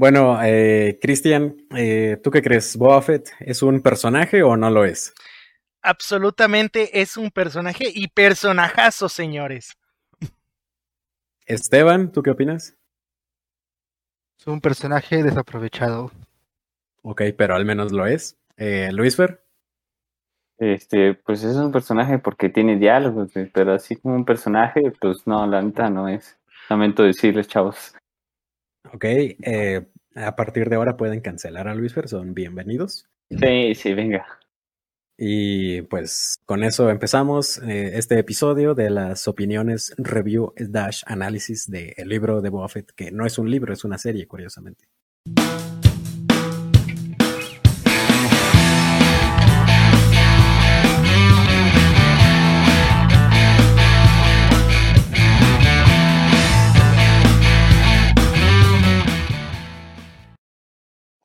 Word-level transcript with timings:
Bueno, 0.00 0.42
eh, 0.42 0.98
Cristian, 0.98 1.58
eh, 1.76 2.18
¿tú 2.24 2.30
qué 2.30 2.40
crees? 2.40 2.74
¿Boba 2.74 3.02
Fett 3.02 3.28
es 3.38 3.62
un 3.62 3.82
personaje 3.82 4.42
o 4.42 4.56
no 4.56 4.70
lo 4.70 4.86
es? 4.86 5.12
Absolutamente 5.82 7.02
es 7.02 7.18
un 7.18 7.30
personaje 7.30 7.84
y 7.94 8.08
personajazo, 8.08 9.10
señores. 9.10 9.76
Esteban, 11.44 12.12
¿tú 12.12 12.22
qué 12.22 12.30
opinas? 12.30 12.78
Es 14.38 14.46
un 14.46 14.62
personaje 14.62 15.22
desaprovechado. 15.22 16.10
Ok, 17.02 17.20
pero 17.36 17.54
al 17.54 17.66
menos 17.66 17.92
lo 17.92 18.06
es. 18.06 18.38
Eh, 18.56 18.88
Luis 18.92 19.16
Fer. 19.16 19.44
Este, 20.56 21.12
pues 21.12 21.44
es 21.44 21.56
un 21.56 21.72
personaje 21.72 22.18
porque 22.18 22.48
tiene 22.48 22.78
diálogos, 22.78 23.34
güey, 23.34 23.50
pero 23.50 23.74
así 23.74 23.96
como 23.96 24.14
un 24.14 24.24
personaje, 24.24 24.80
pues 24.98 25.26
no, 25.26 25.46
la 25.46 25.60
neta 25.60 25.90
no 25.90 26.08
es. 26.08 26.38
Lamento 26.70 27.02
decirles, 27.02 27.48
chavos. 27.48 27.94
Ok, 28.92 29.04
eh, 29.04 29.86
a 30.14 30.36
partir 30.36 30.68
de 30.68 30.76
ahora 30.76 30.96
pueden 30.96 31.20
cancelar 31.20 31.68
a 31.68 31.74
Luis 31.74 31.94
son 32.06 32.34
bienvenidos. 32.34 33.06
Sí, 33.30 33.74
sí, 33.74 33.94
venga. 33.94 34.26
Y 35.16 35.82
pues 35.82 36.38
con 36.46 36.64
eso 36.64 36.88
empezamos 36.88 37.58
eh, 37.58 37.98
este 37.98 38.18
episodio 38.18 38.74
de 38.74 38.88
las 38.88 39.28
opiniones 39.28 39.94
review 39.98 40.54
dash 40.56 41.02
análisis 41.06 41.70
del 41.70 42.08
libro 42.08 42.40
de 42.40 42.48
Boba 42.48 42.68
Fett, 42.68 42.90
que 42.96 43.12
no 43.12 43.26
es 43.26 43.38
un 43.38 43.50
libro, 43.50 43.72
es 43.72 43.84
una 43.84 43.98
serie, 43.98 44.26
curiosamente. 44.26 44.86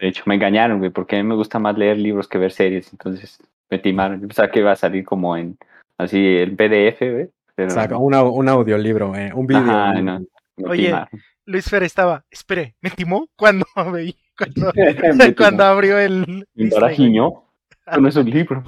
De 0.05 0.09
hecho, 0.09 0.21
me 0.27 0.35
engañaron, 0.35 0.77
güey, 0.77 0.91
porque 0.91 1.15
a 1.15 1.23
mí 1.23 1.27
me 1.27 1.33
gusta 1.33 1.57
más 1.57 1.75
leer 1.75 1.97
libros 1.97 2.27
que 2.27 2.37
ver 2.37 2.51
series, 2.51 2.91
entonces 2.91 3.39
me 3.71 3.79
timaron. 3.79 4.21
Yo 4.21 4.27
pensaba 4.27 4.51
que 4.51 4.59
iba 4.59 4.71
a 4.71 4.75
salir 4.75 5.03
como 5.03 5.35
en, 5.35 5.57
así, 5.97 6.23
el 6.23 6.55
PDF, 6.55 6.99
güey. 7.11 7.29
Pero... 7.55 7.69
O 7.69 7.71
sea, 7.71 7.97
una- 7.97 8.21
un 8.21 8.47
audiolibro, 8.47 9.15
eh, 9.15 9.31
un 9.33 9.47
video. 9.47 9.63
Ajá, 9.63 9.97
un- 9.97 10.05
no, 10.05 10.69
Oye, 10.69 10.85
timaron. 10.85 11.09
Luis 11.47 11.67
Fer 11.67 11.81
estaba, 11.81 12.23
espere, 12.29 12.75
¿me 12.81 12.91
timó? 12.91 13.27
Cuando 13.35 13.65
veí, 13.91 14.15
cuando, 14.37 14.71
Me 15.15 15.33
cuando 15.33 15.63
timó. 15.63 15.69
abrió 15.71 15.97
el... 15.97 16.45
Me 16.53 16.65
embarajiñó. 16.65 17.43
Eso 17.87 17.99
no 18.01 18.07
es 18.07 18.15
un 18.15 18.29
libro. 18.29 18.61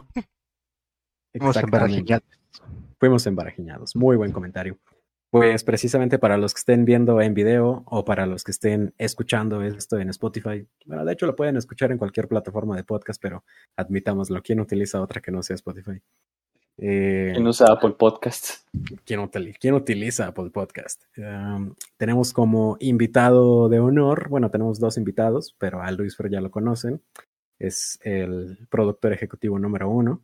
Vamos 1.36 1.56
a 1.56 1.59
Exactamente. 1.59 1.78
embarajiñar. 2.00 2.22
Fuimos 3.00 3.28
embarajiñados. 3.28 3.95
Muy 3.95 4.17
buen 4.17 4.31
comentario. 4.31 4.75
Pues 5.30 5.64
precisamente 5.66 6.20
para 6.20 6.38
los 6.38 6.53
que 6.53 6.59
estén 6.59 6.86
viendo 6.86 7.20
en 7.22 7.33
video 7.33 7.83
o 7.86 8.06
para 8.06 8.25
los 8.25 8.45
que 8.45 8.52
estén 8.52 8.94
escuchando 8.97 9.61
esto 9.61 10.00
en 10.00 10.09
Spotify, 10.09 10.66
bueno, 10.86 11.03
de 11.03 11.11
hecho 11.14 11.25
lo 11.25 11.36
pueden 11.36 11.58
escuchar 11.58 11.92
en 11.92 11.97
cualquier 11.97 12.30
plataforma 12.30 12.78
de 12.78 12.86
podcast, 12.86 13.22
pero 13.22 13.44
admitámoslo, 13.75 14.42
¿quién 14.42 14.61
utiliza 14.61 15.02
otra 15.02 15.19
que 15.19 15.31
no 15.31 15.44
sea 15.44 15.56
Spotify? 15.56 16.02
Eh, 16.78 17.31
¿Quién 17.34 17.45
usa 17.45 17.67
Apple 17.73 17.95
Podcasts? 17.97 18.66
¿quién, 19.03 19.19
util- 19.19 19.58
quién 19.59 19.73
utiliza 19.73 20.28
Apple 20.28 20.50
Podcast? 20.52 21.03
Um, 21.17 21.73
tenemos 21.97 22.31
como 22.31 22.78
invitado 22.80 23.67
de 23.67 23.80
honor, 23.80 24.30
bueno, 24.30 24.50
tenemos 24.50 24.80
dos 24.80 24.97
invitados, 24.97 25.56
pero 25.58 25.81
a 25.81 25.91
Luis 25.91 26.16
Fer 26.16 26.30
ya 26.30 26.39
lo 26.39 26.52
conocen, 26.52 27.02
es 27.59 28.00
el 28.02 28.66
productor 28.69 29.12
ejecutivo 29.12 29.59
número 29.59 29.89
uno, 29.89 30.22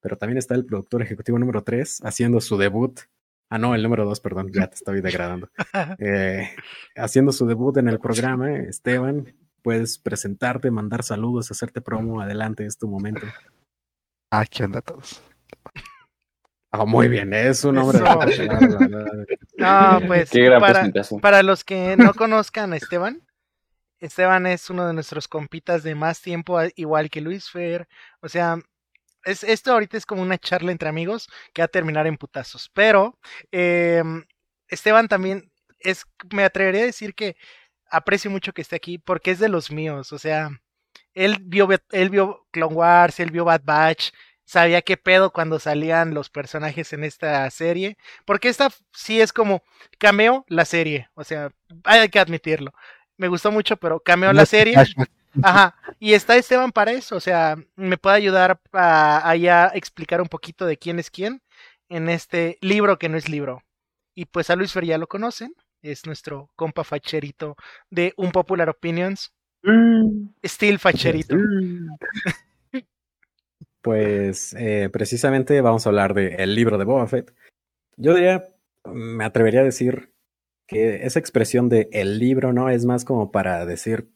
pero 0.00 0.16
también 0.16 0.38
está 0.38 0.54
el 0.54 0.64
productor 0.64 1.02
ejecutivo 1.02 1.38
número 1.40 1.64
tres 1.64 1.98
haciendo 2.04 2.40
su 2.40 2.56
debut. 2.56 3.00
Ah, 3.50 3.58
no, 3.58 3.74
el 3.74 3.82
número 3.82 4.04
dos, 4.04 4.20
perdón, 4.20 4.50
ya 4.52 4.66
te 4.66 4.74
estoy 4.74 5.00
degradando. 5.00 5.48
Eh, 6.00 6.50
haciendo 6.96 7.32
su 7.32 7.46
debut 7.46 7.76
en 7.78 7.88
el 7.88 7.98
programa, 7.98 8.52
Esteban, 8.56 9.34
puedes 9.62 9.98
presentarte, 9.98 10.70
mandar 10.70 11.02
saludos, 11.02 11.50
hacerte 11.50 11.80
promo, 11.80 12.20
adelante, 12.20 12.66
es 12.66 12.76
tu 12.78 12.88
momento. 12.88 13.26
Ah, 14.30 14.44
¿qué 14.44 14.64
onda 14.64 14.82
todos? 14.82 15.22
Ah, 16.70 16.84
muy 16.84 17.08
bien, 17.08 17.32
es 17.32 17.64
un 17.64 17.78
hombre 17.78 17.98
Eso. 17.98 18.42
de... 18.42 19.38
No, 19.56 20.00
pues 20.06 20.30
Qué 20.30 20.42
gran 20.42 20.60
para, 20.60 20.74
presentación. 20.74 21.20
para 21.20 21.42
los 21.42 21.64
que 21.64 21.96
no 21.96 22.12
conozcan 22.12 22.74
a 22.74 22.76
Esteban, 22.76 23.22
Esteban 24.00 24.46
es 24.46 24.70
uno 24.70 24.86
de 24.86 24.94
nuestros 24.94 25.26
compitas 25.26 25.82
de 25.82 25.94
más 25.94 26.20
tiempo, 26.20 26.58
igual 26.76 27.10
que 27.10 27.20
Luis 27.20 27.50
Fer. 27.50 27.88
O 28.20 28.28
sea, 28.28 28.58
es, 29.28 29.44
esto 29.44 29.72
ahorita 29.72 29.96
es 29.96 30.06
como 30.06 30.22
una 30.22 30.38
charla 30.38 30.72
entre 30.72 30.88
amigos 30.88 31.28
que 31.52 31.62
va 31.62 31.66
a 31.66 31.68
terminar 31.68 32.06
en 32.06 32.16
putazos. 32.16 32.70
Pero 32.72 33.18
eh, 33.52 34.02
Esteban 34.68 35.08
también 35.08 35.50
es, 35.78 36.04
me 36.32 36.44
atrevería 36.44 36.82
a 36.82 36.86
decir 36.86 37.14
que 37.14 37.36
aprecio 37.90 38.30
mucho 38.30 38.52
que 38.52 38.62
esté 38.62 38.76
aquí 38.76 38.98
porque 38.98 39.30
es 39.30 39.38
de 39.38 39.48
los 39.48 39.70
míos. 39.70 40.12
O 40.12 40.18
sea, 40.18 40.50
él 41.14 41.38
vio, 41.42 41.68
él 41.90 42.10
vio 42.10 42.46
Clone 42.50 42.74
Wars, 42.74 43.20
él 43.20 43.30
vio 43.30 43.44
Bad 43.44 43.62
Batch, 43.64 44.10
sabía 44.44 44.82
qué 44.82 44.96
pedo 44.96 45.30
cuando 45.30 45.58
salían 45.58 46.14
los 46.14 46.30
personajes 46.30 46.92
en 46.92 47.04
esta 47.04 47.48
serie. 47.50 47.96
Porque 48.24 48.48
esta 48.48 48.70
sí 48.92 49.20
es 49.20 49.32
como 49.32 49.62
cameo 49.98 50.44
la 50.48 50.64
serie. 50.64 51.08
O 51.14 51.24
sea, 51.24 51.50
hay 51.84 52.08
que 52.08 52.18
admitirlo. 52.18 52.72
Me 53.16 53.28
gustó 53.28 53.50
mucho, 53.50 53.76
pero 53.76 54.00
cameo 54.00 54.32
la 54.32 54.46
serie. 54.46 54.76
Ajá. 55.42 55.74
Y 55.98 56.14
está 56.14 56.36
Esteban 56.36 56.72
para 56.72 56.92
eso. 56.92 57.16
O 57.16 57.20
sea, 57.20 57.56
me 57.76 57.98
puede 57.98 58.16
ayudar 58.16 58.60
a, 58.72 59.30
a 59.30 59.66
explicar 59.74 60.20
un 60.20 60.28
poquito 60.28 60.66
de 60.66 60.76
quién 60.76 60.98
es 60.98 61.10
quién 61.10 61.42
en 61.88 62.08
este 62.08 62.58
libro 62.60 62.98
que 62.98 63.08
no 63.08 63.16
es 63.16 63.28
libro. 63.28 63.62
Y 64.14 64.26
pues 64.26 64.50
a 64.50 64.56
Luis 64.56 64.72
Fer 64.72 64.84
ya 64.84 64.98
lo 64.98 65.06
conocen. 65.06 65.54
Es 65.82 66.06
nuestro 66.06 66.50
compa 66.56 66.82
facherito 66.84 67.56
de 67.90 68.12
Un 68.16 68.32
Popular 68.32 68.68
Opinions. 68.68 69.32
Steel 70.44 70.78
facherito. 70.78 71.36
Pues 73.80 74.54
eh, 74.58 74.90
precisamente 74.92 75.60
vamos 75.60 75.86
a 75.86 75.88
hablar 75.88 76.12
del 76.12 76.54
libro 76.54 76.78
de 76.78 76.84
Boba 76.84 77.06
Fett. 77.06 77.32
Yo 77.96 78.12
diría, 78.12 78.48
me 78.84 79.24
atrevería 79.24 79.60
a 79.60 79.64
decir 79.64 80.12
que 80.66 81.06
esa 81.06 81.20
expresión 81.20 81.68
de 81.68 81.88
el 81.92 82.18
libro 82.18 82.52
no 82.52 82.68
es 82.68 82.84
más 82.84 83.04
como 83.04 83.30
para 83.30 83.64
decir, 83.64 84.10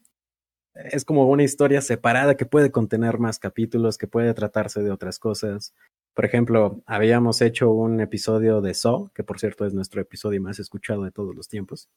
es 0.74 1.04
como 1.04 1.28
una 1.28 1.42
historia 1.42 1.80
separada 1.80 2.36
que 2.36 2.46
puede 2.46 2.70
contener 2.70 3.18
más 3.18 3.38
capítulos, 3.38 3.98
que 3.98 4.06
puede 4.06 4.32
tratarse 4.34 4.82
de 4.82 4.90
otras 4.90 5.18
cosas. 5.18 5.74
Por 6.14 6.24
ejemplo, 6.24 6.82
habíamos 6.86 7.40
hecho 7.42 7.70
un 7.70 8.00
episodio 8.00 8.60
de 8.60 8.74
Saw, 8.74 9.10
que 9.14 9.24
por 9.24 9.38
cierto 9.38 9.66
es 9.66 9.74
nuestro 9.74 10.00
episodio 10.00 10.40
más 10.40 10.58
escuchado 10.58 11.04
de 11.04 11.10
todos 11.10 11.34
los 11.34 11.48
tiempos, 11.48 11.88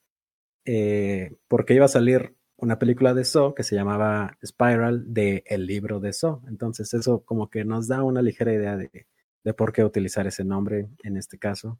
eh, 0.65 1.35
porque 1.47 1.73
iba 1.73 1.85
a 1.85 1.89
salir 1.89 2.35
una 2.57 2.79
película 2.79 3.13
de 3.13 3.25
Saw 3.25 3.53
que 3.53 3.63
se 3.63 3.75
llamaba 3.75 4.37
Spiral 4.45 5.13
de 5.13 5.43
el 5.47 5.65
libro 5.65 5.99
de 5.99 6.13
Saw. 6.13 6.41
Entonces 6.47 6.93
eso 6.93 7.23
como 7.23 7.49
que 7.49 7.65
nos 7.65 7.87
da 7.87 8.03
una 8.03 8.21
ligera 8.21 8.53
idea 8.53 8.77
de, 8.77 9.07
por 9.53 9.73
qué 9.73 9.83
utilizar 9.83 10.27
ese 10.27 10.43
nombre 10.43 10.87
en 11.03 11.17
este 11.17 11.37
caso. 11.37 11.79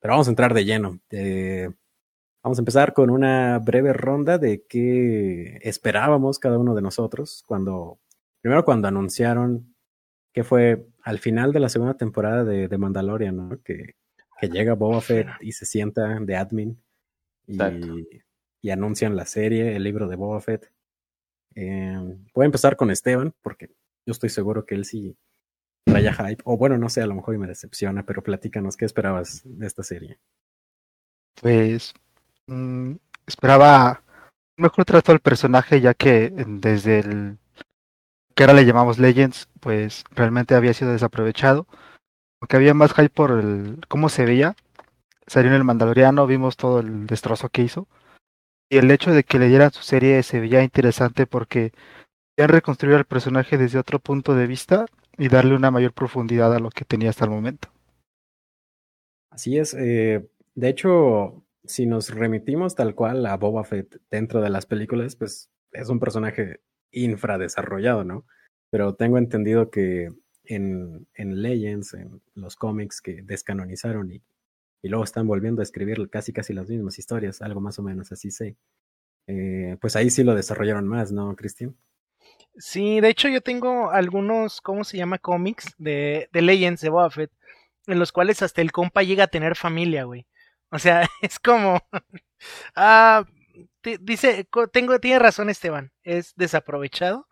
Pero 0.00 0.14
vamos 0.14 0.26
a 0.26 0.30
entrar 0.30 0.54
de 0.54 0.64
lleno. 0.64 1.00
Eh, 1.10 1.70
vamos 2.42 2.58
a 2.58 2.62
empezar 2.62 2.92
con 2.92 3.10
una 3.10 3.58
breve 3.58 3.92
ronda 3.92 4.38
de 4.38 4.64
qué 4.66 5.58
esperábamos 5.62 6.38
cada 6.38 6.58
uno 6.58 6.74
de 6.74 6.82
nosotros 6.82 7.44
cuando, 7.46 7.98
primero 8.40 8.64
cuando 8.64 8.88
anunciaron 8.88 9.74
que 10.32 10.44
fue 10.44 10.86
al 11.02 11.18
final 11.18 11.52
de 11.52 11.60
la 11.60 11.68
segunda 11.68 11.94
temporada 11.94 12.44
de, 12.44 12.68
de 12.68 12.78
Mandalorian, 12.78 13.36
¿no? 13.36 13.62
Que, 13.62 13.96
que 14.40 14.48
llega 14.48 14.74
Boba 14.74 15.00
Fett 15.00 15.28
y 15.40 15.52
se 15.52 15.66
sienta 15.66 16.18
de 16.20 16.36
admin 16.36 16.82
y, 17.46 17.58
y 18.60 18.70
anuncian 18.70 19.14
la 19.14 19.26
serie, 19.26 19.76
el 19.76 19.84
libro 19.84 20.08
de 20.08 20.16
Boba 20.16 20.40
Fett. 20.40 20.72
Eh, 21.54 22.18
voy 22.34 22.44
a 22.44 22.46
empezar 22.46 22.76
con 22.76 22.90
Esteban, 22.90 23.34
porque 23.42 23.68
yo 24.06 24.12
estoy 24.12 24.30
seguro 24.30 24.64
que 24.64 24.74
él 24.74 24.84
sí 24.84 25.16
traía 25.84 26.12
hype. 26.14 26.42
O 26.44 26.56
bueno, 26.56 26.78
no 26.78 26.88
sé, 26.88 27.02
a 27.02 27.06
lo 27.06 27.14
mejor 27.14 27.34
y 27.34 27.38
me 27.38 27.46
decepciona, 27.46 28.06
pero 28.06 28.22
platícanos, 28.22 28.76
¿qué 28.76 28.84
esperabas 28.84 29.42
de 29.44 29.66
esta 29.66 29.82
serie? 29.82 30.18
Pues 31.40 31.92
mm, 32.46 32.92
esperaba 33.26 34.02
un 34.58 34.62
mejor 34.62 34.84
trato 34.84 35.12
al 35.12 35.20
personaje, 35.20 35.80
ya 35.80 35.94
que 35.94 36.32
desde 36.46 37.00
el 37.00 37.38
que 38.34 38.44
ahora 38.44 38.54
le 38.54 38.64
llamamos 38.64 38.98
Legends, 38.98 39.48
pues 39.60 40.04
realmente 40.10 40.54
había 40.54 40.74
sido 40.74 40.92
desaprovechado. 40.92 41.66
Aunque 42.40 42.56
había 42.56 42.74
más 42.74 42.92
hype 42.94 43.10
por 43.10 43.30
el 43.32 43.80
cómo 43.88 44.08
se 44.08 44.24
veía. 44.24 44.56
Salió 45.26 45.50
en 45.50 45.56
el 45.56 45.64
Mandaloriano, 45.64 46.26
vimos 46.26 46.56
todo 46.56 46.80
el 46.80 47.06
destrozo 47.06 47.48
que 47.48 47.62
hizo. 47.62 47.86
Y 48.70 48.78
el 48.78 48.90
hecho 48.90 49.12
de 49.12 49.22
que 49.22 49.38
le 49.38 49.48
dieran 49.48 49.70
su 49.70 49.82
serie 49.82 50.22
se 50.22 50.40
veía 50.40 50.62
interesante 50.62 51.26
porque 51.26 51.72
querían 52.36 52.54
reconstruir 52.54 52.96
al 52.96 53.04
personaje 53.04 53.58
desde 53.58 53.78
otro 53.78 53.98
punto 53.98 54.34
de 54.34 54.46
vista 54.46 54.86
y 55.18 55.28
darle 55.28 55.54
una 55.54 55.70
mayor 55.70 55.92
profundidad 55.92 56.54
a 56.54 56.58
lo 56.58 56.70
que 56.70 56.84
tenía 56.84 57.10
hasta 57.10 57.26
el 57.26 57.30
momento. 57.30 57.68
Así 59.30 59.58
es. 59.58 59.74
eh, 59.74 60.26
de 60.54 60.68
hecho, 60.68 61.44
si 61.64 61.86
nos 61.86 62.10
remitimos 62.10 62.74
tal 62.74 62.94
cual 62.94 63.24
a 63.26 63.36
Boba 63.36 63.64
Fett 63.64 64.00
dentro 64.10 64.40
de 64.40 64.50
las 64.50 64.66
películas, 64.66 65.16
pues 65.16 65.50
es 65.72 65.88
un 65.88 66.00
personaje 66.00 66.60
infradesarrollado, 66.92 68.04
¿no? 68.04 68.26
Pero 68.70 68.94
tengo 68.94 69.18
entendido 69.18 69.70
que 69.70 70.12
en, 70.44 71.06
en 71.14 71.42
Legends, 71.42 71.94
en 71.94 72.22
los 72.34 72.56
cómics 72.56 73.00
que 73.00 73.22
descanonizaron 73.22 74.12
y, 74.12 74.22
y 74.82 74.88
luego 74.88 75.04
están 75.04 75.26
volviendo 75.26 75.62
a 75.62 75.64
escribir 75.64 76.08
casi 76.10 76.32
casi 76.32 76.52
las 76.54 76.68
mismas 76.68 76.98
historias, 76.98 77.42
algo 77.42 77.60
más 77.60 77.78
o 77.78 77.82
menos 77.82 78.12
así 78.12 78.30
sé. 78.30 78.56
eh, 79.28 79.76
pues 79.80 79.96
ahí 79.96 80.10
sí 80.10 80.24
lo 80.24 80.34
desarrollaron 80.34 80.88
más, 80.88 81.12
¿no, 81.12 81.34
Cristian? 81.36 81.76
Sí, 82.56 83.00
de 83.00 83.08
hecho 83.08 83.28
yo 83.28 83.40
tengo 83.40 83.90
algunos, 83.90 84.60
¿cómo 84.60 84.84
se 84.84 84.96
llama? 84.98 85.18
Cómics 85.18 85.74
de, 85.78 86.28
de 86.32 86.42
Legends 86.42 86.80
de 86.80 86.90
Boba 86.90 87.10
Fett, 87.10 87.30
en 87.86 87.98
los 87.98 88.12
cuales 88.12 88.42
hasta 88.42 88.60
el 88.62 88.72
compa 88.72 89.02
llega 89.02 89.24
a 89.24 89.28
tener 89.28 89.56
familia, 89.56 90.04
güey. 90.04 90.26
O 90.72 90.78
sea, 90.78 91.08
es 91.22 91.38
como... 91.38 91.80
ah, 92.74 93.24
dice, 94.00 94.48
tengo, 94.72 94.98
tiene 94.98 95.18
razón 95.18 95.50
Esteban, 95.50 95.92
es 96.02 96.34
desaprovechado. 96.36 97.28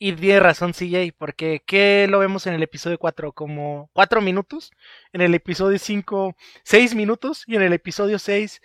Y 0.00 0.12
tiene 0.12 0.38
razón 0.38 0.72
CJ, 0.72 1.12
porque 1.18 1.62
¿qué 1.66 2.06
lo 2.08 2.20
vemos 2.20 2.46
en 2.46 2.54
el 2.54 2.62
episodio 2.62 2.98
4? 2.98 3.32
Como 3.32 3.90
4 3.94 4.20
minutos, 4.20 4.70
en 5.12 5.22
el 5.22 5.34
episodio 5.34 5.76
5, 5.76 6.36
6 6.62 6.94
minutos, 6.94 7.42
y 7.48 7.56
en 7.56 7.62
el 7.62 7.72
episodio 7.72 8.20
6, 8.20 8.62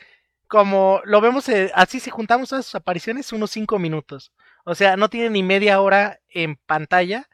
como 0.47 1.01
lo 1.05 1.21
vemos, 1.21 1.49
eh, 1.49 1.71
así 1.73 1.99
si 1.99 2.11
juntamos 2.11 2.49
todas 2.49 2.65
sus 2.65 2.75
apariciones, 2.75 3.33
unos 3.33 3.49
5 3.49 3.79
minutos. 3.79 4.31
O 4.63 4.75
sea, 4.75 4.95
no 4.95 5.09
tiene 5.09 5.31
ni 5.31 5.41
media 5.41 5.81
hora 5.81 6.19
en 6.29 6.57
pantalla 6.67 7.27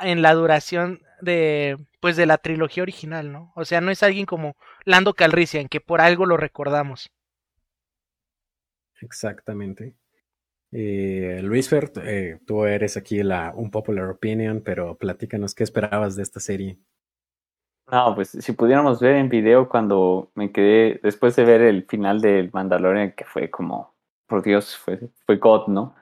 en 0.00 0.22
la 0.22 0.32
duración 0.34 1.02
de, 1.20 1.76
pues, 2.00 2.16
de 2.16 2.26
la 2.26 2.38
trilogía 2.38 2.82
original, 2.82 3.32
¿no? 3.32 3.52
O 3.56 3.64
sea, 3.64 3.80
no 3.80 3.90
es 3.90 4.02
alguien 4.02 4.26
como 4.26 4.56
Lando 4.84 5.14
Calrissian, 5.14 5.68
que 5.68 5.80
por 5.80 6.00
algo 6.00 6.26
lo 6.26 6.36
recordamos. 6.36 7.10
Exactamente. 9.00 9.94
Eh, 10.70 11.40
Luis 11.42 11.68
Fer, 11.68 11.90
eh, 12.04 12.38
tú 12.46 12.64
eres 12.64 12.96
aquí 12.96 13.22
la 13.22 13.52
un 13.54 13.70
popular 13.70 14.10
opinion, 14.10 14.62
pero 14.62 14.96
platícanos 14.96 15.54
qué 15.54 15.64
esperabas 15.64 16.16
de 16.16 16.22
esta 16.22 16.40
serie. 16.40 16.78
No, 17.90 18.14
pues 18.14 18.30
si 18.30 18.52
pudiéramos 18.52 19.00
ver 19.00 19.16
en 19.16 19.30
video 19.30 19.68
cuando 19.68 20.30
me 20.34 20.52
quedé, 20.52 21.00
después 21.02 21.34
de 21.36 21.44
ver 21.44 21.62
el 21.62 21.86
final 21.86 22.20
del 22.20 22.50
Mandalorian, 22.52 23.12
que 23.12 23.24
fue 23.24 23.48
como, 23.50 23.94
por 24.26 24.42
Dios, 24.42 24.76
fue, 24.76 25.00
fue 25.24 25.36
God, 25.36 25.68
¿no? 25.68 25.94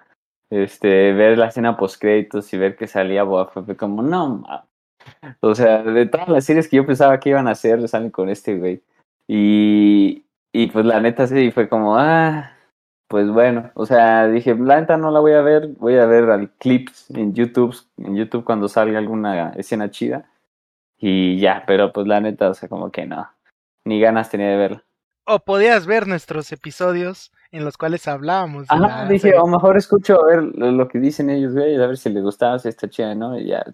Este, 0.50 1.12
ver 1.12 1.38
la 1.38 1.46
escena 1.48 1.76
post 1.76 2.00
créditos 2.00 2.52
y 2.52 2.58
ver 2.58 2.76
que 2.76 2.88
salía 2.88 3.22
Boa 3.22 3.48
fue 3.48 3.76
como, 3.76 4.02
no, 4.02 4.44
o 5.40 5.54
sea, 5.54 5.82
de 5.82 6.06
todas 6.06 6.28
las 6.28 6.44
series 6.44 6.68
que 6.68 6.76
yo 6.76 6.86
pensaba 6.86 7.18
que 7.20 7.30
iban 7.30 7.48
a 7.48 7.52
hacer, 7.52 7.86
salen 7.88 8.10
con 8.10 8.28
este 8.28 8.56
güey. 8.58 8.82
Y, 9.28 10.24
y 10.52 10.68
pues 10.68 10.84
la 10.86 11.00
neta 11.00 11.26
sí, 11.26 11.50
fue 11.50 11.68
como, 11.68 11.96
ah, 11.96 12.52
pues 13.08 13.28
bueno, 13.30 13.70
o 13.74 13.86
sea, 13.86 14.26
dije, 14.28 14.54
la 14.54 14.80
neta 14.80 14.96
no 14.96 15.10
la 15.10 15.20
voy 15.20 15.32
a 15.32 15.40
ver, 15.40 15.68
voy 15.78 15.96
a 15.96 16.06
ver 16.06 16.50
clips 16.58 17.10
en 17.10 17.34
YouTube, 17.34 17.76
en 17.98 18.16
YouTube 18.16 18.44
cuando 18.44 18.68
salga 18.68 18.98
alguna 18.98 19.50
escena 19.50 19.90
chida. 19.90 20.28
Y 20.98 21.38
ya, 21.38 21.64
pero 21.66 21.92
pues 21.92 22.06
la 22.06 22.20
neta, 22.20 22.50
o 22.50 22.54
sea, 22.54 22.68
como 22.68 22.90
que 22.90 23.06
no, 23.06 23.28
ni 23.84 24.00
ganas 24.00 24.30
tenía 24.30 24.48
de 24.48 24.56
verla. 24.56 24.84
O 25.24 25.40
podías 25.40 25.86
ver 25.86 26.06
nuestros 26.06 26.50
episodios 26.52 27.32
en 27.50 27.64
los 27.64 27.76
cuales 27.76 28.06
hablábamos. 28.08 28.66
Ah, 28.70 29.06
dije, 29.08 29.32
lo 29.32 29.46
mejor 29.46 29.76
escucho 29.76 30.20
a 30.20 30.26
ver 30.26 30.42
lo, 30.42 30.88
que 30.88 30.98
dicen 30.98 31.30
ellos, 31.30 31.52
güey, 31.52 31.74
a 31.74 31.86
ver 31.86 31.96
si 31.96 32.10
les 32.10 32.22
gustaba, 32.22 32.58
si 32.58 32.68
está 32.68 32.88
chida, 32.88 33.14
¿no? 33.14 33.38
Y 33.38 33.46
ya, 33.46 33.64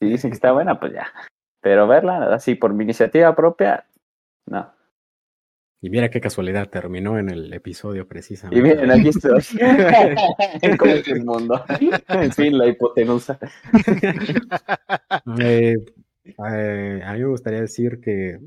si 0.00 0.08
dicen 0.08 0.30
que 0.30 0.36
está 0.36 0.52
buena, 0.52 0.78
pues 0.78 0.92
ya. 0.92 1.12
Pero 1.60 1.86
verla 1.86 2.34
así 2.34 2.54
por 2.54 2.72
mi 2.74 2.84
iniciativa 2.84 3.34
propia, 3.34 3.86
no. 4.46 4.76
Y 5.82 5.90
mira 5.90 6.10
qué 6.10 6.20
casualidad, 6.20 6.68
terminó 6.70 7.18
en 7.18 7.28
el 7.28 7.52
episodio 7.52 8.08
precisamente. 8.08 8.58
Y 8.58 8.62
miren, 8.62 8.90
aquí 8.90 9.08
estoy. 9.08 9.42
¿Cómo 10.78 10.92
es 10.92 11.08
el 11.08 11.24
mundo? 11.24 11.64
en 12.08 12.32
fin, 12.32 12.56
la 12.58 12.66
hipotenusa. 12.66 13.38
Eh, 15.38 15.76
eh, 16.26 17.02
a 17.04 17.12
mí 17.12 17.20
me 17.20 17.26
gustaría 17.26 17.60
decir 17.60 18.00
que, 18.00 18.40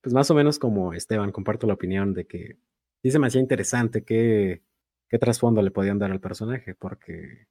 pues 0.00 0.14
más 0.14 0.30
o 0.30 0.34
menos 0.34 0.58
como 0.58 0.94
Esteban, 0.94 1.30
comparto 1.30 1.66
la 1.66 1.74
opinión 1.74 2.14
de 2.14 2.26
que 2.26 2.56
sí 3.02 3.10
se 3.10 3.18
me 3.18 3.26
hacía 3.26 3.40
interesante 3.40 4.02
qué, 4.02 4.62
qué 5.08 5.18
trasfondo 5.18 5.60
le 5.60 5.70
podían 5.70 5.98
dar 5.98 6.10
al 6.10 6.20
personaje, 6.20 6.74
porque 6.74 7.48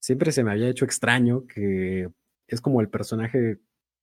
siempre 0.00 0.32
se 0.32 0.42
me 0.42 0.50
había 0.50 0.68
hecho 0.68 0.84
extraño 0.84 1.46
que 1.46 2.08
es 2.50 2.60
como 2.60 2.80
el 2.80 2.88
personaje, 2.88 3.60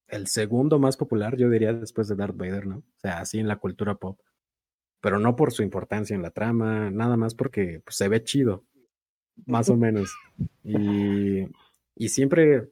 el 0.08 0.28
segundo 0.28 0.80
más 0.80 0.98
popular, 0.98 1.36
yo 1.38 1.50
diría, 1.50 1.74
después 1.74 2.08
de 2.08 2.16
Darth 2.16 2.38
Vader, 2.38 2.66
¿no? 2.66 2.78
O 2.78 3.00
sea, 3.00 3.20
así 3.20 3.40
en 3.40 3.48
la 3.48 3.58
cultura 3.58 3.96
pop. 3.96 4.20
Pero 5.02 5.20
no 5.20 5.36
por 5.36 5.52
su 5.52 5.64
importancia 5.64 6.16
en 6.16 6.22
la 6.22 6.32
trama, 6.32 6.90
nada 6.90 7.18
más 7.18 7.36
porque 7.36 7.82
pues, 7.84 7.98
se 7.98 8.08
ve 8.08 8.24
chido, 8.24 8.64
más 9.46 9.70
o 9.70 9.76
menos. 9.76 10.16
Y, 10.64 11.48
y 11.96 12.10
siempre 12.10 12.70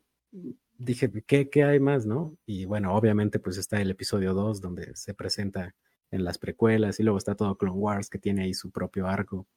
dije, 0.77 1.11
¿qué, 1.27 1.49
¿qué 1.49 1.63
hay 1.63 1.79
más, 1.79 2.05
no? 2.05 2.37
Y 2.45 2.65
bueno, 2.65 2.95
obviamente 2.95 3.39
pues 3.39 3.57
está 3.57 3.81
el 3.81 3.91
episodio 3.91 4.33
2 4.33 4.61
donde 4.61 4.95
se 4.95 5.13
presenta 5.13 5.75
en 6.11 6.23
las 6.23 6.37
precuelas 6.37 6.99
y 6.99 7.03
luego 7.03 7.17
está 7.17 7.35
todo 7.35 7.57
Clone 7.57 7.77
Wars 7.77 8.09
que 8.09 8.19
tiene 8.19 8.43
ahí 8.43 8.53
su 8.53 8.71
propio 8.71 9.07
arco. 9.07 9.47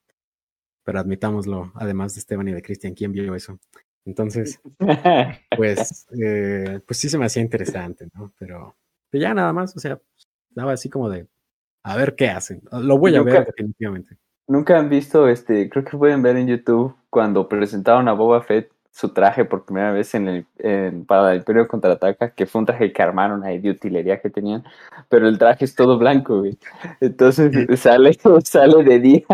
Pero 0.84 1.00
admitámoslo, 1.00 1.72
además 1.74 2.14
de 2.14 2.20
Esteban 2.20 2.48
y 2.48 2.52
de 2.52 2.62
Christian, 2.62 2.94
¿quién 2.94 3.12
vio 3.12 3.34
eso? 3.34 3.60
Entonces, 4.08 4.58
pues, 5.56 6.06
eh, 6.18 6.80
pues 6.86 6.98
sí 6.98 7.10
se 7.10 7.18
me 7.18 7.26
hacía 7.26 7.42
interesante, 7.42 8.08
¿no? 8.14 8.32
Pero, 8.38 8.74
ya 9.12 9.34
nada 9.34 9.52
más, 9.52 9.76
o 9.76 9.78
sea, 9.78 10.00
daba 10.48 10.72
así 10.72 10.88
como 10.88 11.10
de, 11.10 11.26
a 11.82 11.94
ver 11.94 12.16
qué 12.16 12.30
hacen. 12.30 12.62
Lo 12.72 12.96
voy 12.96 13.14
a 13.16 13.22
ver 13.22 13.44
definitivamente. 13.44 14.16
Nunca 14.46 14.78
han 14.78 14.88
visto, 14.88 15.28
este, 15.28 15.68
creo 15.68 15.84
que 15.84 15.98
pueden 15.98 16.22
ver 16.22 16.36
en 16.36 16.46
YouTube 16.46 16.96
cuando 17.10 17.50
presentaron 17.50 18.08
a 18.08 18.14
Boba 18.14 18.40
Fett 18.40 18.72
su 18.90 19.10
traje 19.10 19.44
por 19.44 19.64
primera 19.64 19.92
vez 19.92 20.14
en 20.14 20.28
el, 20.28 21.04
para 21.06 21.32
el 21.32 21.38
Imperio 21.38 21.68
Contraataca, 21.68 22.30
que 22.30 22.46
fue 22.46 22.60
un 22.60 22.66
traje 22.66 22.92
que 22.92 23.02
armaron 23.02 23.44
ahí 23.44 23.58
de 23.58 23.70
utilería 23.70 24.20
que 24.20 24.30
tenían, 24.30 24.64
pero 25.08 25.28
el 25.28 25.38
traje 25.38 25.64
es 25.64 25.74
todo 25.74 25.98
blanco, 25.98 26.40
güey. 26.40 26.58
Entonces 27.00 27.52
sale, 27.80 28.12
sale 28.44 28.84
de 28.84 28.98
día, 28.98 29.26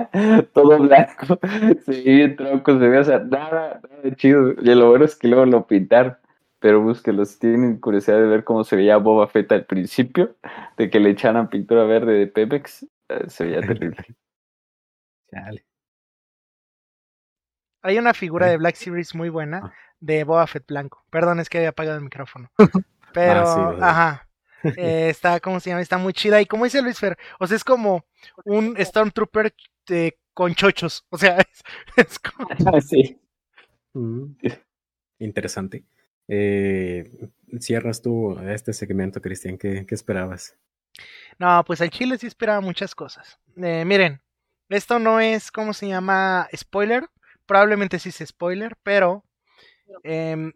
todo 0.52 0.78
blanco, 0.78 1.38
se 1.84 2.02
ve 2.02 2.28
tronco, 2.36 2.78
se 2.78 2.88
ve, 2.88 2.98
o 2.98 3.04
sea, 3.04 3.18
nada, 3.20 3.80
nada 3.82 4.16
chido. 4.16 4.52
Y 4.52 4.74
lo 4.74 4.90
bueno 4.90 5.04
es 5.04 5.16
que 5.16 5.28
luego 5.28 5.46
lo 5.46 5.66
pintaron, 5.66 6.16
pero 6.58 6.82
búsquenlo, 6.82 7.24
si 7.24 7.38
tienen 7.38 7.78
curiosidad 7.78 8.18
de 8.18 8.26
ver 8.26 8.44
cómo 8.44 8.64
se 8.64 8.76
veía 8.76 8.96
Boba 8.98 9.28
Fett 9.28 9.50
al 9.52 9.66
principio, 9.66 10.36
de 10.76 10.90
que 10.90 11.00
le 11.00 11.10
echaran 11.10 11.48
pintura 11.48 11.84
verde 11.84 12.12
de 12.14 12.26
Pepex, 12.26 12.86
eh, 13.08 13.24
se 13.28 13.44
veía 13.44 13.60
terrible. 13.60 13.96
Chale. 15.30 15.73
Hay 17.84 17.98
una 17.98 18.14
figura 18.14 18.46
de 18.46 18.56
Black 18.56 18.76
Series 18.76 19.14
muy 19.14 19.28
buena 19.28 19.60
ah. 19.62 19.74
de 20.00 20.24
Boba 20.24 20.46
Fett 20.46 20.66
blanco. 20.66 21.04
Perdón, 21.10 21.38
es 21.38 21.50
que 21.50 21.58
había 21.58 21.68
apagado 21.68 21.98
el 21.98 22.04
micrófono. 22.04 22.50
Pero, 23.12 23.46
ah, 23.46 23.76
ajá. 23.82 24.28
Eh, 24.78 25.08
está, 25.10 25.38
¿cómo 25.38 25.60
se 25.60 25.68
llama? 25.68 25.82
Está 25.82 25.98
muy 25.98 26.14
chida. 26.14 26.40
Y 26.40 26.46
como 26.46 26.64
dice 26.64 26.80
Luis 26.80 26.98
Fer, 26.98 27.18
o 27.38 27.46
sea, 27.46 27.58
es 27.58 27.62
como 27.62 28.06
un 28.46 28.74
Stormtrooper 28.78 29.54
con 30.32 30.54
chochos. 30.54 31.04
O 31.10 31.18
sea, 31.18 31.36
es, 31.96 32.18
como. 32.18 32.48
Ah, 32.72 32.80
sí. 32.80 33.20
Mm. 33.92 34.32
Interesante. 35.18 35.84
Eh, 36.26 37.28
cierras 37.60 38.00
tú 38.00 38.38
este 38.48 38.72
segmento, 38.72 39.20
Cristian. 39.20 39.58
¿Qué, 39.58 39.84
¿Qué, 39.86 39.94
esperabas? 39.94 40.56
No, 41.38 41.62
pues 41.66 41.82
al 41.82 41.90
chile 41.90 42.16
sí 42.16 42.28
esperaba 42.28 42.62
muchas 42.62 42.94
cosas. 42.94 43.38
Eh, 43.58 43.84
miren, 43.84 44.22
esto 44.70 44.98
no 44.98 45.20
es, 45.20 45.52
¿cómo 45.52 45.74
se 45.74 45.88
llama? 45.88 46.48
Spoiler 46.56 47.10
probablemente 47.46 47.98
sí 47.98 48.10
se 48.10 48.26
spoiler, 48.26 48.76
pero 48.82 49.24
eh, 50.02 50.52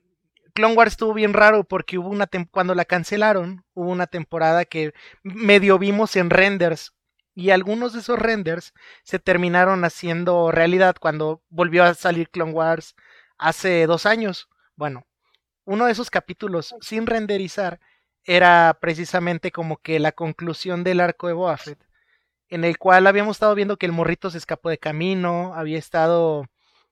Clone 0.55 0.75
Wars 0.75 0.93
estuvo 0.93 1.15
bien 1.15 1.35
raro 1.35 1.65
porque 1.65 1.99
hubo 1.99 2.09
una 2.09 2.29
cuando 2.51 2.75
la 2.75 2.85
cancelaron, 2.85 3.65
hubo 3.75 3.91
una 3.91 4.07
temporada 4.07 4.65
que 4.65 4.93
medio 5.23 5.79
vimos 5.79 6.17
en 6.17 6.31
renders 6.31 6.95
y 7.35 7.51
algunos 7.51 7.93
de 7.93 8.01
esos 8.01 8.19
renders 8.19 8.75
se 9.05 9.21
terminaron 9.21 9.85
haciendo 9.85 10.51
realidad 10.51 10.97
cuando 10.99 11.43
volvió 11.49 11.85
a 11.85 11.95
salir 11.95 12.31
Clone 12.31 12.53
Wars 12.53 12.97
hace 13.37 13.87
dos 13.87 14.07
años. 14.07 14.49
Bueno, 14.75 15.07
uno 15.65 15.87
de 15.87 15.93
esos 15.93 16.11
capítulos 16.11 16.75
sin 16.81 17.07
renderizar 17.07 17.79
era 18.25 18.77
precisamente 18.81 19.53
como 19.53 19.77
que 19.77 20.01
la 20.01 20.13
conclusión 20.13 20.83
del 20.83 21.01
arco 21.01 21.29
de 21.29 21.35
Boba 21.35 21.59
en 22.49 22.65
el 22.65 22.79
cual 22.79 23.07
habíamos 23.07 23.37
estado 23.37 23.55
viendo 23.55 23.77
que 23.77 23.87
el 23.87 23.93
morrito 23.93 24.31
se 24.31 24.39
escapó 24.39 24.71
de 24.71 24.79
camino, 24.79 25.55
había 25.55 25.79
estado 25.79 26.47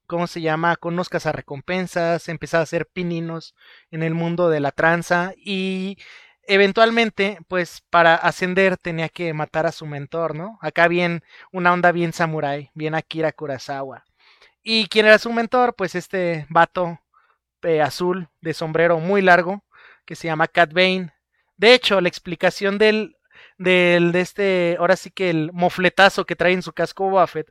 ¿cómo 0.06 0.26
se 0.26 0.40
llama? 0.40 0.76
Con 0.76 0.94
unos 0.94 1.08
cazarrecompensas, 1.08 2.28
empezaba 2.28 2.60
a 2.60 2.64
hacer 2.64 2.86
pininos 2.86 3.54
en 3.90 4.02
el 4.02 4.14
mundo 4.14 4.48
de 4.48 4.60
la 4.60 4.72
tranza 4.72 5.32
y 5.36 5.98
eventualmente, 6.46 7.38
pues 7.48 7.82
para 7.90 8.14
ascender 8.14 8.76
tenía 8.76 9.08
que 9.08 9.32
matar 9.34 9.66
a 9.66 9.72
su 9.72 9.86
mentor, 9.86 10.34
¿no? 10.34 10.58
Acá 10.62 10.88
bien, 10.88 11.22
una 11.52 11.72
onda 11.72 11.92
bien 11.92 12.12
samurai, 12.12 12.70
bien 12.74 12.94
Akira 12.94 13.32
Kurosawa. 13.32 14.04
¿Y 14.62 14.88
quién 14.88 15.06
era 15.06 15.18
su 15.18 15.32
mentor? 15.32 15.74
Pues 15.76 15.94
este 15.94 16.46
vato 16.48 17.00
eh, 17.62 17.82
azul 17.82 18.28
de 18.40 18.54
sombrero 18.54 18.98
muy 19.00 19.22
largo 19.22 19.64
que 20.04 20.16
se 20.16 20.28
llama 20.28 20.48
Cat. 20.48 20.72
De 20.72 21.74
hecho, 21.74 22.00
la 22.00 22.08
explicación 22.08 22.78
del, 22.78 23.16
del, 23.58 24.12
de 24.12 24.20
este, 24.20 24.76
ahora 24.78 24.96
sí 24.96 25.10
que 25.10 25.30
el 25.30 25.50
mofletazo 25.52 26.26
que 26.26 26.36
trae 26.36 26.52
en 26.52 26.62
su 26.62 26.72
casco 26.72 27.10
Buffett 27.10 27.50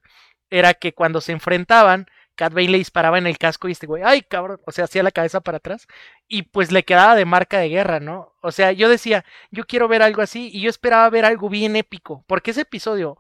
era 0.50 0.74
que 0.74 0.94
cuando 0.94 1.22
se 1.22 1.32
enfrentaban, 1.32 2.08
Cat 2.36 2.54
Bane 2.54 2.70
le 2.70 2.78
disparaba 2.78 3.18
en 3.18 3.28
el 3.28 3.38
casco 3.38 3.68
y 3.68 3.72
este 3.72 3.88
güey, 3.88 4.04
ay 4.06 4.22
cabrón, 4.22 4.60
o 4.66 4.72
sea, 4.72 4.86
hacía 4.86 5.04
la 5.04 5.12
cabeza 5.12 5.42
para 5.42 5.58
atrás 5.58 5.88
y 6.28 6.44
pues 6.44 6.72
le 6.72 6.84
quedaba 6.84 7.16
de 7.16 7.26
marca 7.26 7.60
de 7.60 7.70
guerra, 7.70 8.00
¿no? 8.00 8.34
O 8.42 8.52
sea, 8.52 8.72
yo 8.72 8.90
decía, 8.90 9.26
yo 9.52 9.66
quiero 9.66 9.88
ver 9.88 10.02
algo 10.02 10.22
así 10.22 10.50
y 10.54 10.62
yo 10.62 10.70
esperaba 10.70 11.10
ver 11.10 11.26
algo 11.26 11.50
bien 11.50 11.76
épico, 11.76 12.24
porque 12.28 12.52
ese 12.52 12.62
episodio 12.62 13.18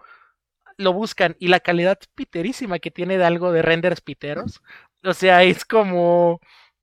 lo 0.77 0.93
buscan 0.93 1.35
y 1.39 1.47
la 1.47 1.59
calidad 1.61 1.99
piterísima 2.15 2.79
que 2.79 2.91
tiene 2.91 3.17
de 3.17 3.25
algo 3.25 3.51
de 3.51 3.61
renders 3.61 4.01
piteros, 4.01 4.61
o 5.03 5.13
sea, 5.13 5.43
es 5.43 5.65
como 5.65 6.39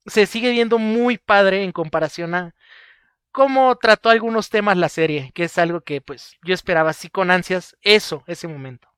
se 0.06 0.26
sigue 0.26 0.50
viendo 0.50 0.78
muy 0.78 1.18
padre 1.18 1.64
en 1.64 1.72
comparación 1.72 2.34
a 2.34 2.54
cómo 3.32 3.76
trató 3.76 4.10
algunos 4.10 4.50
temas 4.50 4.76
la 4.76 4.88
serie, 4.88 5.32
que 5.34 5.44
es 5.44 5.58
algo 5.58 5.80
que 5.82 6.00
pues 6.00 6.36
yo 6.44 6.54
esperaba 6.54 6.90
así 6.90 7.08
con 7.08 7.30
ansias 7.30 7.76
eso, 7.82 8.24
ese 8.26 8.48
momento. 8.48 8.91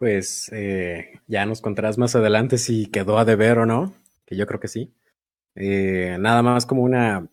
Pues 0.00 0.50
eh, 0.54 1.20
ya 1.26 1.44
nos 1.44 1.60
contarás 1.60 1.98
más 1.98 2.16
adelante 2.16 2.56
si 2.56 2.86
quedó 2.86 3.18
a 3.18 3.26
deber 3.26 3.58
o 3.58 3.66
no, 3.66 3.92
que 4.24 4.34
yo 4.34 4.46
creo 4.46 4.58
que 4.58 4.66
sí. 4.66 4.94
Eh, 5.54 6.16
nada 6.18 6.42
más 6.42 6.64
como 6.64 6.80
una 6.80 7.28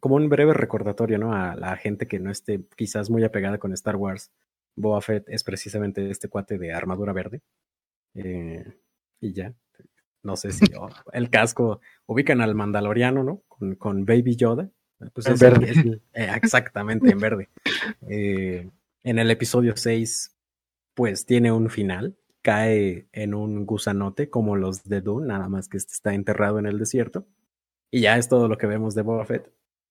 como 0.00 0.16
un 0.16 0.28
breve 0.28 0.52
recordatorio, 0.52 1.16
¿no? 1.18 1.32
A 1.32 1.54
la 1.54 1.76
gente 1.76 2.08
que 2.08 2.18
no 2.18 2.32
esté 2.32 2.64
quizás 2.74 3.08
muy 3.08 3.22
apegada 3.22 3.58
con 3.58 3.72
Star 3.72 3.94
Wars. 3.94 4.32
Boba 4.74 5.00
Fett 5.00 5.28
es 5.28 5.44
precisamente 5.44 6.10
este 6.10 6.28
cuate 6.28 6.58
de 6.58 6.72
armadura 6.72 7.12
verde. 7.12 7.40
Eh, 8.14 8.64
y 9.20 9.32
ya. 9.32 9.54
No 10.24 10.34
sé 10.34 10.50
si 10.50 10.64
oh, 10.76 10.88
el 11.12 11.30
casco 11.30 11.80
ubican 12.06 12.40
al 12.40 12.56
Mandaloriano, 12.56 13.22
¿no? 13.22 13.42
Con, 13.46 13.76
con 13.76 14.04
Baby 14.04 14.34
Yoda. 14.34 14.68
Pues 15.12 15.28
en 15.28 15.38
verde. 15.38 16.00
Exactamente, 16.12 17.12
en 17.12 17.18
verde. 17.20 17.48
En 18.00 19.18
el 19.20 19.30
episodio 19.30 19.76
6, 19.76 20.37
pues 20.98 21.26
tiene 21.26 21.52
un 21.52 21.70
final. 21.70 22.16
Cae 22.42 23.06
en 23.12 23.32
un 23.32 23.66
gusanote 23.66 24.30
como 24.30 24.56
los 24.56 24.82
de 24.82 25.00
Dune, 25.00 25.28
nada 25.28 25.48
más 25.48 25.68
que 25.68 25.76
este 25.76 25.92
está 25.92 26.12
enterrado 26.12 26.58
en 26.58 26.66
el 26.66 26.76
desierto. 26.76 27.24
Y 27.88 28.00
ya 28.00 28.18
es 28.18 28.28
todo 28.28 28.48
lo 28.48 28.58
que 28.58 28.66
vemos 28.66 28.96
de 28.96 29.02
Boba 29.02 29.24
Fett. 29.24 29.48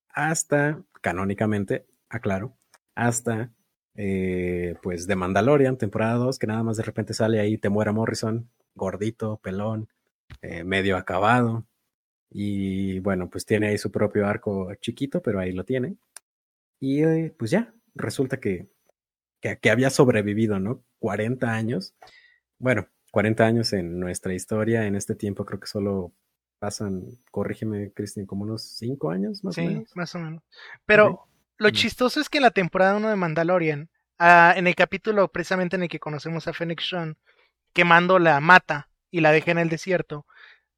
Hasta, 0.10 0.84
canónicamente, 1.02 1.88
aclaro, 2.10 2.58
hasta 2.94 3.54
eh, 3.96 4.76
pues 4.84 5.08
de 5.08 5.16
Mandalorian, 5.16 5.78
temporada 5.78 6.16
2, 6.16 6.38
que 6.40 6.48
nada 6.48 6.62
más 6.62 6.76
de 6.76 6.84
repente 6.84 7.14
sale 7.14 7.40
ahí, 7.40 7.58
te 7.58 7.70
muera 7.70 7.94
Morrison, 7.94 8.50
gordito, 8.76 9.38
pelón, 9.38 9.88
eh, 10.42 10.66
medio 10.66 10.98
acabado. 10.98 11.66
Y 12.30 13.00
bueno, 13.00 13.30
pues 13.30 13.46
tiene 13.46 13.70
ahí 13.70 13.78
su 13.78 13.92
propio 13.94 14.28
arco 14.28 14.76
chiquito, 14.76 15.22
pero 15.22 15.40
ahí 15.40 15.54
lo 15.54 15.64
tiene. 15.64 15.96
Y 16.82 17.02
eh, 17.04 17.34
pues 17.40 17.52
ya, 17.52 17.74
resulta 17.96 18.42
que, 18.42 18.68
que, 19.42 19.58
que, 19.60 19.70
había 19.70 19.90
sobrevivido, 19.90 20.60
¿no? 20.60 20.84
40 21.00 21.52
años. 21.52 21.96
Bueno, 22.60 22.88
40 23.12 23.46
años 23.46 23.74
en 23.74 24.00
nuestra 24.00 24.34
historia. 24.34 24.86
En 24.86 24.96
este 24.96 25.16
tiempo 25.16 25.46
creo 25.46 25.60
que 25.60 25.68
solo 25.68 26.14
pasan, 26.60 27.04
corrígeme, 27.32 27.92
Cristian, 27.94 28.26
como 28.26 28.44
unos 28.44 28.64
5 28.78 29.12
años 29.12 29.44
más 29.44 29.56
sí, 29.56 29.62
o 29.62 29.66
menos. 29.66 29.96
más 29.96 30.16
o 30.16 30.20
menos. 30.20 30.44
Pero 30.86 31.08
okay. 31.08 31.34
lo 31.58 31.70
chistoso 31.72 32.20
es 32.20 32.30
que 32.30 32.40
en 32.40 32.44
la 32.44 32.52
temporada 32.52 32.96
1 32.96 33.10
de 33.10 33.16
Mandalorian, 33.16 33.90
uh, 34.20 34.58
en 34.58 34.68
el 34.68 34.76
capítulo 34.76 35.28
precisamente 35.32 35.76
en 35.76 35.84
el 35.84 35.90
que 35.90 36.00
conocemos 36.00 36.48
a 36.48 36.54
Fennec 36.54 36.82
Sean, 36.82 37.18
quemando 37.74 38.20
la 38.20 38.40
mata 38.40 38.90
y 39.12 39.22
la 39.22 39.32
deja 39.32 39.52
en 39.52 39.60
el 39.60 39.70
desierto. 39.70 40.26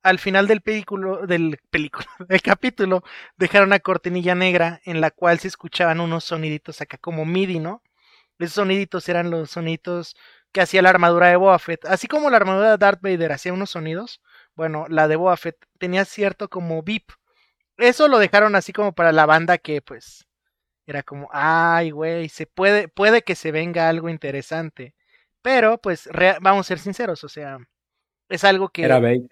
Al 0.01 0.19
final 0.19 0.47
del 0.47 0.61
película, 0.61 1.25
del 1.25 1.59
película, 1.69 2.07
del 2.27 2.41
capítulo, 2.41 3.03
dejaron 3.37 3.69
una 3.69 3.79
cortinilla 3.79 4.35
negra 4.35 4.81
en 4.85 5.01
la 5.01 5.11
cual 5.11 5.39
se 5.39 5.47
escuchaban 5.47 5.99
unos 5.99 6.23
soniditos 6.25 6.81
acá 6.81 6.97
como 6.97 7.25
MIDI, 7.25 7.59
¿no? 7.59 7.81
Esos 8.39 8.55
soniditos 8.55 9.07
eran 9.09 9.29
los 9.29 9.51
soniditos 9.51 10.15
que 10.51 10.61
hacía 10.61 10.81
la 10.81 10.89
armadura 10.89 11.27
de 11.27 11.35
Boba 11.35 11.59
Fett. 11.59 11.85
Así 11.85 12.07
como 12.07 12.29
la 12.29 12.37
armadura 12.37 12.71
de 12.71 12.77
Darth 12.77 13.01
Vader 13.01 13.33
hacía 13.33 13.53
unos 13.53 13.69
sonidos, 13.69 14.21
bueno, 14.55 14.85
la 14.89 15.07
de 15.07 15.15
Boba 15.15 15.37
Fett 15.37 15.57
tenía 15.77 16.05
cierto 16.05 16.49
como 16.49 16.81
beep. 16.81 17.03
Eso 17.77 18.07
lo 18.07 18.17
dejaron 18.17 18.55
así 18.55 18.73
como 18.73 18.93
para 18.93 19.11
la 19.11 19.25
banda 19.25 19.57
que 19.57 19.81
pues 19.81 20.25
era 20.89 21.03
como, 21.03 21.29
ay, 21.31 21.91
güey, 21.91 22.29
se 22.29 22.47
puede, 22.47 22.87
puede 22.87 23.21
que 23.21 23.35
se 23.35 23.51
venga 23.51 23.89
algo 23.89 24.09
interesante. 24.09 24.95
Pero, 25.43 25.77
pues, 25.77 26.09
vamos 26.41 26.65
a 26.65 26.67
ser 26.67 26.79
sinceros, 26.79 27.23
o 27.23 27.29
sea, 27.29 27.59
es 28.27 28.43
algo 28.43 28.69
que. 28.69 28.83
Era 28.83 28.99
bait. 28.99 29.23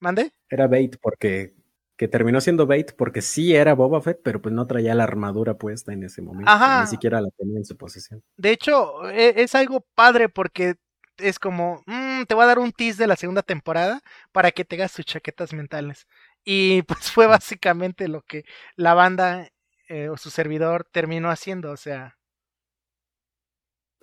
¿Mande? 0.00 0.30
Era 0.48 0.68
bait 0.68 0.96
porque. 1.00 1.54
Que 1.98 2.06
terminó 2.06 2.40
siendo 2.40 2.66
bait 2.66 2.92
porque 2.96 3.20
sí 3.22 3.54
era 3.54 3.74
Boba 3.74 4.00
Fett, 4.00 4.20
pero 4.22 4.40
pues 4.40 4.54
no 4.54 4.68
traía 4.68 4.94
la 4.94 5.02
armadura 5.02 5.58
puesta 5.58 5.92
en 5.92 6.04
ese 6.04 6.22
momento. 6.22 6.50
Ajá. 6.50 6.82
Ni 6.82 6.86
siquiera 6.86 7.20
la 7.20 7.28
tenía 7.36 7.58
en 7.58 7.64
su 7.64 7.76
posesión. 7.76 8.22
De 8.36 8.52
hecho, 8.52 9.10
e, 9.10 9.42
es, 9.42 9.56
algo 9.56 9.84
padre 9.96 10.28
porque 10.28 10.76
es 11.16 11.40
como, 11.40 11.82
mmm, 11.86 12.22
te 12.28 12.34
voy 12.34 12.44
a 12.44 12.46
dar 12.46 12.60
un 12.60 12.70
tease 12.70 13.02
de 13.02 13.08
la 13.08 13.16
segunda 13.16 13.42
temporada 13.42 14.00
para 14.30 14.52
que 14.52 14.64
tengas 14.64 14.92
tus 14.92 15.06
chaquetas 15.06 15.52
mentales. 15.52 16.06
Y 16.44 16.82
pues 16.86 17.10
fue 17.10 17.26
básicamente 17.26 18.06
lo 18.06 18.22
que 18.22 18.44
la 18.76 18.94
banda 18.94 19.48
eh, 19.88 20.08
o 20.08 20.16
su 20.16 20.30
servidor 20.30 20.86
terminó 20.92 21.30
haciendo, 21.30 21.72
o 21.72 21.76
sea. 21.76 22.16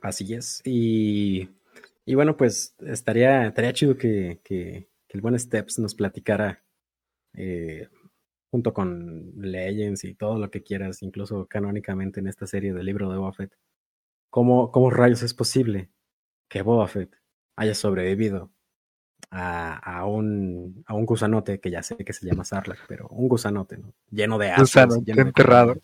Así 0.02 0.34
es. 0.34 0.62
Y, 0.66 1.50
y 2.04 2.16
bueno, 2.16 2.36
pues 2.36 2.76
estaría, 2.80 3.48
estaría 3.48 3.72
chido 3.72 3.96
que, 3.96 4.42
que, 4.44 4.90
que 5.08 5.18
el 5.18 5.22
buen 5.22 5.40
Steps 5.40 5.80
nos 5.80 5.96
platicara 5.96 6.65
eh, 7.38 7.90
junto 8.52 8.74
con 8.74 9.34
Legends 9.38 10.04
y 10.04 10.16
todo 10.16 10.40
lo 10.40 10.50
que 10.50 10.64
quieras, 10.64 11.04
incluso 11.04 11.46
canónicamente 11.48 12.20
en 12.20 12.28
esta 12.28 12.48
serie 12.48 12.74
del 12.74 12.86
libro 12.86 13.10
de 13.10 13.18
Boba 13.18 13.34
Fett. 13.34 13.58
¿Cómo, 14.30 14.72
¿Cómo 14.72 14.90
rayos 14.90 15.24
es 15.24 15.34
posible 15.34 15.90
que 16.50 16.62
Boba 16.62 16.88
Fett 16.88 17.16
haya 17.56 17.74
sobrevivido 17.74 18.52
a, 19.30 19.76
a, 19.78 20.06
un, 20.06 20.84
a 20.86 20.94
un 20.94 21.06
gusanote 21.06 21.60
que 21.60 21.72
ya 21.72 21.84
sé 21.84 21.98
que 21.98 22.14
se 22.14 22.26
llama 22.26 22.44
Sarlacc, 22.44 22.80
pero 22.88 23.08
un 23.10 23.28
gusanote, 23.28 23.78
¿no? 23.78 23.94
Lleno 24.10 24.38
de 24.38 24.54
lleno 25.06 25.22
enterrado. 25.22 25.76
De... 25.76 25.82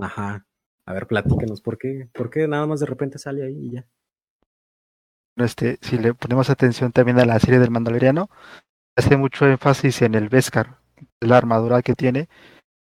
Ajá. 0.00 0.46
A 0.84 0.92
ver, 0.92 1.06
platícanos, 1.06 1.60
¿por 1.60 1.78
qué, 1.78 2.08
¿por 2.12 2.30
qué 2.30 2.46
nada 2.46 2.66
más 2.66 2.80
de 2.80 2.86
repente 2.86 3.18
sale 3.18 3.44
ahí 3.44 3.66
y 3.66 3.70
ya? 3.72 3.86
Este, 5.36 5.78
si 5.82 5.98
le 5.98 6.14
ponemos 6.14 6.48
atención 6.48 6.92
también 6.92 7.18
a 7.18 7.26
la 7.26 7.38
serie 7.40 7.58
del 7.58 7.70
Mandaloriano, 7.70 8.30
hace 8.96 9.16
mucho 9.16 9.46
énfasis 9.46 10.02
en 10.02 10.14
el 10.14 10.28
Beskar, 10.28 10.78
la 11.20 11.36
armadura 11.36 11.82
que 11.82 11.94
tiene, 11.94 12.28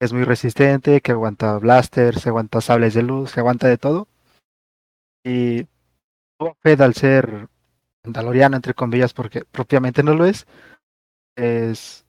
es 0.00 0.12
muy 0.12 0.24
resistente, 0.24 1.00
que 1.00 1.12
aguanta 1.12 1.58
blasters, 1.58 2.26
aguanta 2.26 2.60
sables 2.60 2.94
de 2.94 3.02
luz, 3.02 3.30
se 3.30 3.40
aguanta 3.40 3.68
de 3.68 3.78
todo. 3.78 4.08
Y 5.24 5.66
Fed 6.62 6.80
al 6.80 6.94
ser 6.94 7.48
Mandaloriano, 8.04 8.56
entre 8.56 8.74
comillas, 8.74 9.12
porque 9.12 9.44
propiamente 9.44 10.02
no 10.02 10.14
lo 10.14 10.24
es, 10.24 10.46
es 11.36 12.06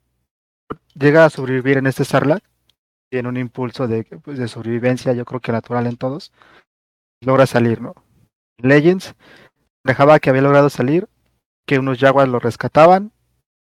llega 0.95 1.25
a 1.25 1.29
sobrevivir 1.29 1.77
en 1.77 1.87
este 1.87 2.05
Sarlacc 2.05 2.43
tiene 3.11 3.27
un 3.27 3.37
impulso 3.37 3.87
de, 3.87 4.05
pues, 4.05 4.37
de 4.37 4.47
sobrevivencia, 4.47 5.11
yo 5.11 5.25
creo 5.25 5.41
que 5.41 5.51
natural 5.51 5.85
en 5.85 5.97
todos, 5.97 6.31
logra 7.21 7.45
salir, 7.45 7.81
¿no? 7.81 7.93
Legends 8.57 9.15
dejaba 9.83 10.19
que 10.19 10.29
había 10.29 10.43
logrado 10.43 10.69
salir, 10.69 11.09
que 11.67 11.77
unos 11.77 11.99
jaguars 11.99 12.31
lo 12.31 12.39
rescataban, 12.39 13.11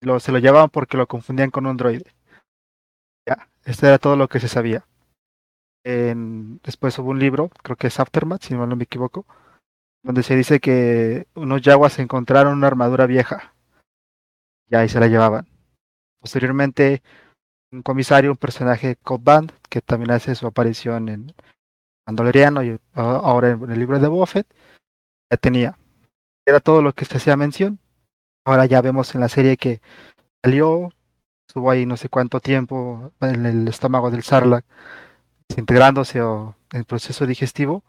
lo, 0.06 0.21
se 0.21 0.32
lo 0.32 0.38
llevaban 0.38 0.71
porque 0.71 0.97
lo 0.97 1.06
confundían 1.06 1.50
con 1.50 1.66
un 1.66 1.76
droide. 1.76 2.12
Ya, 3.26 3.49
esto 3.64 3.87
era 3.87 3.99
todo 3.99 4.16
lo 4.16 4.28
que 4.28 4.40
se 4.40 4.49
sabía. 4.49 4.85
En, 5.85 6.59
después 6.62 6.99
hubo 6.99 7.11
un 7.11 7.18
libro, 7.18 7.50
creo 7.62 7.76
que 7.76 7.88
es 7.88 7.99
Aftermath, 7.99 8.42
si 8.42 8.54
no 8.54 8.66
me 8.66 8.85
equivoco, 8.85 9.26
donde 10.02 10.23
se 10.23 10.37
dice 10.37 10.61
que 10.61 11.26
unos 11.35 11.62
jaguars 11.62 11.99
encontraron 11.99 12.54
una 12.54 12.66
armadura 12.66 13.06
vieja. 13.06 13.54
Y 14.68 14.76
ahí 14.76 14.88
se 14.88 15.00
la 15.00 15.06
llevaban. 15.06 15.47
Posteriormente, 16.21 17.02
un 17.73 17.82
comisario, 17.82 18.30
un 18.30 18.37
personaje 18.37 18.97
Cobb 18.97 19.50
que 19.68 19.80
también 19.80 20.12
hace 20.12 20.35
su 20.35 20.47
aparición 20.47 21.09
en 21.09 21.35
Mandaloriano 22.06 22.62
y 22.62 22.78
ahora 22.94 23.50
en 23.50 23.71
el 23.71 23.78
libro 23.78 23.99
de 23.99 24.09
Buffett, 24.09 24.47
ya 25.30 25.37
tenía. 25.37 25.78
Era 26.47 26.61
todo 26.61 26.82
lo 26.82 26.92
que 26.92 27.04
se 27.04 27.16
hacía 27.16 27.37
mención. 27.37 27.78
Ahora 28.44 28.66
ya 28.66 28.80
vemos 28.80 29.14
en 29.14 29.20
la 29.20 29.28
serie 29.28 29.56
que 29.56 29.80
salió, 30.44 30.90
estuvo 31.46 31.70
ahí 31.70 31.87
no 31.87 31.96
sé 31.96 32.08
cuánto 32.08 32.40
tiempo 32.40 33.12
en 33.20 33.46
el 33.46 33.68
estómago 33.68 34.11
del 34.11 34.22
Sarlacc, 34.22 34.64
desintegrándose 35.49 36.22
o 36.22 36.56
en 36.72 36.80
el 36.80 36.84
proceso 36.84 37.26
digestivo, 37.26 37.84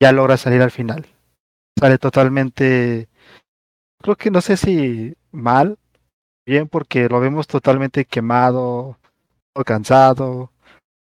ya 0.00 0.12
logra 0.12 0.36
salir 0.36 0.62
al 0.62 0.70
final. 0.70 1.06
Sale 1.78 1.98
totalmente, 1.98 3.08
creo 4.00 4.16
que 4.16 4.30
no 4.30 4.40
sé 4.40 4.56
si 4.56 5.14
mal, 5.30 5.78
bien 6.46 6.68
porque 6.68 7.08
lo 7.08 7.20
vemos 7.20 7.46
totalmente 7.46 8.06
quemado, 8.06 8.98
cansado. 9.64 10.52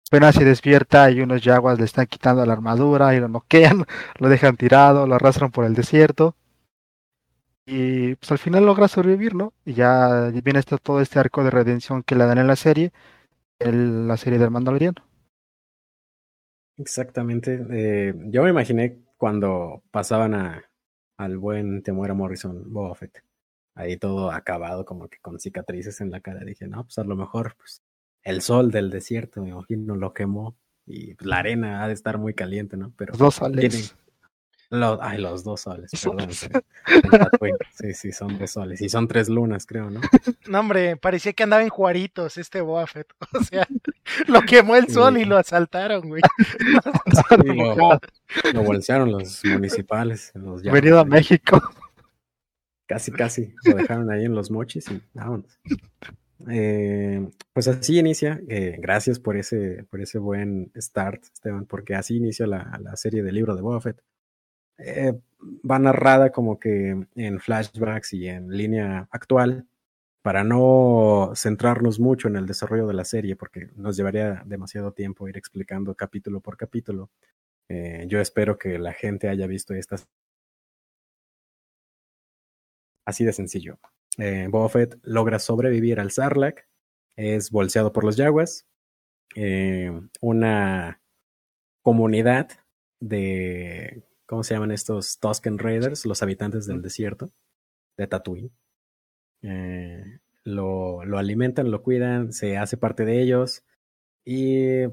Apenas 0.10 0.36
se 0.36 0.46
despierta 0.46 1.10
y 1.12 1.22
unos 1.22 1.42
yaguas 1.42 1.80
le 1.80 1.86
están 1.86 2.06
quitando 2.06 2.46
la 2.46 2.54
armadura 2.54 3.16
y 3.16 3.20
lo 3.20 3.28
noquean, 3.28 3.86
lo 4.20 4.30
dejan 4.30 4.58
tirado, 4.58 5.08
lo 5.08 5.16
arrastran 5.16 5.52
por 5.52 5.66
el 5.66 5.74
desierto. 5.74 6.36
Y 7.66 8.16
pues 8.16 8.32
al 8.32 8.38
final 8.38 8.66
logra 8.66 8.88
sobrevivir, 8.88 9.34
¿no? 9.34 9.54
Y 9.66 9.74
ya 9.74 10.30
viene 10.44 10.60
esto, 10.60 10.78
todo 10.78 11.02
este 11.02 11.20
arco 11.20 11.44
de 11.44 11.50
redención 11.50 12.04
que 12.04 12.16
le 12.16 12.26
dan 12.26 12.38
en 12.38 12.48
la 12.48 12.56
serie, 12.56 12.92
en 13.60 14.08
la 14.08 14.18
serie 14.18 14.38
del 14.38 14.52
Mandaloriano. 14.52 15.04
Exactamente. 16.78 17.66
Eh, 17.72 18.14
yo 18.28 18.44
me 18.44 18.50
imaginé 18.50 19.00
cuando 19.18 19.82
pasaban 19.92 20.36
a, 20.36 20.64
al 21.18 21.38
buen 21.38 21.82
Temuera 21.82 22.14
Morrison 22.14 22.72
Boba 22.72 22.94
Fett 22.96 23.24
ahí 23.76 23.98
todo 23.98 24.32
acabado, 24.32 24.86
como 24.86 25.10
que 25.10 25.20
con 25.20 25.40
cicatrices 25.40 26.02
en 26.02 26.10
la 26.10 26.22
cara. 26.22 26.44
Dije, 26.44 26.68
no, 26.68 26.84
pues 26.84 26.98
a 26.98 27.04
lo 27.04 27.16
mejor 27.16 27.56
pues, 27.58 27.84
el 28.24 28.42
sol 28.42 28.72
del 28.72 28.90
desierto, 28.90 29.42
me 29.42 29.50
imagino, 29.50 29.96
lo 29.96 30.14
quemó 30.14 30.58
y 30.86 31.14
pues, 31.16 31.28
la 31.28 31.38
arena 31.38 31.84
ha 31.84 31.88
de 31.88 31.94
estar 31.94 32.18
muy 32.18 32.34
caliente, 32.34 32.78
¿no? 32.78 32.94
Pero 32.98 33.16
dos 33.16 33.36
soles. 33.36 33.70
Tiene, 33.70 33.86
Los, 34.70 35.00
ay, 35.02 35.20
los 35.22 35.44
dos 35.44 35.62
soles, 35.62 35.92
perdón. 36.04 36.32
sí. 36.32 36.48
Sí, 37.78 37.94
sí, 37.94 38.12
son 38.12 38.38
dos 38.40 38.52
soles. 38.52 38.82
Y 38.82 38.90
son 38.90 39.08
tres 39.08 39.30
lunas, 39.30 39.66
creo, 39.66 39.90
¿no? 39.90 40.02
No, 40.48 40.60
hombre, 40.60 40.98
parecía 40.98 41.34
que 41.34 41.44
andaba 41.44 41.64
en 41.64 41.70
Juaritos 41.70 42.38
este 42.38 42.62
Boba 42.62 42.88
Fett. 42.88 43.08
O 43.34 43.44
sea, 43.44 43.68
lo 44.28 44.42
quemó 44.42 44.76
el 44.76 44.88
sol 44.90 45.18
y 45.18 45.26
lo 45.26 45.38
asaltaron, 45.38 46.08
güey. 46.08 46.22
Sí, 46.44 47.48
lo, 47.54 48.00
lo 48.54 48.64
bolsearon 48.64 49.12
los 49.12 49.44
municipales. 49.46 50.32
Los 50.36 50.62
Venido 50.64 51.00
a. 51.00 51.06
México. 51.06 51.62
Casi, 52.88 53.12
casi. 53.12 53.54
Lo 53.66 53.76
dejaron 53.76 54.12
ahí 54.12 54.26
en 54.26 54.36
los 54.36 54.52
mochis 54.52 54.90
y 54.92 55.02
vámonos. 55.14 55.60
Eh, 56.50 57.28
pues 57.54 57.68
así 57.68 57.98
inicia. 58.00 58.40
eh, 58.48 58.78
gracias 58.80 59.20
por 59.20 59.38
ese, 59.38 59.86
por 59.90 60.02
ese 60.02 60.20
buen 60.20 60.72
start, 60.78 61.24
Esteban, 61.24 61.66
porque 61.66 61.96
así 61.96 62.18
inicia 62.18 62.46
la, 62.46 62.78
la 62.82 62.96
serie 62.96 63.24
del 63.24 63.36
libro 63.36 63.56
de 63.56 63.62
Boba 63.62 63.82
Fett. 63.82 64.02
Eh, 64.78 65.14
va 65.70 65.80
narrada 65.80 66.32
como 66.32 66.60
que 66.60 67.08
en 67.16 67.40
flashbacks 67.40 68.14
y 68.14 68.28
en 68.28 68.50
línea 68.50 69.08
actual, 69.12 69.68
para 70.22 70.44
no 70.44 71.34
centrarnos 71.36 72.00
mucho 72.00 72.28
en 72.28 72.36
el 72.36 72.48
desarrollo 72.48 72.88
de 72.88 72.94
la 72.96 73.06
serie, 73.06 73.36
porque 73.36 73.70
nos 73.76 73.96
llevaría 73.98 74.44
demasiado 74.46 74.92
tiempo 74.92 75.28
ir 75.28 75.38
explicando 75.38 75.96
capítulo 75.96 76.42
por 76.42 76.58
capítulo. 76.58 77.12
Eh, 77.70 78.06
yo 78.08 78.20
espero 78.20 78.58
que 78.58 78.80
la 78.80 78.94
gente 78.94 79.30
haya 79.30 79.48
visto 79.48 79.74
estas 79.74 80.08
Así 83.06 83.24
de 83.24 83.34
sencillo. 83.34 83.80
Eh, 84.18 84.48
Boba 84.50 84.70
Fett 84.70 84.98
logra 85.04 85.40
sobrevivir 85.40 86.00
al 86.00 86.12
Sarlacc, 86.12 86.68
es 87.16 87.52
bolseado 87.52 87.94
por 87.94 88.04
los 88.04 88.18
Yaguas, 88.18 88.66
eh, 89.36 89.92
una 90.22 91.02
comunidad 91.84 92.50
de, 93.00 94.04
¿cómo 94.26 94.44
se 94.44 94.54
llaman 94.54 94.72
estos 94.72 95.20
Tusken 95.20 95.60
Raiders? 95.60 96.06
Los 96.06 96.24
habitantes 96.24 96.68
del 96.68 96.82
desierto 96.82 97.32
de 97.98 98.08
Tatooine. 98.08 98.52
Eh, 99.42 100.20
lo, 100.44 101.06
lo 101.06 101.18
alimentan, 101.18 101.72
lo 101.72 101.84
cuidan, 101.84 102.34
se 102.34 102.58
hace 102.58 102.78
parte 102.78 103.06
de 103.06 103.22
ellos 103.22 103.64
y, 104.26 104.84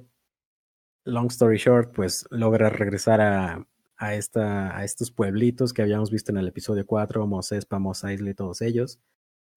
long 1.05 1.29
story 1.31 1.59
short, 1.59 1.95
pues 1.95 2.27
logra 2.31 2.69
regresar 2.71 3.21
a, 3.21 3.67
a, 3.97 4.15
esta, 4.15 4.77
a 4.77 4.85
estos 4.85 5.11
pueblitos 5.11 5.73
que 5.73 5.83
habíamos 5.83 6.11
visto 6.11 6.33
en 6.33 6.39
el 6.39 6.49
episodio 6.49 6.87
4, 6.87 7.27
Mos 7.27 7.53
Espa, 7.53 7.79
Mos 7.79 8.05
Eisley, 8.05 8.35
todos 8.35 8.63
ellos. 8.63 9.01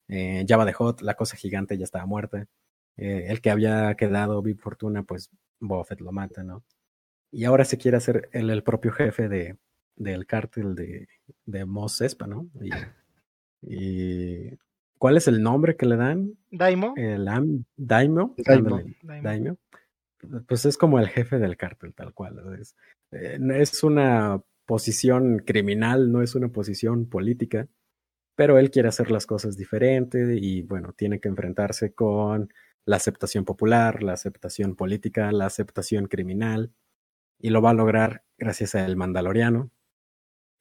Eh, 0.07 0.45
Java 0.47 0.65
de 0.65 0.73
Hot, 0.73 1.01
la 1.01 1.15
cosa 1.15 1.37
gigante 1.37 1.77
ya 1.77 1.83
estaba 1.83 2.05
muerta. 2.05 2.47
Eh, 2.97 3.25
el 3.29 3.41
que 3.41 3.51
había 3.51 3.95
quedado, 3.95 4.41
Big 4.41 4.59
Fortuna, 4.59 5.03
pues 5.03 5.31
Boba 5.59 5.83
Fett 5.85 6.01
lo 6.01 6.11
mata, 6.11 6.43
¿no? 6.43 6.63
Y 7.31 7.45
ahora 7.45 7.65
se 7.65 7.77
quiere 7.77 7.97
hacer 7.97 8.29
el, 8.33 8.49
el 8.49 8.63
propio 8.63 8.91
jefe 8.91 9.27
de, 9.29 9.57
del 9.95 10.25
cártel 10.25 10.75
de, 10.75 11.07
de 11.45 11.65
Mos 11.65 12.01
Espa, 12.01 12.27
¿no? 12.27 12.49
Y, 12.61 12.69
y 13.61 14.57
¿cuál 14.97 15.17
es 15.17 15.27
el 15.27 15.41
nombre 15.41 15.75
que 15.75 15.85
le 15.85 15.95
dan? 15.95 16.37
Daimo. 16.51 16.93
El 16.97 17.27
Am 17.27 17.65
ándale, 17.77 18.35
Daimyo. 19.03 19.21
Daimyo. 19.23 19.57
Pues 20.47 20.65
es 20.65 20.77
como 20.77 20.99
el 20.99 21.07
jefe 21.07 21.37
del 21.37 21.57
cártel, 21.57 21.93
tal 21.93 22.13
cual. 22.13 22.57
Es, 22.59 22.75
eh, 23.11 23.39
es 23.55 23.83
una 23.83 24.41
posición 24.65 25.39
criminal, 25.39 26.11
no 26.11 26.21
es 26.21 26.35
una 26.35 26.49
posición 26.49 27.07
política, 27.07 27.67
pero 28.35 28.57
él 28.57 28.71
quiere 28.71 28.89
hacer 28.89 29.11
las 29.11 29.25
cosas 29.25 29.55
diferente 29.55 30.37
y 30.39 30.63
bueno, 30.63 30.93
tiene 30.93 31.19
que 31.19 31.29
enfrentarse 31.29 31.93
con 31.93 32.51
la 32.85 32.97
aceptación 32.97 33.45
popular, 33.45 34.03
la 34.03 34.13
aceptación 34.13 34.75
política, 34.75 35.31
la 35.31 35.45
aceptación 35.45 36.07
criminal, 36.07 36.71
y 37.39 37.49
lo 37.49 37.61
va 37.61 37.71
a 37.71 37.75
lograr 37.75 38.23
gracias 38.37 38.75
a 38.75 38.85
El 38.85 38.95
Mandaloriano 38.95 39.71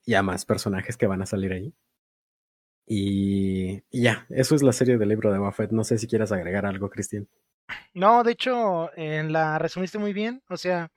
y 0.05 0.13
a 0.13 0.23
más 0.23 0.45
personajes 0.45 0.97
que 0.97 1.07
van 1.07 1.21
a 1.21 1.25
salir 1.25 1.51
ahí. 1.51 1.73
Y, 2.87 3.81
ya, 3.91 4.27
eso 4.29 4.55
es 4.55 4.61
la 4.61 4.71
serie 4.71 4.97
del 4.97 5.09
libro 5.09 5.33
de 5.33 5.39
Buffett. 5.39 5.71
No 5.71 5.83
sé 5.83 5.97
si 5.97 6.07
quieras 6.07 6.31
agregar 6.31 6.65
algo, 6.65 6.89
Cristian. 6.89 7.27
No, 7.93 8.23
de 8.23 8.33
hecho, 8.33 8.95
en 8.95 9.33
la 9.33 9.57
resumiste 9.57 9.97
muy 9.97 10.13
bien. 10.13 10.43
O 10.49 10.57
sea, 10.57 10.91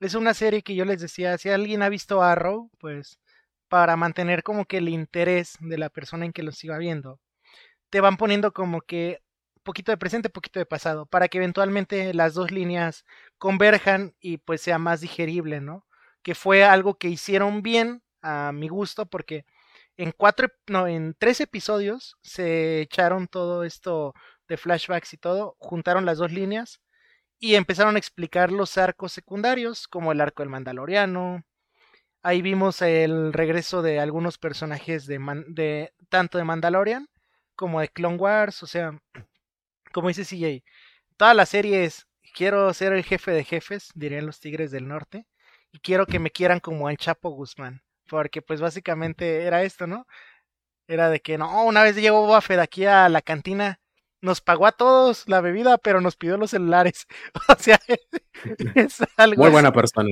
es 0.00 0.14
una 0.14 0.34
serie 0.34 0.62
que 0.62 0.74
yo 0.74 0.84
les 0.84 1.00
decía, 1.00 1.38
si 1.38 1.48
alguien 1.48 1.82
ha 1.82 1.88
visto 1.88 2.22
Arrow, 2.22 2.70
pues 2.78 3.20
para 3.68 3.96
mantener 3.96 4.42
como 4.42 4.64
que 4.64 4.78
el 4.78 4.88
interés 4.88 5.56
de 5.60 5.78
la 5.78 5.90
persona 5.90 6.24
en 6.24 6.32
que 6.32 6.42
lo 6.42 6.52
siga 6.52 6.78
viendo, 6.78 7.20
te 7.90 8.00
van 8.00 8.16
poniendo 8.16 8.52
como 8.52 8.80
que 8.80 9.22
poquito 9.62 9.92
de 9.92 9.98
presente, 9.98 10.30
poquito 10.30 10.58
de 10.58 10.66
pasado, 10.66 11.06
para 11.06 11.28
que 11.28 11.38
eventualmente 11.38 12.14
las 12.14 12.34
dos 12.34 12.50
líneas 12.50 13.04
converjan 13.36 14.14
y 14.20 14.38
pues 14.38 14.62
sea 14.62 14.78
más 14.78 15.00
digerible, 15.02 15.60
¿no? 15.60 15.86
Que 16.22 16.34
fue 16.34 16.64
algo 16.64 16.96
que 16.96 17.08
hicieron 17.08 17.62
bien 17.62 18.02
a 18.22 18.52
mi 18.52 18.68
gusto, 18.68 19.06
porque 19.06 19.44
en 19.96 20.12
cuatro, 20.12 20.48
no, 20.68 20.86
en 20.86 21.14
tres 21.18 21.40
episodios 21.40 22.16
se 22.22 22.80
echaron 22.82 23.26
todo 23.28 23.64
esto 23.64 24.14
de 24.48 24.56
flashbacks 24.56 25.14
y 25.14 25.18
todo, 25.18 25.56
juntaron 25.58 26.04
las 26.06 26.18
dos 26.18 26.32
líneas 26.32 26.80
y 27.38 27.54
empezaron 27.56 27.96
a 27.96 27.98
explicar 28.00 28.52
los 28.52 28.78
arcos 28.78 29.12
secundarios, 29.12 29.88
como 29.88 30.12
el 30.12 30.20
arco 30.20 30.42
del 30.42 30.50
Mandaloriano. 30.50 31.44
Ahí 32.22 32.42
vimos 32.42 32.82
el 32.82 33.32
regreso 33.32 33.82
de 33.82 34.00
algunos 34.00 34.38
personajes 34.38 35.06
de, 35.06 35.18
Man- 35.18 35.44
de 35.48 35.92
tanto 36.08 36.38
de 36.38 36.44
Mandalorian 36.44 37.08
como 37.56 37.80
de 37.80 37.88
Clone 37.88 38.16
Wars, 38.16 38.62
o 38.62 38.66
sea, 38.66 39.00
como 39.92 40.08
dice 40.08 40.24
CJ, 40.24 40.62
toda 41.16 41.34
la 41.34 41.46
serie 41.46 41.84
es 41.84 42.06
quiero 42.34 42.72
ser 42.74 42.92
el 42.92 43.04
jefe 43.04 43.32
de 43.32 43.44
jefes, 43.44 43.90
dirían 43.94 44.26
los 44.26 44.40
Tigres 44.40 44.70
del 44.70 44.88
Norte, 44.88 45.26
y 45.72 45.80
quiero 45.80 46.06
que 46.06 46.18
me 46.18 46.30
quieran 46.30 46.60
como 46.60 46.88
al 46.88 46.96
Chapo 46.98 47.30
Guzmán, 47.30 47.82
porque 48.08 48.42
pues 48.42 48.60
básicamente 48.60 49.42
era 49.44 49.62
esto, 49.62 49.86
¿no? 49.86 50.06
Era 50.88 51.10
de 51.10 51.20
que 51.20 51.38
no, 51.38 51.64
una 51.64 51.82
vez 51.82 51.96
llegó 51.96 52.22
Boba 52.22 52.40
Fett 52.40 52.60
aquí 52.60 52.86
a 52.86 53.08
la 53.08 53.22
cantina, 53.22 53.80
nos 54.22 54.40
pagó 54.40 54.66
a 54.66 54.72
todos 54.72 55.28
la 55.28 55.40
bebida, 55.40 55.78
pero 55.78 56.00
nos 56.00 56.16
pidió 56.16 56.36
los 56.38 56.50
celulares. 56.50 57.06
O 57.48 57.54
sea, 57.58 57.78
es 58.74 58.98
algo 59.16 59.36
Muy 59.42 59.46
así. 59.48 59.52
buena 59.52 59.72
persona. 59.72 60.08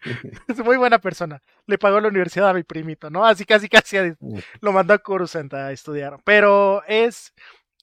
Es 0.48 0.58
muy 0.64 0.76
buena 0.76 0.98
persona. 1.00 1.42
Le 1.66 1.78
pagó 1.78 2.00
la 2.00 2.08
universidad 2.08 2.48
a 2.50 2.54
mi 2.54 2.62
primito, 2.62 3.10
¿no? 3.10 3.24
Así 3.26 3.44
casi 3.44 3.68
casi 3.68 3.96
a- 3.98 4.16
lo 4.60 4.72
mandó 4.72 4.94
a 4.94 4.98
Coruscant 4.98 5.52
a 5.54 5.72
estudiar. 5.72 6.18
Pero 6.24 6.82
es. 6.86 7.32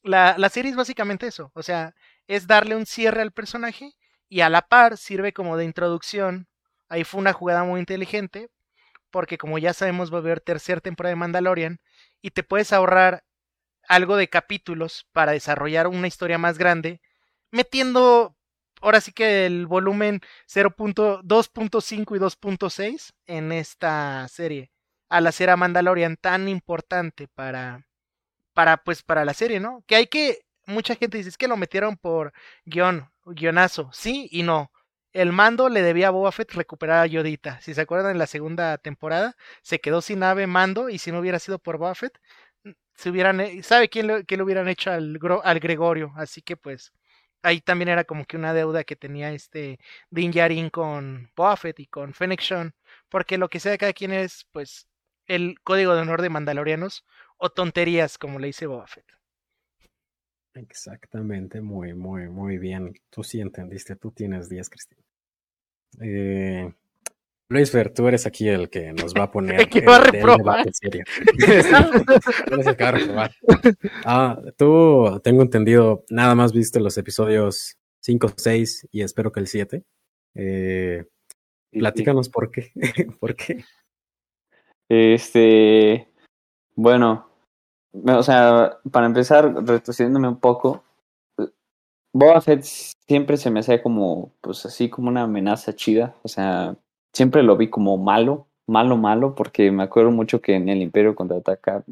La, 0.04 0.36
la 0.38 0.50
serie 0.50 0.72
es 0.72 0.78
básicamente 0.78 1.28
eso. 1.28 1.52
O 1.56 1.64
sea, 1.64 1.94
es 2.28 2.48
darle 2.48 2.76
un 2.76 2.86
cierre 2.86 3.22
al 3.22 3.32
personaje 3.32 3.92
y 4.30 4.42
a 4.42 4.50
la 4.50 4.62
par 4.68 4.98
sirve 4.98 5.34
como 5.34 5.58
de 5.58 5.66
introducción. 5.66 6.48
Ahí 6.90 7.04
fue 7.04 7.20
una 7.20 7.34
jugada 7.34 7.64
muy 7.64 7.80
inteligente. 7.80 8.50
Porque 9.15 9.38
como 9.38 9.58
ya 9.58 9.73
sabemos, 9.73 10.12
va 10.12 10.17
a 10.17 10.19
haber 10.19 10.41
tercera 10.41 10.82
temporada 10.82 11.12
de 11.12 11.15
Mandalorian. 11.15 11.80
Y 12.21 12.32
te 12.32 12.43
puedes 12.43 12.73
ahorrar 12.73 13.23
algo 13.88 14.17
de 14.17 14.28
capítulos 14.28 15.08
para 15.13 15.32
desarrollar 15.32 15.88
una 15.88 16.08
historia 16.08 16.38
más 16.38 16.58
grande. 16.58 16.99
Metiendo. 17.49 18.36
Ahora 18.82 18.99
sí 18.99 19.13
que 19.13 19.45
el 19.45 19.67
volumen 19.67 20.19
0.2.5 20.47 22.17
y 22.17 22.19
2.6 22.19 23.13
en 23.25 23.54
esta 23.54 24.28
serie 24.28 24.69
al 25.08 25.28
hacer 25.28 25.49
a 25.49 25.56
Mandalorian 25.56 26.17
tan 26.17 26.49
importante 26.49 27.30
para 27.30 27.88
para 28.54 28.84
pues 28.84 29.01
para 29.01 29.23
la 29.23 29.34
serie, 29.34 29.62
¿no? 29.62 29.82
Que 29.88 29.95
hay 29.95 30.08
que 30.08 30.41
mucha 30.65 30.93
gente 30.95 31.17
dice 31.17 31.30
es 31.30 31.38
que 31.38 31.47
lo 31.47 31.56
metieron 31.56 31.95
por 31.95 32.34
guion, 32.65 33.10
guionazo, 33.23 33.89
sí 33.93 34.28
y 34.30 34.43
no. 34.43 34.71
El 35.15 35.32
mando 35.32 35.69
le 35.69 35.82
debía 35.82 36.10
a 36.10 36.12
Boba 36.12 36.32
Fett 36.34 36.51
recuperar 36.51 37.01
a 37.01 37.06
Yodita. 37.08 37.62
Si 37.62 37.73
se 37.73 37.80
acuerdan 37.80 38.12
en 38.12 38.17
la 38.17 38.28
segunda 38.28 38.78
temporada, 38.78 39.38
se 39.62 39.80
quedó 39.80 40.01
sin 40.01 40.21
ave 40.23 40.45
mando 40.45 40.89
y 40.89 40.97
si 40.97 41.10
no 41.10 41.19
hubiera 41.19 41.39
sido 41.39 41.58
por 41.58 41.78
Boba 41.78 41.95
Fett, 41.95 42.19
se 42.95 43.12
hubieran, 43.12 43.63
¿sabe 43.63 43.88
quién 43.89 44.08
le, 44.08 44.25
le 44.28 44.43
hubieran 44.43 44.67
hecho 44.67 44.91
al, 44.91 45.17
al 45.43 45.60
Gregorio? 45.62 46.12
Así 46.17 46.41
que 46.41 46.58
pues 46.58 46.91
ahí 47.43 47.62
también 47.62 47.89
era 47.89 48.04
como 48.04 48.25
que 48.25 48.36
una 48.36 48.54
deuda 48.54 48.84
que 48.84 48.97
tenía 48.97 49.32
este 49.32 49.80
Din 50.10 50.32
Djarin 50.32 50.69
con 50.69 51.32
Boba 51.36 51.56
Fett 51.56 51.80
y 51.80 51.88
con 51.88 52.13
Fennec 52.13 52.41
porque 53.10 53.38
lo 53.38 53.49
que 53.49 53.62
sea 53.62 53.71
de 53.71 53.78
cada 53.78 53.93
quien 53.93 54.12
es 54.12 54.45
pues 54.51 54.89
el 55.28 55.56
código 55.63 55.95
de 55.95 56.01
honor 56.01 56.21
de 56.21 56.30
Mandalorianos 56.30 57.06
o 57.38 57.49
tonterías 57.49 58.17
como 58.17 58.39
le 58.39 58.47
dice 58.47 58.67
Boba 58.67 58.88
Fett. 58.88 59.14
Exactamente, 60.56 61.62
muy, 61.62 61.94
muy, 61.94 62.30
muy 62.30 62.58
bien. 62.58 62.94
Tú 63.10 63.24
sí 63.24 63.41
entendiste, 63.41 63.96
tú 63.98 64.12
tienes 64.12 64.48
10, 64.50 64.70
Cristian. 64.70 65.00
Eh, 66.02 66.74
Luis 67.50 67.70
Fer, 67.70 67.94
tú 67.94 68.08
eres 68.08 68.26
aquí 68.26 68.48
el 68.48 68.70
que 68.70 68.91
nos 68.94 69.13
va 69.13 69.24
a 69.24 69.32
poner 69.32 69.62
El 69.62 69.70
debate 69.70 70.72
serio. 70.74 71.04
Eres 71.48 72.68
el 72.68 72.76
que 72.76 72.84
va 72.84 72.89
a 72.89 72.91
reprobar. 72.91 73.32
Ah, 74.06 74.41
tú, 74.58 75.20
tengo 75.24 75.44
entendido, 75.44 76.06
nada 76.10 76.36
más 76.36 76.54
viste 76.54 76.80
los 76.80 76.98
episodios 76.98 77.78
5, 78.00 78.34
6 78.38 78.88
y 78.91 79.02
espero 79.02 79.32
que 79.32 79.41
el 79.41 79.48
7. 79.48 79.84
Eh, 80.36 81.06
platícanos 81.72 82.30
por 82.30 82.50
qué. 82.50 82.72
¿Por 83.20 83.36
qué? 83.36 83.63
Este, 84.89 86.08
bueno, 86.76 87.35
o 88.04 88.24
sea, 88.24 88.78
para 88.92 89.06
empezar, 89.06 89.54
retrocediéndome 89.66 90.28
un 90.28 90.40
poco, 90.40 90.84
Boba 92.14 92.40
Fett 92.42 92.64
siempre 92.64 93.38
se 93.38 93.50
me 93.52 93.60
hacía 93.60 93.84
como, 93.84 94.32
pues 94.42 94.66
así 94.66 94.90
como 94.90 95.10
una 95.10 95.24
amenaza 95.24 95.76
chida, 95.76 96.16
o 96.24 96.28
sea, 96.28 96.76
siempre 97.14 97.44
lo 97.44 97.58
vi 97.58 97.70
como 97.70 97.98
malo, 97.98 98.48
malo, 98.68 98.98
malo, 98.98 99.36
porque 99.36 99.72
me 99.72 99.84
acuerdo 99.84 100.12
mucho 100.12 100.42
que 100.42 100.56
en 100.56 100.70
el 100.70 100.82
Imperio 100.82 101.16
contraataca, 101.16 101.84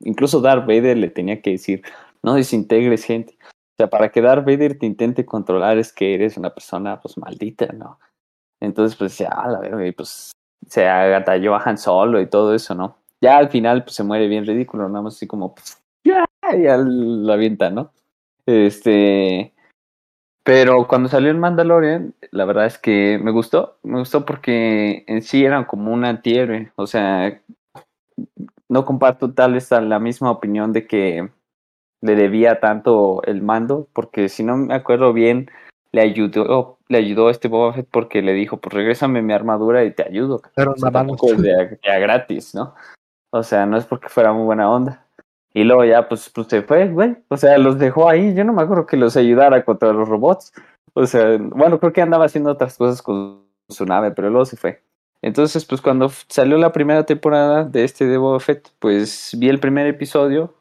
incluso 0.00 0.40
Darth 0.40 0.66
Vader 0.66 0.96
le 0.96 1.08
tenía 1.08 1.40
que 1.40 1.52
decir, 1.52 1.82
no 2.22 2.34
desintegres 2.34 3.04
gente. 3.04 3.38
O 3.42 3.76
sea, 3.78 3.88
para 3.88 4.10
que 4.10 4.20
Darth 4.20 4.44
Vader 4.44 4.78
te 4.78 4.86
intente 4.86 5.24
controlar 5.24 5.78
es 5.78 5.92
que 5.92 6.14
eres 6.14 6.36
una 6.36 6.50
persona, 6.52 7.00
pues, 7.00 7.16
maldita, 7.16 7.66
¿no? 7.72 7.98
Entonces, 8.60 8.96
pues, 8.96 9.16
ya, 9.16 9.30
la 9.48 9.60
verdad, 9.60 9.80
y 9.80 9.92
pues, 9.92 10.32
se 10.66 10.86
agatalló 10.86 11.54
a 11.54 11.62
Han 11.64 11.78
Solo 11.78 12.20
y 12.20 12.26
todo 12.26 12.54
eso, 12.54 12.74
¿no? 12.74 12.99
Ya 13.20 13.36
al 13.38 13.50
final, 13.50 13.84
pues, 13.84 13.96
se 13.96 14.04
muere 14.04 14.28
bien 14.28 14.46
ridículo, 14.46 14.88
nada 14.88 15.02
más 15.02 15.16
así 15.16 15.26
como, 15.26 15.54
pues, 15.54 15.82
ya, 16.04 16.24
ya 16.58 16.76
lo 16.78 17.32
avienta, 17.32 17.70
¿no? 17.70 17.92
Este, 18.46 19.52
pero 20.42 20.88
cuando 20.88 21.08
salió 21.08 21.30
el 21.30 21.36
Mandalorian, 21.36 22.14
la 22.30 22.44
verdad 22.44 22.66
es 22.66 22.78
que 22.78 23.20
me 23.22 23.30
gustó. 23.30 23.78
Me 23.82 23.98
gustó 23.98 24.24
porque 24.24 25.04
en 25.06 25.22
sí 25.22 25.44
era 25.44 25.66
como 25.66 25.92
un 25.92 26.04
antihéroe. 26.04 26.72
O 26.76 26.86
sea, 26.86 27.40
no 28.68 28.84
comparto 28.84 29.32
tal 29.32 29.54
vez 29.54 29.70
la 29.70 29.98
misma 29.98 30.30
opinión 30.30 30.72
de 30.72 30.86
que 30.86 31.28
le 32.00 32.16
debía 32.16 32.60
tanto 32.60 33.22
el 33.24 33.42
mando, 33.42 33.88
porque 33.92 34.28
si 34.28 34.42
no 34.42 34.56
me 34.56 34.74
acuerdo 34.74 35.12
bien, 35.12 35.50
le 35.92 36.00
ayudó, 36.00 36.78
le 36.88 36.98
ayudó 36.98 37.28
a 37.28 37.30
este 37.30 37.48
Boba 37.48 37.74
Fett 37.74 37.88
porque 37.90 38.22
le 38.22 38.32
dijo, 38.32 38.56
pues 38.56 38.72
regrésame 38.72 39.20
mi 39.20 39.34
armadura 39.34 39.84
y 39.84 39.92
te 39.92 40.04
ayudo. 40.04 40.40
Pero 40.54 40.72
o 40.72 40.76
sea, 40.76 40.90
tampoco 40.90 41.32
es 41.32 41.42
de, 41.42 41.78
de 41.82 41.90
a 41.92 41.98
gratis, 41.98 42.54
¿no? 42.54 42.74
O 43.30 43.42
sea, 43.42 43.66
no 43.66 43.76
es 43.76 43.86
porque 43.86 44.08
fuera 44.08 44.32
muy 44.32 44.44
buena 44.44 44.70
onda. 44.70 45.06
Y 45.52 45.64
luego 45.64 45.84
ya, 45.84 46.08
pues, 46.08 46.30
pues 46.30 46.46
se 46.48 46.62
fue, 46.62 46.88
güey. 46.88 47.16
O 47.28 47.36
sea, 47.36 47.58
los 47.58 47.78
dejó 47.78 48.08
ahí. 48.08 48.34
Yo 48.34 48.44
no 48.44 48.52
me 48.52 48.62
acuerdo 48.62 48.86
que 48.86 48.96
los 48.96 49.16
ayudara 49.16 49.64
contra 49.64 49.92
los 49.92 50.08
robots. 50.08 50.52
O 50.94 51.06
sea, 51.06 51.38
bueno, 51.38 51.78
creo 51.80 51.92
que 51.92 52.02
andaba 52.02 52.26
haciendo 52.26 52.50
otras 52.50 52.76
cosas 52.76 53.02
con 53.02 53.44
su 53.68 53.86
nave, 53.86 54.10
pero 54.12 54.30
luego 54.30 54.44
se 54.44 54.56
fue. 54.56 54.82
Entonces, 55.22 55.64
pues 55.64 55.80
cuando 55.80 56.08
salió 56.28 56.56
la 56.56 56.72
primera 56.72 57.04
temporada 57.04 57.64
de 57.64 57.84
este 57.84 58.06
de 58.06 58.16
Boba 58.16 58.40
Fett, 58.40 58.70
pues 58.78 59.36
vi 59.38 59.48
el 59.48 59.60
primer 59.60 59.86
episodio 59.86 60.54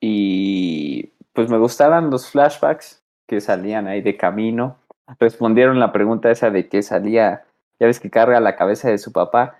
y 0.00 1.12
pues 1.32 1.48
me 1.48 1.58
gustaban 1.58 2.10
los 2.10 2.30
flashbacks 2.30 3.02
que 3.26 3.40
salían 3.40 3.86
ahí 3.86 4.02
de 4.02 4.16
camino. 4.16 4.78
Respondieron 5.20 5.78
la 5.78 5.92
pregunta 5.92 6.30
esa 6.30 6.50
de 6.50 6.68
que 6.68 6.82
salía, 6.82 7.44
ya 7.78 7.86
ves 7.86 8.00
que 8.00 8.10
carga 8.10 8.40
la 8.40 8.56
cabeza 8.56 8.90
de 8.90 8.98
su 8.98 9.12
papá 9.12 9.58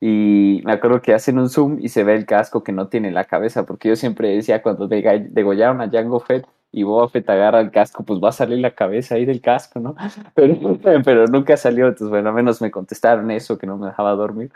y 0.00 0.60
me 0.64 0.72
acuerdo 0.72 1.00
que 1.00 1.14
hacen 1.14 1.38
un 1.38 1.48
zoom 1.48 1.78
y 1.80 1.88
se 1.88 2.04
ve 2.04 2.14
el 2.14 2.26
casco 2.26 2.62
que 2.62 2.72
no 2.72 2.88
tiene 2.88 3.10
la 3.10 3.24
cabeza, 3.24 3.64
porque 3.64 3.88
yo 3.88 3.96
siempre 3.96 4.34
decía 4.34 4.62
cuando 4.62 4.86
degollaron 4.88 5.80
a 5.80 5.90
Jango 5.90 6.20
Fett 6.20 6.46
y 6.72 6.82
Boba 6.82 7.08
Fett 7.08 7.30
agarra 7.30 7.60
el 7.60 7.70
casco, 7.70 8.04
pues 8.04 8.20
va 8.22 8.30
a 8.30 8.32
salir 8.32 8.58
la 8.58 8.74
cabeza 8.74 9.14
ahí 9.14 9.24
del 9.24 9.40
casco, 9.40 9.78
¿no? 9.78 9.94
Pero, 10.34 10.78
pero 11.04 11.26
nunca 11.28 11.56
salió, 11.56 11.86
entonces 11.86 12.08
bueno, 12.08 12.30
al 12.30 12.34
menos 12.34 12.60
me 12.60 12.72
contestaron 12.72 13.30
eso, 13.30 13.56
que 13.58 13.66
no 13.66 13.76
me 13.76 13.86
dejaba 13.86 14.12
dormir. 14.12 14.50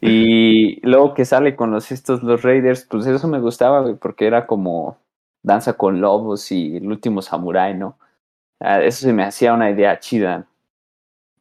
Y 0.00 0.86
luego 0.86 1.14
que 1.14 1.24
sale 1.24 1.56
con 1.56 1.70
los 1.70 1.90
estos, 1.90 2.22
los 2.22 2.42
Raiders, 2.42 2.86
pues 2.88 3.06
eso 3.06 3.26
me 3.28 3.40
gustaba, 3.40 3.94
porque 3.96 4.26
era 4.26 4.46
como 4.46 4.98
Danza 5.42 5.72
con 5.72 6.00
Lobos 6.00 6.52
y 6.52 6.76
El 6.76 6.88
Último 6.88 7.22
Samurai, 7.22 7.74
¿no? 7.74 7.98
Ah, 8.60 8.82
eso 8.82 9.06
se 9.06 9.12
me 9.12 9.24
hacía 9.24 9.54
una 9.54 9.70
idea 9.70 9.98
chida. 9.98 10.46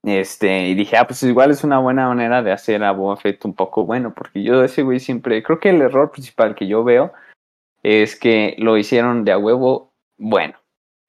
Este, 0.05 0.67
y 0.67 0.75
dije, 0.75 0.97
ah, 0.97 1.07
pues 1.07 1.23
igual 1.23 1.49
es 1.49 1.63
una 1.63 1.79
buena 1.79 2.07
manera 2.07 2.43
de 2.43 2.51
hacer 2.51 2.83
a 2.83 2.91
Boba 2.91 3.17
Fett 3.17 3.43
un 3.43 3.55
poco 3.55 3.85
bueno, 3.85 4.13
porque 4.13 4.43
yo 4.43 4.63
ese 4.63 4.83
güey 4.83 4.99
siempre, 4.99 5.41
creo 5.41 5.59
que 5.59 5.69
el 5.69 5.81
error 5.81 6.11
principal 6.11 6.53
que 6.53 6.67
yo 6.67 6.83
veo 6.83 7.11
es 7.81 8.15
que 8.15 8.55
lo 8.59 8.77
hicieron 8.77 9.25
de 9.25 9.31
a 9.31 9.39
huevo 9.39 9.93
bueno. 10.17 10.53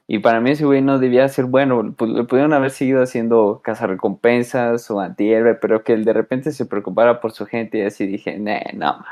Y 0.09 0.21
para 0.21 0.41
mí 0.41 0.53
ese 0.53 0.65
güey 0.65 0.83
no 0.83 0.99
debía 0.99 1.29
ser 1.29 1.47
bueno, 1.47 1.95
pues, 1.97 2.11
le 2.11 2.25
pudieron 2.25 2.55
haber 2.55 2.71
seguido 2.71 3.03
haciendo 3.03 3.61
cazarrecompensas 3.63 4.91
o 4.91 5.01
antihéroe, 5.01 5.57
pero 5.57 5.83
que 5.85 5.93
él 5.93 6.05
de 6.05 6.13
repente 6.13 6.53
se 6.53 6.65
preocupara 6.65 7.21
por 7.21 7.33
su 7.33 7.45
gente 7.45 7.79
y 7.79 7.83
así 7.83 8.07
dije, 8.07 8.39
no, 8.39 8.55
no. 8.75 9.05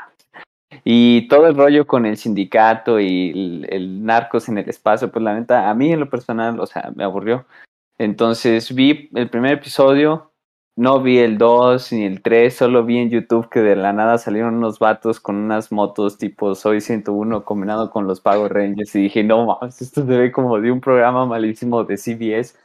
Y 0.83 1.27
todo 1.27 1.47
el 1.47 1.55
rollo 1.55 1.85
con 1.85 2.05
el 2.05 2.17
sindicato 2.17 2.99
y 2.99 3.65
el, 3.69 4.03
narcos 4.03 4.49
en 4.49 4.57
el 4.57 4.69
espacio, 4.69 5.11
pues 5.11 5.23
la 5.23 5.35
neta, 5.35 5.69
a 5.69 5.73
mí 5.75 5.91
en 5.91 5.99
lo 5.99 6.09
personal, 6.09 6.59
o 6.59 6.65
sea, 6.65 6.91
me 6.95 7.03
aburrió. 7.03 7.45
Entonces 7.97 8.73
vi 8.73 9.09
el 9.13 9.29
primer 9.29 9.53
episodio, 9.53 10.31
no 10.75 11.01
vi 11.01 11.19
el 11.19 11.37
2 11.37 11.93
ni 11.93 12.03
el 12.03 12.21
3, 12.21 12.53
solo 12.53 12.83
vi 12.83 12.97
en 12.97 13.09
YouTube 13.09 13.49
que 13.49 13.61
de 13.61 13.77
la 13.77 13.93
nada 13.93 14.17
salieron 14.17 14.55
unos 14.55 14.79
vatos 14.79 15.21
con 15.21 15.37
unas 15.37 15.71
motos 15.71 16.17
tipo 16.17 16.53
Soy 16.55 16.81
101 16.81 17.45
combinado 17.45 17.89
con 17.89 18.07
los 18.07 18.19
Power 18.19 18.53
Rangers 18.53 18.93
y 18.95 19.03
dije, 19.03 19.23
no 19.23 19.45
mames, 19.45 19.81
esto 19.81 20.05
se 20.05 20.17
ve 20.17 20.31
como 20.31 20.59
de 20.59 20.71
un 20.71 20.81
programa 20.81 21.25
malísimo 21.25 21.83
de 21.85 21.97
CBS. 21.97 22.57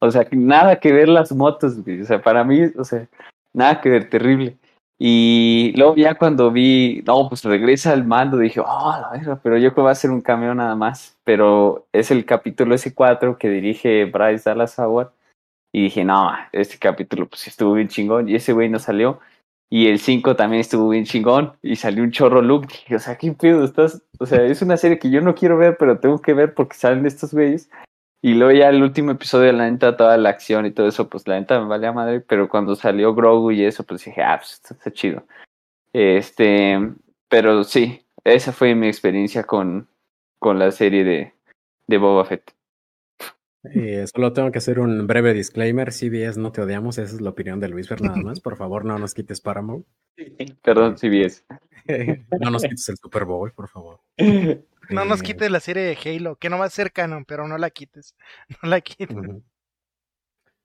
O 0.00 0.10
sea, 0.10 0.26
nada 0.30 0.80
que 0.80 0.92
ver 0.92 1.08
las 1.08 1.32
motos, 1.32 1.74
O 1.78 2.04
sea, 2.06 2.22
para 2.22 2.44
mí, 2.44 2.62
o 2.78 2.84
sea, 2.84 3.08
nada 3.52 3.80
que 3.80 3.90
ver, 3.90 4.08
terrible. 4.08 4.56
Y 5.00 5.72
luego 5.76 5.94
ya 5.94 6.16
cuando 6.16 6.50
vi, 6.50 7.02
no, 7.06 7.28
pues 7.28 7.44
regresa 7.44 7.92
al 7.92 8.04
mando, 8.04 8.36
dije, 8.36 8.60
oh, 8.60 8.98
la 9.00 9.10
verga, 9.12 9.40
pero 9.40 9.56
yo 9.56 9.72
creo 9.72 9.74
que 9.74 9.82
va 9.82 9.90
a 9.92 9.94
ser 9.94 10.10
un 10.10 10.20
cambio 10.20 10.54
nada 10.54 10.74
más. 10.74 11.16
Pero 11.22 11.86
es 11.92 12.10
el 12.10 12.24
capítulo 12.24 12.74
S4 12.74 13.38
que 13.38 13.48
dirige 13.48 14.06
Bryce 14.06 14.50
Dallas 14.50 14.78
Howard. 14.78 15.12
Y 15.72 15.84
dije, 15.84 16.04
no, 16.04 16.32
este 16.52 16.78
capítulo 16.78 17.28
pues 17.28 17.46
estuvo 17.46 17.74
bien 17.74 17.88
chingón. 17.88 18.28
Y 18.28 18.34
ese 18.34 18.52
güey 18.52 18.68
no 18.68 18.80
salió. 18.80 19.20
Y 19.70 19.86
el 19.88 20.00
5 20.00 20.34
también 20.34 20.60
estuvo 20.60 20.88
bien 20.88 21.04
chingón. 21.04 21.52
Y 21.62 21.76
salió 21.76 22.02
un 22.02 22.10
chorro 22.10 22.42
look. 22.42 22.66
Dije, 22.66 22.96
o 22.96 22.98
sea, 22.98 23.16
¿qué 23.16 23.30
pedo 23.32 23.64
estás? 23.64 24.02
O 24.18 24.26
sea, 24.26 24.42
es 24.44 24.62
una 24.62 24.76
serie 24.76 24.98
que 24.98 25.10
yo 25.10 25.20
no 25.20 25.34
quiero 25.36 25.56
ver, 25.58 25.76
pero 25.78 26.00
tengo 26.00 26.20
que 26.20 26.34
ver 26.34 26.54
porque 26.54 26.74
salen 26.74 27.06
estos 27.06 27.32
güeyes. 27.32 27.70
Y 28.20 28.34
luego 28.34 28.52
ya 28.52 28.68
el 28.68 28.82
último 28.82 29.12
episodio, 29.12 29.52
la 29.52 29.70
neta, 29.70 29.96
toda 29.96 30.16
la 30.16 30.30
acción 30.30 30.66
y 30.66 30.72
todo 30.72 30.88
eso, 30.88 31.08
pues 31.08 31.28
la 31.28 31.38
neta 31.38 31.60
me 31.60 31.66
valía 31.66 31.92
madre, 31.92 32.20
pero 32.20 32.48
cuando 32.48 32.74
salió 32.74 33.14
Grogu 33.14 33.52
y 33.52 33.64
eso, 33.64 33.84
pues 33.84 34.04
dije, 34.04 34.22
ah, 34.22 34.38
pues 34.38 34.54
esto 34.54 34.74
está 34.74 34.92
chido. 34.92 35.24
Este, 35.92 36.78
pero 37.28 37.62
sí, 37.62 38.04
esa 38.24 38.52
fue 38.52 38.74
mi 38.74 38.88
experiencia 38.88 39.44
con, 39.44 39.88
con 40.38 40.58
la 40.58 40.72
serie 40.72 41.04
de, 41.04 41.34
de 41.86 41.98
Boba 41.98 42.24
Fett. 42.24 42.52
Eh, 43.74 44.04
solo 44.06 44.32
tengo 44.32 44.50
que 44.50 44.58
hacer 44.58 44.78
un 44.78 45.06
breve 45.06 45.34
disclaimer. 45.34 45.92
CBS, 45.92 46.38
no 46.38 46.52
te 46.52 46.60
odiamos. 46.60 46.98
Esa 46.98 47.14
es 47.14 47.20
la 47.20 47.30
opinión 47.30 47.60
de 47.60 47.68
Luis 47.68 47.90
nada 48.00 48.16
más. 48.16 48.40
Por 48.40 48.56
favor, 48.56 48.84
no 48.84 48.98
nos 48.98 49.14
quites 49.14 49.40
Paramount. 49.40 49.86
Perdón, 50.62 50.96
CBS. 50.96 51.44
no 52.40 52.50
nos 52.50 52.62
quites 52.62 52.88
el 52.88 52.96
Super 52.96 53.24
Bowl, 53.24 53.52
por 53.52 53.68
favor. 53.68 54.00
No 54.90 55.04
nos 55.04 55.22
quites 55.22 55.50
la 55.50 55.60
serie 55.60 55.82
de 55.82 55.96
Halo, 55.96 56.36
que 56.36 56.50
no 56.50 56.58
va 56.58 56.66
a 56.66 56.70
ser 56.70 56.92
canon, 56.92 57.24
pero 57.24 57.46
no 57.46 57.58
la 57.58 57.70
quites. 57.70 58.14
No 58.62 58.68
la 58.68 58.80
quites. 58.80 59.16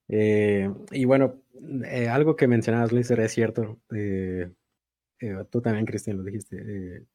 eh, 0.08 0.72
y 0.92 1.06
bueno, 1.06 1.42
eh, 1.86 2.08
algo 2.08 2.36
que 2.36 2.48
mencionabas, 2.48 2.92
Luis, 2.92 3.10
es 3.12 3.32
cierto. 3.32 3.80
Eh, 3.92 4.50
tú 5.50 5.62
también, 5.62 5.86
Cristian, 5.86 6.18
lo 6.18 6.24
dijiste. 6.24 7.06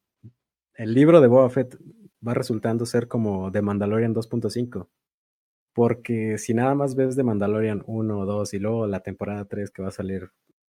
el 0.74 0.94
libro 0.94 1.20
de 1.20 1.28
Boba 1.28 1.50
Fett 1.50 1.76
va 2.26 2.34
resultando 2.34 2.86
ser 2.86 3.08
como 3.08 3.50
The 3.52 3.62
Mandalorian 3.62 4.14
2.5. 4.14 4.88
Porque 5.72 6.38
si 6.38 6.54
nada 6.54 6.74
más 6.74 6.96
ves 6.96 7.14
de 7.14 7.22
Mandalorian 7.22 7.84
1 7.86 8.18
o 8.18 8.26
2 8.26 8.54
y 8.54 8.58
luego 8.58 8.86
la 8.86 9.00
temporada 9.00 9.44
3 9.44 9.70
que 9.70 9.82
va 9.82 9.88
a 9.88 9.92
salir 9.92 10.30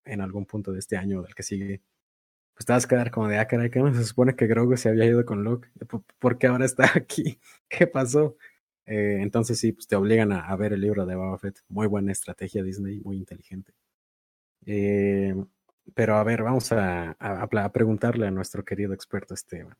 en 0.06 0.22
algún 0.22 0.46
punto 0.46 0.72
de 0.72 0.80
este 0.80 0.98
año 0.98 1.20
o 1.20 1.24
del 1.24 1.34
que 1.34 1.44
sigue, 1.44 1.82
pues 2.54 2.66
te 2.66 2.74
vas 2.74 2.86
a 2.86 2.88
quedar 2.88 3.12
como 3.12 3.28
de, 3.28 3.38
ah, 3.40 3.48
caray, 3.48 3.70
¿qué 3.70 3.80
no 3.80 3.94
se 3.94 4.04
supone 4.04 4.36
que 4.36 4.48
Grogu 4.48 4.78
se 4.78 4.90
había 4.90 5.06
ido 5.06 5.26
con 5.26 5.44
Luke? 5.44 5.70
¿Por 6.20 6.38
qué 6.38 6.48
ahora 6.48 6.66
está 6.66 6.92
aquí? 6.96 7.40
¿Qué 7.70 7.88
pasó? 7.88 8.38
Eh, 8.86 9.20
entonces 9.22 9.60
sí, 9.60 9.72
pues 9.72 9.88
te 9.88 9.96
obligan 9.96 10.32
a, 10.32 10.56
ver 10.56 10.74
el 10.74 10.82
libro 10.82 11.06
de 11.06 11.16
Boba 11.16 11.38
Fett. 11.38 11.60
Muy 11.70 11.88
buena 11.88 12.12
estrategia 12.12 12.64
Disney, 12.64 13.00
muy 13.02 13.18
inteligente. 13.18 13.74
Eh, 14.66 15.36
pero 15.96 16.16
a 16.16 16.24
ver, 16.24 16.44
vamos 16.44 16.72
a, 16.72 17.18
preguntarle 17.74 18.28
a 18.28 18.32
nuestro 18.32 18.64
querido 18.66 18.94
experto 18.94 19.34
Esteban. 19.34 19.78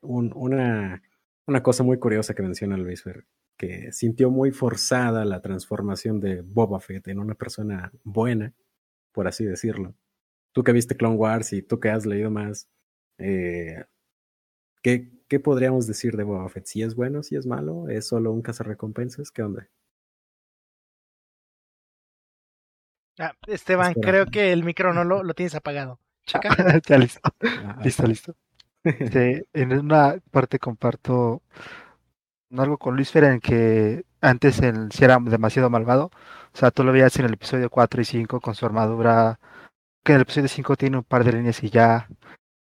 Un, 0.00 0.32
una, 0.34 1.02
una 1.46 1.62
cosa 1.62 1.82
muy 1.82 1.98
curiosa 1.98 2.34
que 2.34 2.42
menciona 2.42 2.76
Luis 2.76 3.02
Fer, 3.02 3.24
que 3.56 3.92
sintió 3.92 4.30
muy 4.30 4.50
forzada 4.50 5.24
la 5.24 5.40
transformación 5.40 6.20
de 6.20 6.42
Boba 6.42 6.80
Fett 6.80 7.08
en 7.08 7.18
una 7.20 7.34
persona 7.34 7.92
buena, 8.04 8.52
por 9.12 9.28
así 9.28 9.44
decirlo 9.44 9.94
tú 10.54 10.62
que 10.62 10.72
viste 10.72 10.96
Clone 10.96 11.16
Wars 11.16 11.52
y 11.52 11.62
tú 11.62 11.80
que 11.80 11.90
has 11.90 12.06
leído 12.06 12.30
más, 12.30 12.68
eh, 13.18 13.84
¿qué, 14.82 15.10
¿qué, 15.28 15.40
podríamos 15.40 15.86
decir 15.86 16.16
de 16.16 16.22
Boba 16.22 16.48
Fett? 16.48 16.66
¿Si 16.66 16.82
es 16.82 16.94
bueno, 16.94 17.22
si 17.22 17.36
es 17.36 17.44
malo? 17.44 17.88
¿Es 17.88 18.06
solo 18.06 18.32
un 18.32 18.40
cazarrecompensas? 18.40 19.30
¿Qué 19.30 19.42
onda? 19.42 19.68
Ah, 23.18 23.34
Esteban, 23.46 23.90
Espera. 23.90 24.10
creo 24.10 24.26
que 24.26 24.52
el 24.52 24.64
micro 24.64 24.94
no 24.94 25.04
lo, 25.04 25.22
lo 25.22 25.34
tienes 25.34 25.54
apagado. 25.54 26.00
Checa. 26.24 26.48
ya 26.88 26.98
listo. 26.98 27.20
Ah, 27.42 27.78
listo, 27.82 28.06
listo. 28.06 28.34
Este, 28.84 29.48
en 29.54 29.72
una 29.72 30.18
parte 30.30 30.58
comparto 30.58 31.40
algo 32.54 32.76
con 32.76 32.96
Luis 32.96 33.10
Fer 33.10 33.24
en 33.24 33.40
que 33.40 34.04
antes 34.20 34.60
él 34.60 34.90
si 34.92 35.04
era 35.04 35.18
demasiado 35.18 35.70
malvado. 35.70 36.10
O 36.52 36.56
sea, 36.56 36.70
tú 36.70 36.84
lo 36.84 36.92
veías 36.92 37.18
en 37.18 37.24
el 37.24 37.32
episodio 37.32 37.70
4 37.70 38.02
y 38.02 38.04
5 38.04 38.40
con 38.42 38.54
su 38.54 38.66
armadura 38.66 39.40
que 40.04 40.12
en 40.12 40.16
el 40.16 40.22
episodio 40.22 40.48
5 40.48 40.76
tiene 40.76 40.98
un 40.98 41.04
par 41.04 41.24
de 41.24 41.32
líneas 41.32 41.62
y 41.62 41.70
ya 41.70 42.08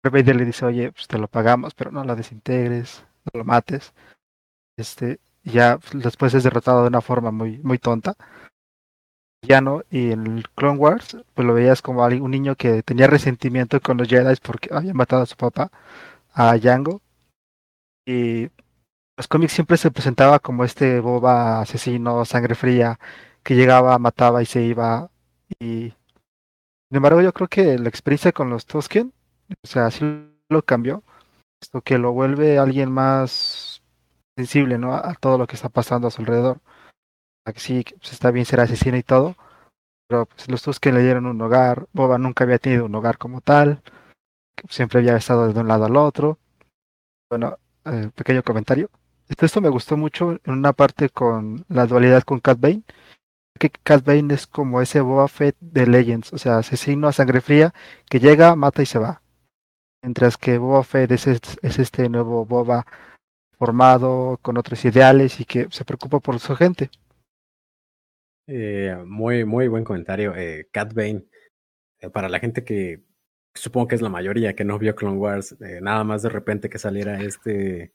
Vader 0.03 0.35
le 0.35 0.45
dice, 0.45 0.65
oye, 0.65 0.91
pues 0.91 1.07
te 1.07 1.17
lo 1.17 1.27
pagamos, 1.27 1.73
pero 1.75 1.91
no 1.91 2.03
la 2.03 2.15
desintegres, 2.15 3.05
no 3.25 3.39
lo 3.39 3.45
mates. 3.45 3.93
Este, 4.77 5.19
ya 5.43 5.79
después 5.93 6.33
es 6.33 6.43
derrotado 6.43 6.81
de 6.83 6.87
una 6.89 7.01
forma 7.01 7.31
muy, 7.31 7.59
muy 7.59 7.77
tonta. 7.79 8.15
villano 9.41 9.83
y 9.89 10.11
en 10.11 10.27
el 10.27 10.49
Clone 10.49 10.77
Wars 10.77 11.17
pues 11.33 11.47
lo 11.47 11.53
veías 11.53 11.81
como 11.81 12.03
un 12.05 12.31
niño 12.31 12.55
que 12.55 12.83
tenía 12.83 13.07
resentimiento 13.07 13.79
con 13.81 13.97
los 13.97 14.07
Jedi 14.07 14.35
porque 14.41 14.69
había 14.73 14.93
matado 14.93 15.23
a 15.23 15.25
su 15.25 15.35
papá, 15.37 15.71
a 16.33 16.57
Django. 16.57 17.01
Y 18.05 18.49
los 19.17 19.27
cómics 19.27 19.53
siempre 19.53 19.77
se 19.77 19.91
presentaba 19.91 20.39
como 20.39 20.63
este 20.63 20.99
boba 20.99 21.61
asesino, 21.61 22.25
sangre 22.25 22.55
fría, 22.55 22.99
que 23.43 23.55
llegaba, 23.55 23.99
mataba 23.99 24.41
y 24.41 24.45
se 24.45 24.63
iba. 24.63 25.11
Y 25.59 25.93
sin 26.89 26.97
embargo, 26.97 27.21
yo 27.21 27.33
creo 27.33 27.47
que 27.47 27.77
la 27.77 27.89
experiencia 27.89 28.31
con 28.31 28.49
los 28.49 28.65
Tusken, 28.65 29.13
o 29.63 29.67
sea, 29.67 29.91
sí 29.91 30.03
lo 30.49 30.63
cambió, 30.63 31.03
esto 31.61 31.81
que 31.81 31.97
lo 31.99 32.13
vuelve 32.13 32.57
alguien 32.57 32.91
más 32.91 33.83
sensible, 34.35 34.77
¿no? 34.77 34.95
A, 34.95 35.13
todo 35.15 35.37
lo 35.37 35.45
que 35.45 35.55
está 35.55 35.69
pasando 35.69 36.07
a 36.07 36.11
su 36.11 36.21
alrededor. 36.21 36.57
O 36.57 37.41
sea, 37.45 37.53
que 37.53 37.59
sí, 37.59 37.83
que, 37.83 37.95
pues, 37.97 38.13
está 38.13 38.31
bien 38.31 38.45
ser 38.45 38.59
asesino 38.61 38.97
y 38.97 39.03
todo, 39.03 39.35
pero 40.07 40.25
pues, 40.25 40.49
los 40.49 40.63
Tusken 40.63 40.95
le 40.95 41.03
dieron 41.03 41.27
un 41.27 41.41
hogar. 41.41 41.87
Boba 41.93 42.17
nunca 42.17 42.43
había 42.43 42.59
tenido 42.59 42.85
un 42.85 42.95
hogar 42.95 43.17
como 43.19 43.41
tal, 43.41 43.83
siempre 44.69 44.99
había 44.99 45.15
estado 45.17 45.51
de 45.53 45.59
un 45.59 45.67
lado 45.67 45.85
al 45.85 45.95
otro. 45.95 46.39
Bueno, 47.29 47.57
eh, 47.85 48.09
pequeño 48.15 48.43
comentario. 48.43 48.89
Esto, 49.27 49.45
esto 49.45 49.61
me 49.61 49.69
gustó 49.69 49.95
mucho 49.95 50.39
en 50.43 50.53
una 50.53 50.73
parte 50.73 51.09
con 51.09 51.65
la 51.69 51.85
dualidad 51.85 52.23
con 52.23 52.39
Cat 52.39 52.59
Bane. 52.59 52.81
Que 53.57 53.69
Cat 53.69 54.03
Bane 54.05 54.33
es 54.33 54.47
como 54.47 54.81
ese 54.81 55.01
Boba 55.01 55.27
Fett 55.27 55.55
de 55.59 55.85
Legends, 55.87 56.31
o 56.33 56.37
sea, 56.37 56.57
asesino 56.59 57.07
a 57.07 57.11
sangre 57.13 57.41
fría 57.41 57.73
que 58.09 58.19
llega, 58.19 58.55
mata 58.55 58.81
y 58.81 58.85
se 58.85 58.99
va. 58.99 59.21
Mientras 60.01 60.37
que 60.37 60.57
Boba 60.57 60.83
Fett 60.83 61.11
es, 61.11 61.27
es- 61.27 61.57
es 61.61 61.79
este 61.79 62.07
nuevo 62.09 62.45
Boba 62.45 62.85
formado 63.57 64.39
con 64.41 64.57
otros 64.57 64.83
ideales 64.85 65.39
y 65.41 65.45
que 65.45 65.67
se 65.71 65.83
preocupa 65.83 66.19
por 66.19 66.39
su 66.39 66.55
gente. 66.55 66.89
Eh, 68.47 68.95
muy, 69.05 69.43
muy 69.45 69.67
buen 69.67 69.83
comentario. 69.83 70.33
Eh, 70.35 70.69
Cat 70.71 70.93
Bane, 70.93 71.25
eh, 71.99 72.09
para 72.09 72.29
la 72.29 72.39
gente 72.39 72.63
que 72.63 73.03
supongo 73.53 73.87
que 73.89 73.95
es 73.95 74.01
la 74.01 74.09
mayoría 74.09 74.55
que 74.55 74.63
no 74.63 74.79
vio 74.79 74.95
Clone 74.95 75.17
Wars, 75.17 75.55
eh, 75.61 75.79
nada 75.81 76.03
más 76.05 76.21
de 76.23 76.29
repente 76.29 76.69
que 76.69 76.79
saliera 76.79 77.19
este, 77.21 77.93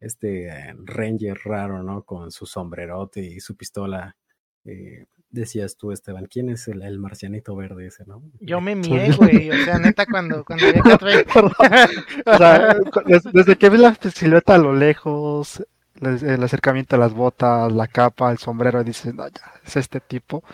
este 0.00 0.74
Ranger 0.84 1.38
raro, 1.44 1.82
¿no? 1.82 2.04
Con 2.04 2.30
su 2.30 2.46
sombrerote 2.46 3.20
y 3.20 3.40
su 3.40 3.56
pistola. 3.56 4.16
Eh, 4.64 5.04
decías 5.30 5.76
tú, 5.76 5.92
Esteban, 5.92 6.26
¿quién 6.26 6.50
es 6.50 6.68
el, 6.68 6.82
el 6.82 6.98
marcianito 6.98 7.56
verde 7.56 7.86
ese, 7.86 8.04
no? 8.06 8.22
Yo 8.40 8.60
me 8.60 8.74
mié, 8.76 9.12
güey. 9.12 9.50
O 9.50 9.64
sea, 9.64 9.78
neta, 9.78 10.04
cuando, 10.06 10.44
cuando 10.44 10.66
vi 10.66 10.72
O 12.26 12.36
sea, 12.36 12.74
des- 13.06 13.24
desde 13.32 13.56
que 13.56 13.68
ves 13.70 13.80
la 13.80 13.94
silueta 13.94 14.54
a 14.54 14.58
lo 14.58 14.74
lejos, 14.74 15.64
el, 16.00 16.22
el 16.24 16.42
acercamiento 16.42 16.96
a 16.96 16.98
las 16.98 17.12
botas, 17.14 17.72
la 17.72 17.86
capa, 17.88 18.30
el 18.30 18.38
sombrero, 18.38 18.84
dices, 18.84 19.14
no, 19.14 19.26
ya, 19.28 19.52
es 19.64 19.76
este 19.76 20.00
tipo. 20.00 20.44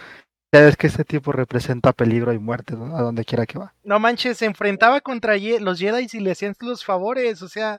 Ya 0.55 0.63
ves 0.63 0.77
que 0.79 0.87
este 0.87 1.05
tipo 1.05 1.31
representa 1.33 1.93
peligro 1.93 2.33
y 2.33 2.39
muerte 2.39 2.75
¿no? 2.75 2.97
a 2.97 3.03
donde 3.03 3.25
quiera 3.27 3.45
que 3.45 3.59
va. 3.59 3.75
No 3.85 3.99
manches, 3.99 4.39
se 4.39 4.47
enfrentaba 4.47 5.03
contra 5.03 5.35
los 5.61 5.79
Jedi 5.79 6.07
y 6.11 6.21
le 6.21 6.31
hacían 6.31 6.55
los 6.61 6.85
favores, 6.87 7.43
o 7.43 7.49
sea, 7.49 7.79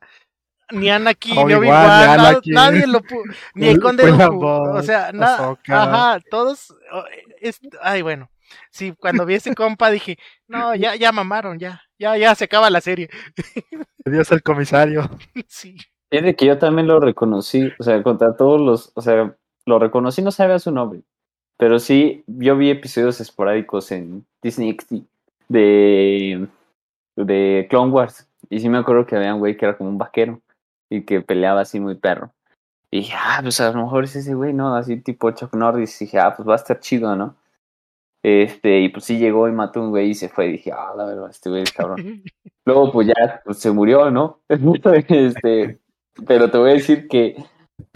ni 0.72 0.90
Anakin, 0.90 1.36
ni 1.36 1.42
Obi-Wan, 1.54 1.60
Obi-Wan, 1.62 2.00
ni 2.12 2.18
na- 2.18 2.30
Anakin. 2.30 2.54
nadie 2.54 2.88
lo 2.88 3.02
pudo, 3.02 3.24
ni 3.56 3.68
el 3.68 3.80
Conde 3.82 4.12
Dooku, 4.12 4.46
o 4.46 4.84
sea, 4.84 5.12
nada, 5.12 5.58
ajá, 5.68 6.20
todos, 6.30 6.74
oh, 6.92 7.04
es- 7.42 7.60
ay, 7.82 8.02
bueno, 8.02 8.30
sí, 8.72 8.94
cuando 9.00 9.26
vi 9.26 9.36
ese 9.36 9.54
compa 9.56 9.90
dije, 9.90 10.18
no, 10.48 10.76
ya, 10.76 10.96
ya 10.96 11.12
mamaron, 11.12 11.58
ya, 11.60 11.82
ya, 11.98 12.18
ya 12.18 12.36
se 12.36 12.46
acaba 12.46 12.70
la 12.70 12.82
serie, 12.82 13.10
Dios 14.06 14.32
el 14.32 14.44
comisario. 14.44 15.10
sí, 15.48 15.76
Fíjate 16.12 16.36
que 16.36 16.46
yo 16.48 16.58
también 16.58 16.88
lo 16.88 17.00
reconocí, 17.00 17.72
o 17.80 17.84
sea, 17.84 18.02
contra 18.02 18.36
todos 18.36 18.60
los, 18.60 18.92
o 18.96 19.02
sea, 19.02 19.36
lo 19.66 19.78
reconocí, 19.80 20.22
no 20.24 20.32
sabía 20.32 20.58
su 20.58 20.72
nombre, 20.72 21.02
pero 21.58 21.78
sí, 21.80 22.24
yo 22.26 22.58
vi 22.58 22.70
episodios 22.72 23.20
esporádicos 23.22 23.92
en 23.92 24.26
Disney 24.42 24.76
XD 24.80 25.04
de, 25.50 26.48
de 27.16 27.68
Clone 27.70 27.92
Wars, 27.92 28.28
y 28.50 28.60
sí 28.60 28.70
me 28.70 28.78
acuerdo 28.80 29.06
que 29.06 29.16
había 29.16 29.34
un 29.34 29.40
güey 29.40 29.56
que 29.58 29.66
era 29.66 29.78
como 29.78 29.90
un 29.90 29.98
vaquero, 29.98 30.42
y 30.90 31.04
que 31.04 31.22
peleaba 31.22 31.62
así 31.62 31.80
muy 31.80 31.96
perro. 31.96 32.32
Y 32.92 33.00
dije, 33.00 33.14
ah, 33.18 33.40
pues 33.42 33.60
a 33.62 33.72
lo 33.72 33.84
mejor 33.84 34.06
es 34.06 34.16
ese 34.16 34.34
güey, 34.34 34.54
¿no? 34.54 34.76
Así 34.76 34.98
tipo 34.98 35.30
Chuck 35.32 35.54
Norris, 35.54 36.02
y 36.02 36.06
dije, 36.06 36.20
ah, 36.20 36.36
pues 36.36 36.48
va 36.48 36.54
a 36.54 36.58
estar 36.58 36.80
chido, 36.80 37.16
¿no? 37.16 37.36
Este, 38.24 38.82
y 38.82 38.90
pues 38.90 39.06
sí 39.06 39.18
llegó 39.18 39.48
y 39.48 39.52
mató 39.52 39.80
a 39.80 39.84
un 39.84 39.90
güey 39.92 40.10
y 40.10 40.16
se 40.16 40.28
fue, 40.28 40.48
y 40.48 40.52
dije, 40.54 40.72
ah, 40.72 40.94
la 40.98 41.06
verdad, 41.06 41.30
este 41.30 41.50
güey 41.50 41.64
es 41.64 41.72
cabrón. 41.72 41.98
Luego, 42.66 42.92
pues 42.92 43.08
ya 43.08 43.42
pues, 43.46 43.60
se 43.60 43.72
murió, 43.72 44.12
¿no? 44.12 44.40
este, 44.50 45.80
pero 46.28 46.50
te 46.50 46.58
voy 46.58 46.72
a 46.72 46.74
decir 46.74 47.08
que 47.08 47.38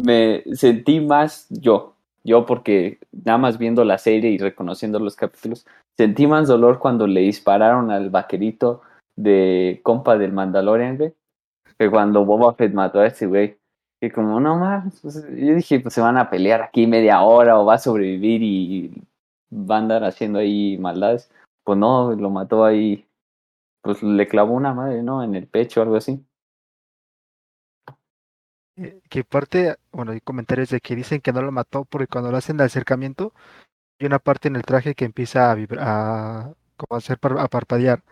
me 0.04 0.44
sentí 0.54 1.00
más 1.02 1.48
yo, 1.50 1.96
yo 2.24 2.46
porque 2.46 3.00
nada 3.12 3.38
más 3.38 3.58
viendo 3.58 3.84
la 3.84 3.98
serie 3.98 4.32
y 4.32 4.38
reconociendo 4.38 5.00
los 5.00 5.16
capítulos, 5.16 5.66
sentí 5.98 6.26
más 6.28 6.48
dolor 6.48 6.80
cuando 6.80 7.08
le 7.08 7.22
dispararon 7.22 7.92
al 7.92 8.10
vaquerito 8.10 8.82
de 9.16 9.82
compa 9.84 10.18
del 10.18 10.32
Mandalorian, 10.32 10.98
güey, 10.98 11.14
que 11.78 11.90
cuando 11.90 12.26
Boba 12.26 12.54
Fett 12.56 12.74
mató 12.74 13.00
a 13.00 13.08
ese 13.08 13.28
güey. 13.28 13.58
Que 14.02 14.12
como, 14.12 14.40
no 14.40 14.58
más, 14.58 15.02
yo 15.02 15.56
dije, 15.56 15.80
pues 15.80 15.94
se 15.94 16.02
van 16.02 16.18
a 16.18 16.30
pelear 16.30 16.62
aquí 16.62 16.88
media 16.88 17.22
hora 17.22 17.60
o 17.60 17.66
va 17.66 17.76
a 17.76 17.78
sobrevivir 17.80 18.42
y 18.44 19.02
va 19.52 19.78
a 19.78 19.80
andar 19.80 20.04
haciendo 20.04 20.40
ahí 20.40 20.78
maldades. 20.78 21.32
Pues 21.64 21.78
no, 21.78 22.12
lo 22.14 22.30
mató 22.30 22.66
ahí 22.66 23.08
pues 23.84 24.02
le 24.02 24.28
clavó 24.28 24.54
una 24.54 24.74
madre, 24.74 25.04
¿no? 25.04 25.24
En 25.24 25.36
el 25.36 25.48
pecho 25.48 25.82
o 25.82 25.84
algo 25.84 25.98
así. 25.98 26.26
Eh, 28.78 29.02
Que 29.10 29.24
parte, 29.24 29.76
bueno, 29.92 30.14
hay 30.14 30.22
comentarios 30.22 30.70
de 30.70 30.80
que 30.80 30.96
dicen 30.96 31.22
que 31.22 31.34
no 31.34 31.42
lo 31.42 31.52
mató 31.52 31.86
porque 31.86 32.08
cuando 32.08 32.32
lo 32.32 32.38
hacen 32.38 32.58
de 32.58 32.64
acercamiento, 32.64 33.34
hay 34.00 34.08
una 34.08 34.20
parte 34.20 34.48
en 34.48 34.56
el 34.56 34.64
traje 34.64 34.96
que 34.96 35.06
empieza 35.06 35.52
a 35.52 35.56
vibrar, 35.56 36.56
como 36.78 36.96
a 36.96 36.98
hacer 36.98 37.20
a 37.22 37.48
parpadear, 37.50 38.04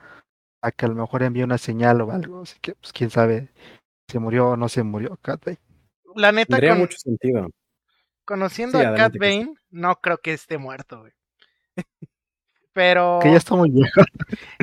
a 0.62 0.72
que 0.72 0.86
a 0.86 0.90
lo 0.90 0.96
mejor 0.96 1.24
envía 1.24 1.46
una 1.46 1.58
señal 1.58 2.02
o 2.02 2.12
algo, 2.12 2.42
así 2.44 2.58
que 2.62 2.76
pues 2.76 2.94
quién 2.94 3.10
sabe 3.10 3.50
si 4.08 4.20
murió 4.20 4.50
o 4.50 4.58
no 4.58 4.70
se 4.70 4.84
murió 4.84 5.18
Cat 5.22 5.44
Bane. 5.46 5.60
la 6.16 6.32
neta, 6.32 6.50
Tendría 6.58 6.72
con- 6.72 6.80
mucho 6.80 6.98
sentido. 6.98 7.50
conociendo 8.26 8.80
Sí, 8.80 8.86
a 8.86 8.94
Cat. 8.96 9.14
Bane, 9.18 9.54
no 9.70 9.96
creo 9.96 10.18
que 10.20 10.34
esté 10.34 10.58
muerto, 10.58 11.00
güey, 11.02 11.14
pero, 12.74 13.20
Que 13.22 13.32
ya 13.32 13.38
está 13.38 13.56
muy 13.56 13.70
viejo, 13.70 14.02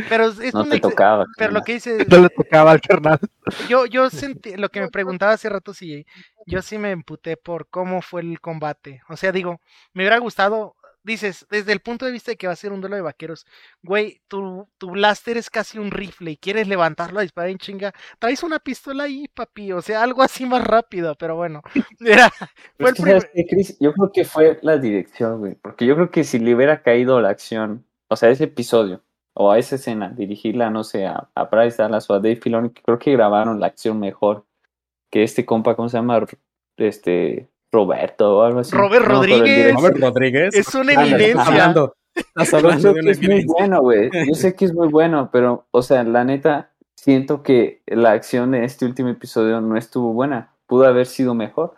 pero 0.09 0.27
es 0.27 0.55
No 0.55 0.63
un 0.63 0.71
te 0.71 0.77
ex- 0.77 0.89
tocaba. 0.89 1.27
pero 1.37 1.53
lo 1.53 1.63
que 1.63 1.75
dice, 1.75 1.99
no 2.09 2.19
le 2.23 2.29
tocaba 2.31 2.71
al 2.73 2.81
carnal. 2.81 3.19
Yo, 3.69 3.87
yo 3.87 4.09
sentí, 4.11 4.57
lo 4.57 4.69
que 4.71 4.81
me 4.81 4.89
preguntaba 4.89 5.33
hace 5.33 5.49
rato, 5.49 5.75
si 5.75 6.07
yo 6.47 6.63
sí 6.63 6.79
me 6.79 6.91
emputé 6.91 7.37
por 7.37 7.69
cómo 7.69 8.01
fue 8.03 8.21
el 8.23 8.41
combate. 8.41 9.03
O 9.09 9.17
sea, 9.17 9.33
digo, 9.33 9.61
me 9.93 10.03
hubiera 10.05 10.19
gustado, 10.19 10.77
dices, 11.13 11.47
desde 11.51 11.73
el 11.73 11.81
punto 11.81 12.07
de 12.07 12.13
vista 12.13 12.31
de 12.31 12.37
que 12.37 12.47
va 12.47 12.53
a 12.53 12.57
ser 12.57 12.73
un 12.73 12.81
duelo 12.81 12.97
de 12.97 13.03
vaqueros, 13.03 13.47
güey, 13.83 14.21
tu, 14.29 14.69
tu 14.79 14.91
blaster 14.91 15.37
es 15.37 15.51
casi 15.51 15.79
un 15.79 15.91
rifle 15.91 16.33
y 16.33 16.37
quieres 16.37 16.69
levantarlo 16.69 17.19
a 17.19 17.23
disparar 17.23 17.51
en 17.51 17.59
chinga, 17.59 17.93
traes 18.19 18.43
una 18.43 18.59
pistola 18.59 19.05
ahí, 19.05 19.29
papi, 19.29 19.73
o 19.73 19.83
sea, 19.83 20.03
algo 20.03 20.23
así 20.23 20.47
más 20.47 20.65
rápido, 20.65 21.15
pero 21.17 21.37
bueno, 21.37 21.63
era, 22.01 22.31
fue 22.79 22.91
el. 22.91 23.23
Yo 23.81 23.93
creo 23.93 24.13
que 24.13 24.25
fue 24.25 24.59
la 24.63 24.79
dirección, 24.79 25.39
güey. 25.39 25.55
Porque 25.55 25.87
yo 25.87 25.95
creo 25.95 26.11
que 26.11 26.25
si 26.25 26.39
le 26.39 26.55
hubiera 26.55 26.83
caído 26.83 27.21
la 27.21 27.31
acción, 27.31 27.85
o 28.09 28.17
sea, 28.17 28.31
ese 28.31 28.45
episodio, 28.45 29.03
o 29.35 29.51
a 29.51 29.59
esa 29.59 29.77
escena, 29.77 30.11
dirigirla, 30.11 30.71
no 30.71 30.85
sé, 30.85 31.07
a, 31.07 31.29
a 31.35 31.45
Bryce 31.45 31.83
Dallas 31.83 32.09
o 32.11 32.15
a 32.15 32.19
Dave 32.19 32.37
Filoni, 32.37 32.71
creo 32.71 32.99
que 32.99 33.13
grabaron 33.13 33.61
la 33.61 33.69
acción 33.69 33.99
mejor 34.01 34.45
que 35.11 35.23
este 35.23 35.47
compa, 35.47 35.77
¿cómo 35.77 35.89
se 35.89 35.97
llama? 35.97 36.27
Este, 36.77 37.49
Roberto 37.73 38.39
o 38.39 38.43
algo 38.43 38.61
así. 38.61 38.75
Robert 38.75 39.07
No, 39.07 39.15
Rodríguez. 39.15 39.75
Robert 39.75 39.99
Rodríguez. 39.99 40.55
es 40.55 40.75
una 40.75 40.93
eminencia. 40.95 41.43
hablando, 41.43 41.95
estás 42.15 42.55
hablando 42.55 42.95
que 42.95 43.01
una 43.01 43.11
es 43.11 43.23
muy 43.23 43.45
bueno, 43.45 43.81
güey. 43.81 44.11
Yo 44.27 44.35
sé 44.35 44.55
que 44.55 44.65
es 44.65 44.75
muy 44.75 44.89
bueno, 44.89 45.31
pero, 45.33 45.67
o 45.71 45.83
sea, 45.83 46.03
la 46.05 46.25
neta, 46.25 46.73
siento 46.97 47.43
que 47.43 47.83
la 47.87 48.13
acción 48.13 48.53
de 48.53 48.65
este 48.65 48.85
último 48.85 49.09
episodio 49.09 49.61
no 49.61 49.77
estuvo 49.77 50.13
buena. 50.13 50.53
Pudo 50.67 50.87
haber 50.87 51.07
sido 51.07 51.35
mejor. 51.35 51.75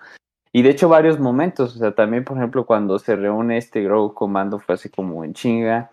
Y 0.53 0.63
de 0.63 0.71
hecho, 0.71 0.89
varios 0.89 1.21
momentos. 1.21 1.77
O 1.77 1.79
sea, 1.79 1.95
también, 1.95 2.25
por 2.25 2.37
ejemplo, 2.37 2.67
cuando 2.67 2.99
se 2.99 3.17
reúne 3.17 3.59
este 3.59 3.83
Grogu 3.83 4.15
Comando 4.15 4.59
fue 4.59 4.75
así 4.75 4.89
como 4.89 5.25
en 5.25 5.35
chinga. 5.35 5.93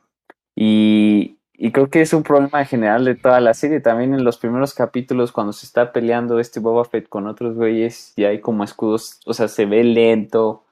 Y, 0.56 1.37
y 1.58 1.72
creo 1.72 1.89
que 1.89 2.02
es 2.02 2.13
un 2.13 2.24
problema 2.24 2.63
general 2.65 3.04
de 3.04 3.15
toda 3.15 3.39
la 3.41 3.54
serie. 3.54 3.80
También 3.80 4.13
en 4.13 4.24
los 4.24 4.38
primeros 4.38 4.74
capítulos, 4.74 5.32
cuando 5.32 5.54
se 5.54 5.65
está 5.65 5.91
peleando 5.91 6.39
este 6.39 6.60
Boba 6.60 6.86
Fett 6.86 7.10
con 7.10 7.28
otros 7.28 7.56
güeyes, 7.56 8.13
y 8.15 8.26
hay 8.26 8.39
como 8.39 8.63
escudos, 8.63 9.20
o 9.26 9.34
sea, 9.34 9.48
se 9.48 9.65
ve 9.65 9.84
lento 9.84 10.63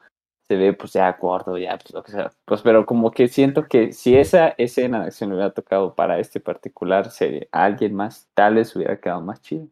se 0.48 0.56
ve 0.56 0.74
pues 0.74 0.94
ya 0.94 1.12
gordo, 1.20 1.58
ya 1.58 1.78
pues 1.78 1.94
lo 1.94 2.04
que 2.04 2.12
sea. 2.12 2.32
Pues 2.46 2.62
pero 2.62 2.86
como 2.86 3.12
que 3.12 3.28
siento 3.28 3.68
que 3.68 3.94
si 3.94 4.16
esa 4.16 4.50
escena 4.58 5.00
de 5.00 5.06
acción 5.08 5.30
le 5.30 5.36
hubiera 5.38 5.54
tocado 5.54 5.96
para 5.96 6.20
este 6.20 6.40
particular 6.40 7.10
serie 7.10 7.50
a 7.52 7.66
alguien 7.66 7.96
más, 7.96 8.28
tal 8.34 8.56
vez 8.56 8.76
hubiera 8.76 9.00
quedado 9.00 9.22
más 9.22 9.42
chido. 9.42 9.68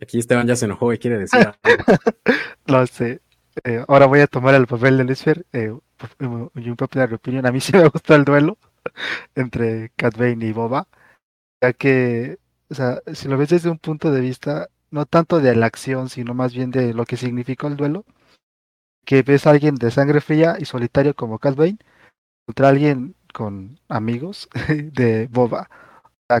Aquí 0.00 0.18
Esteban 0.18 0.46
ya 0.46 0.56
se 0.56 0.66
enojó 0.66 0.92
y 0.92 0.98
quiere 0.98 1.18
decir 1.18 1.40
algo. 1.40 1.58
No 2.66 2.86
sé. 2.86 3.20
Eh, 3.64 3.84
ahora 3.86 4.06
voy 4.06 4.20
a 4.20 4.26
tomar 4.26 4.54
el 4.54 4.66
papel 4.66 4.98
de 4.98 5.04
Lucifer. 5.04 5.46
Eh, 5.52 5.72
y 6.56 6.68
un 6.68 6.76
popular 6.76 7.12
opinion. 7.14 7.46
A 7.46 7.52
mí 7.52 7.60
sí 7.60 7.72
me 7.72 7.88
gustó 7.88 8.14
el 8.14 8.24
duelo 8.24 8.58
entre 9.34 9.90
Cat 9.96 10.14
y 10.20 10.52
Boba. 10.52 10.88
Ya 11.62 11.72
que, 11.72 12.38
o 12.70 12.74
sea, 12.74 13.00
si 13.14 13.28
lo 13.28 13.38
ves 13.38 13.50
desde 13.50 13.70
un 13.70 13.78
punto 13.78 14.10
de 14.10 14.20
vista, 14.20 14.68
no 14.90 15.06
tanto 15.06 15.40
de 15.40 15.54
la 15.56 15.66
acción, 15.66 16.08
sino 16.08 16.34
más 16.34 16.54
bien 16.54 16.70
de 16.70 16.94
lo 16.94 17.04
que 17.06 17.16
significó 17.16 17.68
el 17.68 17.76
duelo. 17.76 18.04
Que 19.04 19.22
ves 19.22 19.46
a 19.46 19.50
alguien 19.50 19.76
de 19.76 19.90
sangre 19.90 20.20
fría 20.20 20.56
y 20.58 20.64
solitario 20.64 21.14
como 21.14 21.38
Cat 21.38 21.56
Bane, 21.56 21.78
contra 22.46 22.68
alguien 22.68 23.14
con 23.32 23.78
amigos 23.88 24.48
de 24.68 25.28
Boba. 25.28 25.68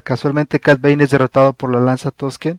casualmente 0.04 0.60
Cat 0.60 0.84
es 0.84 1.10
derrotado 1.10 1.52
por 1.52 1.72
la 1.72 1.80
lanza 1.80 2.10
Tosken. 2.10 2.58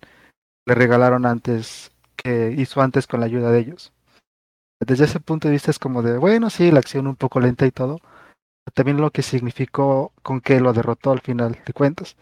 Le 0.65 0.75
regalaron 0.75 1.25
antes 1.25 1.91
que 2.15 2.53
hizo 2.57 2.81
antes 2.81 3.07
con 3.07 3.21
la 3.21 3.25
ayuda 3.27 3.51
de 3.51 3.59
ellos. 3.59 3.93
Desde 4.79 5.05
ese 5.05 5.19
punto 5.19 5.47
de 5.47 5.53
vista 5.53 5.71
es 5.71 5.79
como 5.79 6.03
de, 6.03 6.17
bueno, 6.17 6.49
sí, 6.49 6.71
la 6.71 6.79
acción 6.79 7.07
un 7.07 7.15
poco 7.15 7.39
lenta 7.39 7.65
y 7.65 7.71
todo. 7.71 7.99
También 8.73 8.97
lo 9.01 9.11
que 9.11 9.21
significó 9.21 10.13
con 10.23 10.41
que 10.41 10.59
lo 10.59 10.73
derrotó 10.73 11.11
al 11.11 11.21
final 11.21 11.57
de 11.65 11.73
cuentas. 11.73 12.15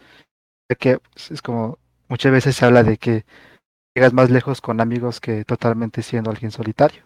De 0.68 0.76
que 0.76 0.98
pues, 0.98 1.30
es 1.30 1.42
como 1.42 1.78
muchas 2.08 2.32
veces 2.32 2.56
se 2.56 2.64
habla 2.64 2.82
de 2.82 2.96
que 2.98 3.24
llegas 3.94 4.12
más 4.12 4.30
lejos 4.30 4.60
con 4.60 4.80
amigos 4.80 5.20
que 5.20 5.44
totalmente 5.44 6.02
siendo 6.02 6.30
alguien 6.30 6.50
solitario. 6.50 7.02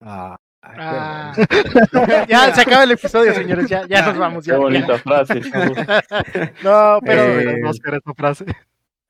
Ah, 0.00 0.36
Ah. 0.66 1.34
ya 2.28 2.54
se 2.54 2.62
acaba 2.62 2.84
el 2.84 2.92
episodio, 2.92 3.34
señores. 3.34 3.68
Ya, 3.68 3.86
ya 3.86 4.06
nos 4.06 4.16
vamos. 4.16 4.44
Ya, 4.46 4.54
Qué 4.54 4.58
bonita 4.60 4.96
ya. 4.96 4.98
frase. 4.98 5.40
No, 6.64 6.98
pero 7.04 7.22
Eh, 7.40 7.58
no 7.60 7.68
Oscar, 7.68 7.94
esa 7.96 8.14
frase. 8.14 8.46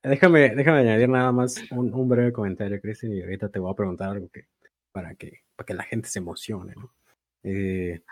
Déjame, 0.02 0.50
déjame 0.54 0.80
añadir 0.80 1.08
nada 1.08 1.30
más 1.32 1.62
un, 1.70 1.94
un 1.94 2.08
breve 2.08 2.32
comentario, 2.32 2.80
Cristian, 2.80 3.12
y 3.12 3.22
ahorita 3.22 3.48
te 3.48 3.58
voy 3.58 3.70
a 3.72 3.76
preguntar 3.76 4.10
algo 4.10 4.28
que, 4.30 4.46
para, 4.92 5.14
que, 5.14 5.44
para 5.56 5.64
que 5.64 5.74
la 5.74 5.84
gente 5.84 6.08
se 6.08 6.18
emocione. 6.18 6.74
¿no? 6.76 6.92
Eh, 7.44 8.02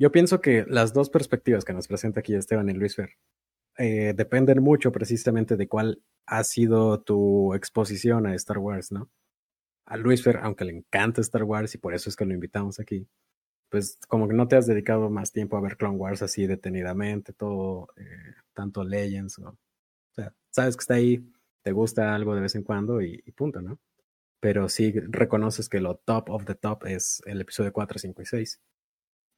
yo 0.00 0.10
pienso 0.10 0.40
que 0.40 0.64
las 0.66 0.94
dos 0.94 1.10
perspectivas 1.10 1.62
que 1.62 1.74
nos 1.74 1.86
presenta 1.86 2.20
aquí 2.20 2.34
Esteban 2.34 2.70
y 2.70 2.72
Luis 2.72 2.96
Fer 2.96 3.18
eh, 3.76 4.14
dependen 4.16 4.62
mucho 4.62 4.92
precisamente 4.92 5.58
de 5.58 5.68
cuál 5.68 6.02
ha 6.24 6.42
sido 6.42 7.02
tu 7.02 7.52
exposición 7.52 8.26
a 8.26 8.34
Star 8.34 8.58
Wars, 8.58 8.92
¿no? 8.92 9.10
A 9.84 9.98
Luis 9.98 10.22
Fer, 10.22 10.38
aunque 10.38 10.64
le 10.64 10.72
encanta 10.72 11.20
Star 11.20 11.44
Wars 11.44 11.74
y 11.74 11.78
por 11.78 11.92
eso 11.92 12.08
es 12.08 12.16
que 12.16 12.24
lo 12.24 12.32
invitamos 12.32 12.80
aquí, 12.80 13.06
pues 13.68 13.98
como 14.08 14.26
que 14.26 14.32
no 14.32 14.48
te 14.48 14.56
has 14.56 14.66
dedicado 14.66 15.10
más 15.10 15.32
tiempo 15.32 15.58
a 15.58 15.60
ver 15.60 15.76
Clone 15.76 15.98
Wars 15.98 16.22
así 16.22 16.46
detenidamente, 16.46 17.34
todo, 17.34 17.88
eh, 17.98 18.34
tanto 18.54 18.84
Legends, 18.84 19.38
o, 19.40 19.58
sea, 20.12 20.34
sabes 20.48 20.76
que 20.76 20.80
está 20.80 20.94
ahí, 20.94 21.30
te 21.62 21.72
gusta 21.72 22.14
algo 22.14 22.34
de 22.34 22.40
vez 22.40 22.54
en 22.54 22.62
cuando 22.62 23.02
y, 23.02 23.22
y 23.26 23.32
punto, 23.32 23.60
¿no? 23.60 23.78
Pero 24.40 24.70
sí 24.70 24.92
reconoces 24.92 25.68
que 25.68 25.80
lo 25.80 25.96
top 25.96 26.30
of 26.30 26.46
the 26.46 26.54
top 26.54 26.86
es 26.86 27.22
el 27.26 27.42
episodio 27.42 27.70
4, 27.74 27.98
5 27.98 28.22
y 28.22 28.26
6. 28.26 28.60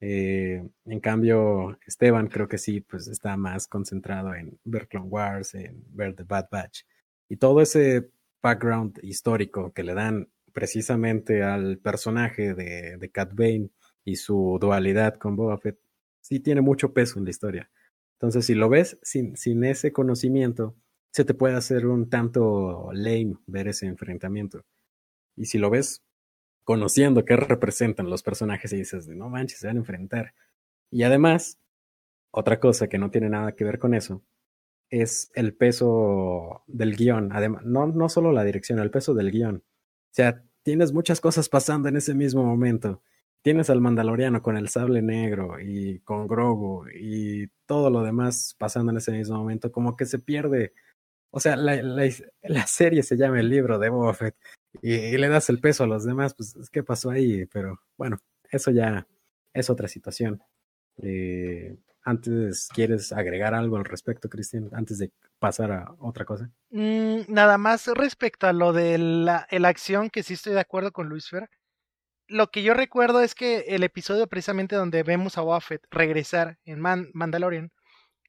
Eh, 0.01 0.67
en 0.85 0.99
cambio, 0.99 1.77
Esteban 1.85 2.27
creo 2.27 2.47
que 2.47 2.57
sí, 2.57 2.81
pues 2.81 3.07
está 3.07 3.37
más 3.37 3.67
concentrado 3.67 4.35
en 4.35 4.59
ver 4.63 4.87
Wars, 5.03 5.53
en 5.55 5.83
ver 5.89 6.15
The 6.15 6.23
Bad 6.23 6.47
Batch 6.51 6.83
y 7.29 7.37
todo 7.37 7.61
ese 7.61 8.11
background 8.41 8.99
histórico 9.01 9.71
que 9.73 9.83
le 9.83 9.93
dan 9.93 10.29
precisamente 10.51 11.41
al 11.41 11.79
personaje 11.79 12.53
de, 12.53 12.97
de 12.97 13.09
Cat 13.09 13.33
Bane 13.33 13.69
y 14.05 14.17
su 14.17 14.57
dualidad 14.59 15.15
con 15.15 15.35
Boba 15.35 15.57
Fett, 15.57 15.79
sí 16.21 16.39
tiene 16.39 16.61
mucho 16.61 16.93
peso 16.93 17.17
en 17.17 17.25
la 17.25 17.31
historia. 17.31 17.71
Entonces, 18.19 18.45
si 18.45 18.53
lo 18.53 18.69
ves 18.69 18.99
sin, 19.01 19.35
sin 19.35 19.63
ese 19.63 19.91
conocimiento, 19.91 20.75
se 21.11 21.25
te 21.25 21.33
puede 21.33 21.55
hacer 21.55 21.87
un 21.87 22.09
tanto 22.09 22.89
lame 22.93 23.37
ver 23.47 23.67
ese 23.67 23.85
enfrentamiento. 23.87 24.63
Y 25.35 25.45
si 25.45 25.57
lo 25.57 25.69
ves 25.69 26.03
conociendo 26.63 27.25
qué 27.25 27.35
representan 27.35 28.09
los 28.09 28.23
personajes 28.23 28.71
y 28.73 28.77
dices, 28.77 29.07
no 29.07 29.29
manches, 29.29 29.59
se 29.59 29.67
van 29.67 29.77
a 29.77 29.79
enfrentar. 29.79 30.33
Y 30.89 31.03
además, 31.03 31.59
otra 32.31 32.59
cosa 32.59 32.87
que 32.87 32.97
no 32.97 33.11
tiene 33.11 33.29
nada 33.29 33.53
que 33.53 33.63
ver 33.63 33.79
con 33.79 33.93
eso, 33.93 34.23
es 34.89 35.31
el 35.35 35.55
peso 35.55 36.63
del 36.67 36.95
guion. 36.95 37.31
Además, 37.33 37.63
no, 37.65 37.87
no 37.87 38.09
solo 38.09 38.31
la 38.31 38.43
dirección, 38.43 38.79
el 38.79 38.91
peso 38.91 39.13
del 39.13 39.31
guion. 39.31 39.57
O 39.57 40.15
sea, 40.15 40.43
tienes 40.63 40.93
muchas 40.93 41.19
cosas 41.21 41.49
pasando 41.49 41.89
en 41.89 41.97
ese 41.97 42.13
mismo 42.13 42.43
momento. 42.43 43.01
Tienes 43.41 43.69
al 43.69 43.81
Mandaloriano 43.81 44.41
con 44.41 44.55
el 44.55 44.69
sable 44.69 45.01
negro 45.01 45.59
y 45.59 45.99
con 46.01 46.27
Grogu 46.27 46.85
y 46.93 47.47
todo 47.65 47.89
lo 47.89 48.03
demás 48.03 48.55
pasando 48.57 48.91
en 48.91 48.97
ese 48.97 49.11
mismo 49.11 49.37
momento, 49.37 49.71
como 49.71 49.97
que 49.97 50.05
se 50.05 50.19
pierde. 50.19 50.73
O 51.31 51.39
sea, 51.39 51.55
la, 51.55 51.81
la, 51.81 52.09
la 52.43 52.67
serie 52.67 53.03
se 53.03 53.17
llama 53.17 53.39
el 53.39 53.49
libro 53.49 53.79
de 53.79 53.89
Boba 53.89 54.13
Fett 54.13 54.35
y, 54.81 55.17
le 55.17 55.27
das 55.29 55.49
el 55.49 55.59
peso 55.59 55.83
a 55.83 55.87
los 55.87 56.05
demás, 56.05 56.33
pues, 56.33 56.55
¿qué 56.71 56.83
pasó 56.83 57.09
ahí? 57.09 57.45
Pero 57.45 57.79
bueno, 57.97 58.19
eso 58.51 58.71
ya 58.71 59.07
es 59.53 59.69
otra 59.69 59.87
situación. 59.87 60.41
Eh, 61.01 61.77
antes, 62.03 62.67
¿quieres 62.73 63.13
agregar 63.13 63.53
algo 63.53 63.77
al 63.77 63.85
respecto, 63.85 64.29
Cristian, 64.29 64.69
antes 64.73 64.97
de 64.97 65.11
pasar 65.39 65.71
a 65.71 65.95
otra 65.99 66.25
cosa? 66.25 66.49
Mm, 66.69 67.21
nada 67.27 67.57
más 67.57 67.87
respecto 67.87 68.47
a 68.47 68.53
lo 68.53 68.73
de 68.73 68.97
la, 68.97 69.47
la, 69.49 69.67
acción, 69.69 70.09
que 70.09 70.23
sí 70.23 70.33
estoy 70.33 70.53
de 70.53 70.59
acuerdo 70.59 70.91
con 70.91 71.07
Luis 71.07 71.29
Fer. 71.29 71.49
Lo 72.27 72.51
que 72.51 72.63
yo 72.63 72.73
recuerdo 72.73 73.21
es 73.21 73.35
que 73.35 73.59
el 73.67 73.83
episodio 73.83 74.27
precisamente 74.27 74.75
donde 74.75 75.03
vemos 75.03 75.37
a 75.37 75.41
Buffett 75.41 75.85
regresar 75.91 76.57
en 76.65 76.79
Man 76.79 77.09
Mandalorian 77.13 77.71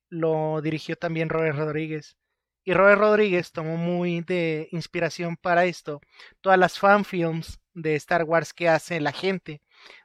lo 0.08 0.60
dirigió 0.62 0.96
también 0.96 1.28
Robert 1.28 1.56
Rodríguez. 1.56 2.16
Y 2.64 2.72
Robert 2.72 3.00
Rodríguez 3.00 3.52
tomó 3.52 3.76
muy 3.76 4.22
de 4.22 4.68
inspiración 4.72 5.36
para 5.36 5.66
esto 5.66 6.00
todas 6.40 6.58
las 6.58 6.78
fanfilms 6.78 7.60
de 7.74 7.94
Star 7.96 8.24
Wars 8.24 8.52
que 8.54 8.68
hace 8.68 9.00
la 9.00 9.12
gente, 9.12 9.60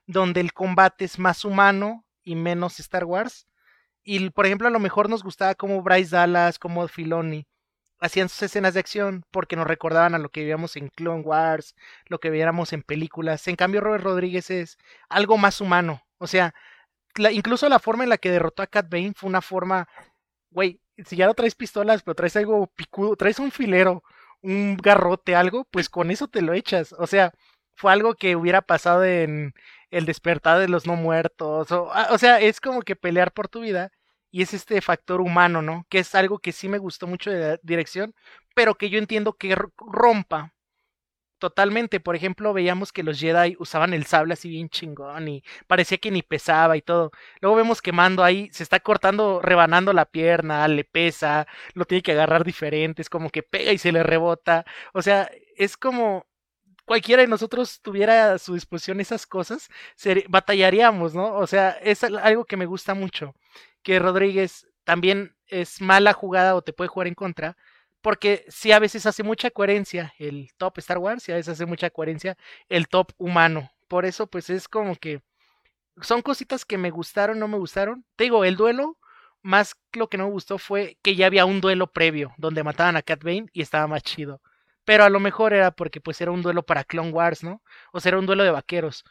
donde 0.05 0.41
el 0.41 0.53
combate 0.53 1.05
es 1.05 1.19
más 1.19 1.45
humano 1.45 2.05
y 2.23 2.35
menos 2.35 2.79
Star 2.79 3.05
Wars. 3.05 3.47
Y 4.03 4.29
por 4.31 4.45
ejemplo, 4.45 4.67
a 4.67 4.71
lo 4.71 4.79
mejor 4.79 5.09
nos 5.09 5.23
gustaba 5.23 5.55
como 5.55 5.81
Bryce 5.81 6.15
Dallas, 6.15 6.59
como 6.59 6.87
Filoni 6.87 7.47
hacían 7.99 8.29
sus 8.29 8.43
escenas 8.43 8.73
de 8.73 8.79
acción 8.79 9.25
porque 9.31 9.55
nos 9.55 9.67
recordaban 9.67 10.15
a 10.15 10.19
lo 10.19 10.29
que 10.29 10.41
veíamos 10.41 10.75
en 10.75 10.89
Clone 10.89 11.21
Wars, 11.21 11.75
lo 12.05 12.19
que 12.19 12.29
viéramos 12.29 12.73
en 12.73 12.83
películas. 12.83 13.47
En 13.47 13.55
cambio, 13.55 13.81
Robert 13.81 14.03
Rodríguez 14.03 14.49
es 14.49 14.77
algo 15.09 15.37
más 15.37 15.61
humano. 15.61 16.01
O 16.17 16.27
sea, 16.27 16.53
incluso 17.31 17.67
la 17.69 17.79
forma 17.79 18.03
en 18.03 18.09
la 18.09 18.17
que 18.17 18.31
derrotó 18.31 18.63
a 18.63 18.67
Cat 18.67 18.89
Bane 18.89 19.13
fue 19.15 19.29
una 19.29 19.41
forma, 19.41 19.87
güey, 20.51 20.79
si 21.05 21.15
ya 21.15 21.27
no 21.27 21.33
traes 21.33 21.55
pistolas, 21.55 22.03
pero 22.03 22.15
traes 22.15 22.35
algo 22.37 22.67
picudo, 22.67 23.15
traes 23.15 23.39
un 23.39 23.51
filero, 23.51 24.03
un 24.41 24.77
garrote, 24.77 25.35
algo, 25.35 25.65
pues 25.71 25.89
con 25.89 26.11
eso 26.11 26.27
te 26.27 26.41
lo 26.41 26.53
echas. 26.53 26.93
O 26.97 27.07
sea, 27.07 27.33
fue 27.75 27.91
algo 27.93 28.15
que 28.15 28.35
hubiera 28.35 28.61
pasado 28.61 29.05
en 29.05 29.53
El 29.91 30.05
despertar 30.05 30.59
de 30.59 30.67
los 30.69 30.85
no 30.87 30.95
muertos. 30.95 31.71
O, 31.71 31.91
o 32.11 32.17
sea, 32.17 32.39
es 32.41 32.61
como 32.61 32.81
que 32.81 32.95
pelear 32.95 33.31
por 33.33 33.47
tu 33.47 33.61
vida 33.61 33.91
y 34.31 34.41
es 34.43 34.53
este 34.53 34.81
factor 34.81 35.21
humano, 35.21 35.61
¿no? 35.61 35.85
Que 35.89 35.99
es 35.99 36.13
algo 36.15 36.39
que 36.39 36.51
sí 36.51 36.69
me 36.69 36.77
gustó 36.77 37.07
mucho 37.07 37.31
de 37.31 37.39
la 37.39 37.59
dirección, 37.63 38.13
pero 38.53 38.75
que 38.75 38.89
yo 38.89 38.99
entiendo 38.99 39.33
que 39.37 39.55
rompa 39.77 40.53
totalmente. 41.39 41.99
Por 41.99 42.15
ejemplo, 42.15 42.53
veíamos 42.53 42.91
que 42.93 43.03
los 43.03 43.19
Jedi 43.19 43.55
usaban 43.59 43.93
el 43.93 44.05
sable 44.05 44.33
así 44.33 44.49
bien 44.49 44.69
chingón 44.69 45.27
y 45.27 45.43
parecía 45.67 45.97
que 45.97 46.11
ni 46.11 46.21
pesaba 46.21 46.77
y 46.77 46.81
todo. 46.81 47.11
Luego 47.41 47.57
vemos 47.57 47.81
que 47.81 47.91
Mando 47.91 48.23
ahí 48.23 48.49
se 48.51 48.63
está 48.63 48.79
cortando, 48.79 49.41
rebanando 49.41 49.93
la 49.93 50.05
pierna, 50.05 50.67
le 50.67 50.83
pesa, 50.83 51.47
lo 51.73 51.85
tiene 51.85 52.01
que 52.03 52.11
agarrar 52.11 52.43
diferente, 52.43 53.01
es 53.01 53.09
como 53.09 53.29
que 53.29 53.43
pega 53.43 53.71
y 53.73 53.77
se 53.77 53.91
le 53.91 54.03
rebota. 54.03 54.65
O 54.93 55.01
sea, 55.01 55.29
es 55.57 55.77
como 55.77 56.25
cualquiera 56.85 57.21
de 57.21 57.27
nosotros 57.27 57.81
tuviera 57.81 58.33
a 58.33 58.39
su 58.39 58.55
disposición 58.55 58.99
esas 58.99 59.27
cosas, 59.27 59.69
batallaríamos, 60.27 61.13
¿no? 61.13 61.35
O 61.35 61.47
sea, 61.47 61.71
es 61.71 62.03
algo 62.03 62.45
que 62.45 62.57
me 62.57 62.65
gusta 62.65 62.93
mucho 62.93 63.35
que 63.83 63.99
Rodríguez 63.99 64.67
también 64.83 65.35
es 65.47 65.81
mala 65.81 66.13
jugada 66.13 66.55
o 66.55 66.61
te 66.61 66.73
puede 66.73 66.87
jugar 66.89 67.07
en 67.07 67.15
contra, 67.15 67.57
porque 68.01 68.45
sí 68.49 68.71
a 68.71 68.79
veces 68.79 69.05
hace 69.05 69.23
mucha 69.23 69.51
coherencia 69.51 70.13
el 70.19 70.49
top 70.57 70.77
Star 70.79 70.97
Wars 70.97 71.27
y 71.27 71.31
a 71.31 71.35
veces 71.35 71.53
hace 71.53 71.65
mucha 71.65 71.89
coherencia 71.89 72.37
el 72.69 72.87
top 72.87 73.11
humano. 73.17 73.71
Por 73.87 74.05
eso 74.05 74.27
pues 74.27 74.49
es 74.49 74.67
como 74.67 74.95
que 74.95 75.21
son 76.01 76.21
cositas 76.21 76.65
que 76.65 76.77
me 76.77 76.91
gustaron, 76.91 77.39
no 77.39 77.47
me 77.47 77.57
gustaron. 77.57 78.05
Te 78.15 78.25
digo, 78.25 78.45
el 78.45 78.55
duelo, 78.55 78.97
más 79.41 79.75
lo 79.93 80.09
que 80.09 80.17
no 80.17 80.25
me 80.25 80.31
gustó 80.31 80.57
fue 80.57 80.97
que 81.01 81.15
ya 81.15 81.27
había 81.27 81.45
un 81.45 81.61
duelo 81.61 81.87
previo 81.91 82.33
donde 82.37 82.63
mataban 82.63 82.97
a 82.97 83.01
Cat 83.01 83.23
Bane 83.23 83.47
y 83.53 83.61
estaba 83.61 83.87
más 83.87 84.03
chido. 84.03 84.41
Pero 84.85 85.03
a 85.03 85.09
lo 85.09 85.19
mejor 85.19 85.53
era 85.53 85.71
porque 85.71 86.01
pues 86.01 86.21
era 86.21 86.31
un 86.31 86.41
duelo 86.41 86.63
para 86.65 86.83
Clone 86.83 87.11
Wars, 87.11 87.43
¿no? 87.43 87.61
O 87.93 87.99
sea, 87.99 88.11
era 88.11 88.19
un 88.19 88.25
duelo 88.25 88.43
de 88.43 88.51
vaqueros 88.51 89.03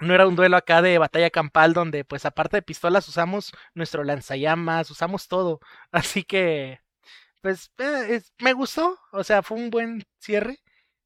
no 0.00 0.14
era 0.14 0.26
un 0.26 0.36
duelo 0.36 0.56
acá 0.56 0.82
de 0.82 0.98
batalla 0.98 1.30
campal 1.30 1.74
donde 1.74 2.04
pues 2.04 2.24
aparte 2.24 2.56
de 2.56 2.62
pistolas 2.62 3.08
usamos 3.08 3.52
nuestro 3.74 4.04
lanzallamas, 4.04 4.90
usamos 4.90 5.28
todo. 5.28 5.60
Así 5.92 6.24
que 6.24 6.80
pues 7.42 7.70
eh, 7.78 8.20
me 8.40 8.52
gustó, 8.52 8.98
o 9.12 9.24
sea, 9.24 9.42
fue 9.42 9.58
un 9.58 9.70
buen 9.70 10.02
cierre. 10.18 10.58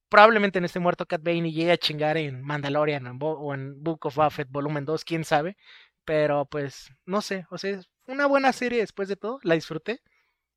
Probablemente 0.09 0.59
en 0.59 0.64
este 0.64 0.80
muerto 0.80 1.07
Cat 1.07 1.22
Bane 1.22 1.49
y 1.49 1.53
llegue 1.53 1.72
a 1.72 1.78
chingar 1.78 2.16
en 2.16 2.43
Mandalorian 2.43 3.18
o 3.20 3.55
en 3.55 3.82
Book 3.82 4.07
of 4.07 4.16
Buffett 4.16 4.49
volumen 4.51 4.85
2, 4.85 5.05
quién 5.05 5.24
sabe. 5.24 5.57
Pero 6.05 6.47
pues 6.47 6.91
no 7.07 7.22
sé, 7.22 7.47
o 7.51 7.59
sea, 7.59 7.80
una 8.07 8.26
buena 8.26 8.53
serie 8.53 8.80
después 8.80 9.09
de 9.09 9.16
todo, 9.16 9.41
la 9.43 9.55
disfruté. 9.55 10.01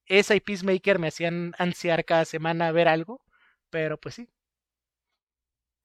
Esa 0.06 0.36
y 0.36 0.42
Peacemaker 0.42 1.00
me 1.00 1.10
hacían 1.10 1.54
ansiar 1.60 2.06
cada 2.06 2.26
semana 2.26 2.72
ver 2.72 2.88
algo, 2.88 3.22
pero 3.72 4.00
pues 4.00 4.16
sí, 4.16 4.30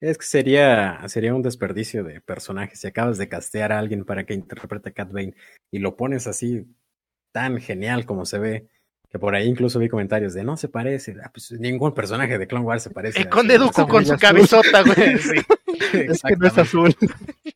es 0.02 0.18
que 0.18 0.26
sería, 0.26 1.00
sería 1.06 1.32
un 1.32 1.42
desperdicio 1.42 2.02
de 2.02 2.20
personajes. 2.20 2.80
Si 2.80 2.88
acabas 2.88 3.18
de 3.18 3.28
castear 3.28 3.70
a 3.70 3.78
alguien 3.78 4.04
para 4.04 4.26
que 4.26 4.34
interprete 4.34 4.88
a 4.88 4.92
Cat 4.92 5.12
Bane 5.12 5.34
y 5.70 5.78
lo 5.78 5.96
pones 5.96 6.26
así 6.26 6.66
tan 7.30 7.60
genial 7.60 8.04
como 8.04 8.26
se 8.26 8.40
ve, 8.40 8.68
que 9.12 9.18
por 9.18 9.34
ahí 9.34 9.46
incluso 9.46 9.78
vi 9.78 9.90
comentarios 9.90 10.32
de 10.32 10.42
no 10.42 10.56
se 10.56 10.68
parece. 10.68 11.14
Ah, 11.22 11.30
pues 11.30 11.52
ningún 11.52 11.92
personaje 11.92 12.38
de 12.38 12.46
Clone 12.46 12.64
Wars 12.64 12.82
se 12.84 12.90
parece. 12.90 13.20
El 13.20 13.28
Conde 13.28 13.58
Dooku 13.58 13.86
con 13.86 14.06
su 14.06 14.16
cabezota, 14.16 14.82
güey. 14.82 15.18
Sí. 15.92 15.98
es 15.98 16.22
que 16.22 16.36
no 16.36 16.46
es 16.46 16.56
azul. 16.56 16.94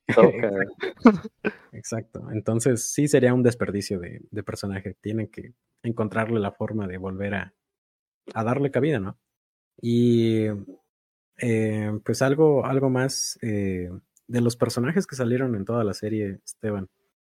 Exacto. 0.07 1.31
Exacto. 1.73 2.31
Entonces 2.33 2.91
sí 2.91 3.09
sería 3.09 3.33
un 3.33 3.43
desperdicio 3.43 3.99
de, 3.99 4.21
de 4.31 4.43
personaje. 4.43 4.97
Tienen 5.01 5.29
que 5.29 5.55
encontrarle 5.83 6.41
la 6.41 6.53
forma 6.53 6.87
de 6.87 6.99
volver 6.99 7.35
a, 7.35 7.55
a 8.35 8.45
darle 8.45 8.71
cabida, 8.71 9.01
¿no? 9.01 9.19
Y 9.81 10.47
eh, 11.39 11.99
pues 12.05 12.21
algo, 12.21 12.67
algo 12.67 12.91
más 12.91 13.39
eh, 13.41 13.91
de 14.27 14.41
los 14.43 14.57
personajes 14.57 15.07
que 15.07 15.17
salieron 15.17 15.55
en 15.55 15.65
toda 15.65 15.85
la 15.85 15.95
serie, 15.95 16.41
Esteban. 16.45 16.89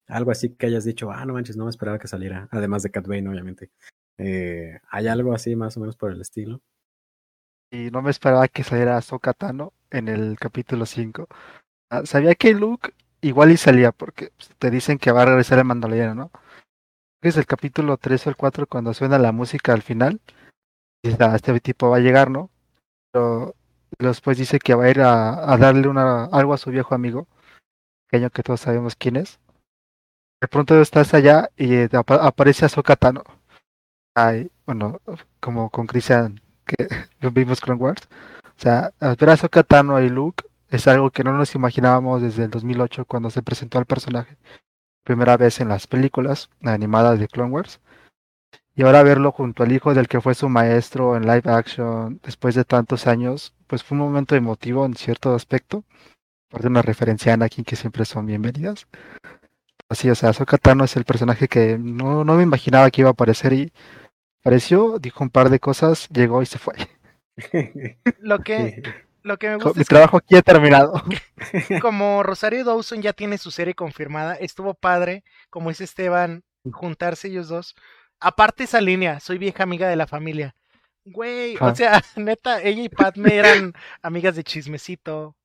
Algo 0.08 0.30
así 0.30 0.56
que 0.56 0.68
hayas 0.68 0.84
dicho, 0.84 1.12
ah, 1.12 1.26
no 1.26 1.34
manches, 1.34 1.58
no 1.58 1.66
me 1.66 1.72
esperaba 1.72 1.98
que 1.98 2.08
saliera. 2.08 2.48
Además 2.52 2.84
de 2.84 2.92
Cat 2.92 3.08
Bane, 3.08 3.30
obviamente. 3.30 3.72
Eh, 4.18 4.80
¿Hay 4.90 5.08
algo 5.08 5.34
así 5.34 5.56
más 5.56 5.78
o 5.78 5.80
menos 5.80 5.96
por 5.96 6.12
el 6.12 6.22
estilo? 6.22 6.62
Y 7.72 7.90
no 7.92 8.02
me 8.02 8.12
esperaba 8.12 8.48
que 8.48 8.64
saliera 8.64 8.98
Ahsoka 8.98 9.34
Tano 9.34 9.74
en 9.90 10.08
el 10.08 10.38
capítulo 10.38 10.86
5. 10.86 11.28
Ah, 11.90 12.06
sabía 12.06 12.36
que 12.36 12.54
Luke 12.54 12.94
igual 13.22 13.52
y 13.52 13.58
salía, 13.58 13.92
porque 13.92 14.32
te 14.60 14.72
dicen 14.72 14.98
que 14.98 15.12
va 15.12 15.22
a 15.22 15.26
regresar 15.26 15.60
el 15.60 15.66
Mandaloriano, 15.66 16.16
¿no? 16.16 16.32
Es 17.22 17.38
el 17.38 17.46
capítulo 17.46 17.98
3 17.98 18.28
o 18.28 18.30
el 18.30 18.36
4 18.36 18.68
cuando 18.68 18.94
suena 18.94 19.20
la 19.20 19.32
música 19.32 19.74
al 19.74 19.84
final. 19.84 20.20
Ah, 21.20 21.36
este 21.36 21.60
tipo 21.60 21.90
va 21.90 21.98
a 21.98 22.02
llegar, 22.02 22.30
¿no? 22.30 22.50
Pero 23.12 23.56
después 24.00 24.38
dice 24.38 24.60
que 24.60 24.76
va 24.76 24.86
a 24.86 24.90
ir 24.90 25.02
a, 25.02 25.58
darle 25.58 25.88
una, 25.88 26.26
algo 26.26 26.54
a 26.54 26.58
su 26.58 26.72
viejo 26.72 26.96
amigo, 26.96 27.28
pequeño 28.10 28.30
que 28.30 28.44
todos 28.44 28.62
sabemos 28.62 28.96
quién 28.96 29.16
es. 29.16 29.40
De 30.42 30.48
pronto 30.48 30.80
estás 30.82 31.14
allá 31.14 31.50
y 31.56 31.76
eh, 31.76 31.90
aparece 31.94 32.66
Ahsoka 32.66 32.96
Tano. 32.96 33.24
Ay, 34.14 34.52
bueno, 34.66 35.00
como 35.40 35.70
con 35.70 35.88
Christian 35.88 36.42
que 36.66 36.88
vimos 37.32 37.62
Clone 37.62 37.80
Wars. 37.80 38.02
O 38.58 38.62
sea, 38.62 38.92
ver 39.00 39.30
a 39.30 39.34
Ahsoka 39.34 39.64
Tano 39.64 40.02
y 40.02 40.10
Luke 40.10 40.44
es 40.70 40.88
algo 40.88 41.12
que 41.12 41.24
no 41.24 41.34
nos 41.34 41.56
imaginábamos 41.56 42.22
desde 42.22 42.44
el 42.44 42.52
2008 42.52 43.06
cuando 43.06 43.30
se 43.30 43.42
presentó 43.42 43.78
al 43.78 43.86
personaje. 43.86 44.38
Primera 45.04 45.38
vez 45.38 45.62
en 45.62 45.70
las 45.70 45.88
películas 45.88 46.50
animadas 46.62 47.20
de 47.20 47.28
Clone 47.28 47.52
Wars. 47.52 47.80
Y 48.76 48.84
ahora 48.84 49.04
verlo 49.04 49.32
junto 49.32 49.64
al 49.64 49.72
hijo 49.72 49.94
del 49.94 50.08
que 50.08 50.22
fue 50.22 50.36
su 50.36 50.50
maestro 50.50 51.16
en 51.16 51.24
live 51.24 51.50
action 51.52 52.20
después 52.24 52.56
de 52.56 52.66
tantos 52.66 53.08
años, 53.08 53.54
pues 53.68 53.84
fue 53.84 53.98
un 53.98 54.04
momento 54.06 54.36
emotivo 54.36 54.86
en 54.86 54.96
cierto 54.96 55.34
aspecto. 55.36 55.84
Por 56.50 56.66
una 56.66 56.82
referencia 56.82 57.32
a 57.32 57.36
Anakin 57.36 57.64
que 57.66 57.76
siempre 57.78 58.06
son 58.06 58.26
bienvenidas. 58.26 58.88
Así, 59.90 60.10
o 60.10 60.16
sea, 60.16 60.30
Ahsoka 60.30 60.58
Tano 60.58 60.86
es 60.86 60.96
el 60.96 61.06
personaje 61.06 61.48
que 61.48 61.78
no, 61.78 62.24
no 62.24 62.36
me 62.36 62.44
imaginaba 62.44 62.90
que 62.92 63.02
iba 63.02 63.10
a 63.10 63.14
aparecer 63.14 63.54
y 63.54 63.74
apareció, 64.42 65.00
dijo 65.00 65.24
un 65.24 65.30
par 65.30 65.50
de 65.50 65.60
cosas, 65.60 66.10
llegó 66.10 66.42
y 66.42 66.46
se 66.46 66.60
fue. 66.60 66.76
Lo 68.20 68.40
que 68.40 68.84
lo 69.24 69.38
que 69.38 69.50
me 69.50 69.56
gusta 69.56 69.78
Mi 69.78 69.86
trabajo 69.86 70.18
aquí 70.18 70.36
ha 70.36 70.42
terminado. 70.42 71.02
Como 71.82 72.24
Rosario 72.24 72.64
Dawson 72.64 73.02
ya 73.02 73.14
tiene 73.14 73.38
su 73.38 73.52
serie 73.52 73.76
confirmada, 73.76 74.34
estuvo 74.36 74.74
padre, 74.74 75.24
como 75.50 75.70
dice 75.70 75.84
Esteban, 75.84 76.44
juntarse 76.72 77.28
ellos 77.28 77.48
dos. 77.48 77.76
Aparte 78.20 78.64
esa 78.64 78.82
línea, 78.82 79.20
soy 79.20 79.38
vieja 79.38 79.64
amiga 79.64 79.88
de 79.88 79.96
la 79.96 80.08
familia. 80.08 80.56
Güey, 81.06 81.56
o 81.60 81.76
sea, 81.76 82.02
neta, 82.16 82.62
ella 82.62 82.84
y 82.84 82.90
Padme 82.90 83.36
eran 83.36 83.74
amigas 84.02 84.36
de 84.36 84.44
chismecito. 84.44 85.36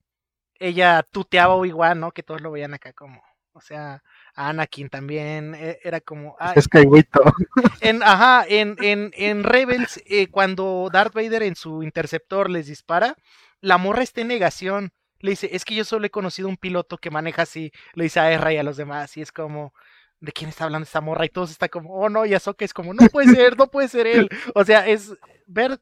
Ella 0.59 1.05
tuteaba 1.11 1.67
igual, 1.67 2.01
¿no? 2.01 2.13
Que 2.13 2.23
todos 2.23 2.41
lo 2.41 2.51
veían 2.51 2.75
acá 2.75 2.93
como, 2.95 3.23
o 3.53 3.61
sea, 3.61 4.03
Anakin 4.37 4.91
también, 4.91 5.55
e, 5.55 5.81
era 5.83 6.01
como... 6.01 6.37
es 6.55 6.69
que 6.69 6.79
en, 7.81 8.03
ajá, 8.03 8.45
en, 8.47 8.77
en, 8.83 9.11
en 9.15 9.43
Rebels, 9.45 10.01
eh, 10.07 10.29
cuando 10.29 10.89
Darth 10.93 11.15
Vader 11.15 11.43
en 11.43 11.57
su 11.57 11.83
interceptor 11.83 12.51
les 12.51 12.67
dispara, 12.67 13.17
la 13.61 13.79
morra 13.79 14.03
está 14.03 14.21
en 14.21 14.29
negación. 14.29 14.93
Le 15.19 15.31
dice, 15.31 15.49
es 15.53 15.65
que 15.65 15.75
yo 15.75 15.85
solo 15.85 16.07
he 16.07 16.11
conocido 16.11 16.49
un 16.49 16.59
piloto 16.59 16.99
que 16.99 17.11
maneja 17.11 17.43
así. 17.43 17.73
Le 17.95 18.05
dice 18.05 18.21
a 18.21 18.31
Erra 18.31 18.53
y 18.53 18.59
a 18.59 18.63
los 18.63 18.77
demás. 18.77 19.17
Y 19.17 19.23
es 19.23 19.33
como, 19.33 19.73
¿de 20.21 20.33
quién 20.33 20.51
está 20.51 20.65
hablando 20.65 20.85
esta 20.85 21.01
morra? 21.01 21.25
Y 21.25 21.31
todos 21.31 21.51
está 21.51 21.71
como, 21.71 21.95
oh 21.95 22.11
no, 22.11 22.27
y 22.27 22.35
Azoka 22.35 22.65
es 22.65 22.75
como, 22.75 22.93
no 22.93 23.09
puede 23.09 23.35
ser, 23.35 23.57
no 23.57 23.69
puede 23.69 23.89
ser 23.89 24.07
él. 24.07 24.29
O 24.55 24.65
sea, 24.65 24.87
es 24.87 25.15
ver 25.47 25.81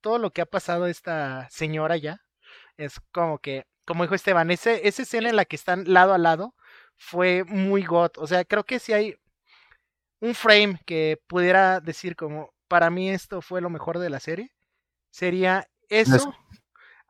todo 0.00 0.18
lo 0.18 0.30
que 0.32 0.40
ha 0.40 0.46
pasado 0.46 0.86
esta 0.86 1.48
señora 1.50 1.96
ya. 1.96 2.20
Es 2.76 3.00
como 3.10 3.40
que, 3.40 3.64
como 3.84 4.04
dijo 4.04 4.14
Esteban, 4.14 4.50
ese, 4.52 4.86
esa 4.86 5.02
escena 5.02 5.28
en 5.28 5.36
la 5.36 5.44
que 5.44 5.56
están 5.56 5.84
lado 5.92 6.14
a 6.14 6.18
lado 6.18 6.54
fue 6.96 7.44
muy 7.44 7.84
got. 7.84 8.18
O 8.18 8.26
sea, 8.26 8.44
creo 8.44 8.64
que 8.64 8.78
si 8.78 8.92
hay 8.92 9.16
un 10.20 10.34
frame 10.34 10.80
que 10.86 11.20
pudiera 11.26 11.80
decir 11.80 12.16
como, 12.16 12.52
para 12.68 12.90
mí 12.90 13.10
esto 13.10 13.42
fue 13.42 13.60
lo 13.60 13.70
mejor 13.70 13.98
de 13.98 14.10
la 14.10 14.20
serie, 14.20 14.52
sería 15.10 15.68
eso 15.88 16.34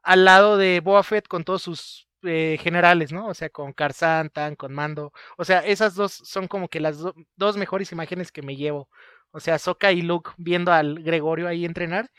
al 0.02 0.24
lado 0.24 0.56
de 0.56 0.82
Fett 1.04 1.26
con 1.28 1.44
todos 1.44 1.62
sus 1.62 2.08
eh, 2.22 2.58
generales, 2.60 3.12
¿no? 3.12 3.28
O 3.28 3.34
sea, 3.34 3.50
con 3.50 3.74
Tan, 3.74 4.56
con 4.56 4.72
Mando. 4.72 5.12
O 5.36 5.44
sea, 5.44 5.60
esas 5.66 5.94
dos 5.94 6.12
son 6.12 6.48
como 6.48 6.68
que 6.68 6.80
las 6.80 6.98
dos 7.36 7.56
mejores 7.56 7.92
imágenes 7.92 8.32
que 8.32 8.42
me 8.42 8.56
llevo. 8.56 8.88
O 9.32 9.40
sea, 9.40 9.58
Soka 9.58 9.92
y 9.92 10.02
Luke 10.02 10.30
viendo 10.38 10.72
al 10.72 11.02
Gregorio 11.02 11.48
ahí 11.48 11.64
entrenar 11.64 12.10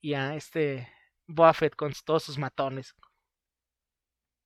y 0.00 0.14
a 0.14 0.34
este 0.34 0.88
Boba 1.26 1.54
Fett 1.54 1.76
con 1.76 1.92
todos 2.04 2.24
sus 2.24 2.38
matones. 2.38 2.94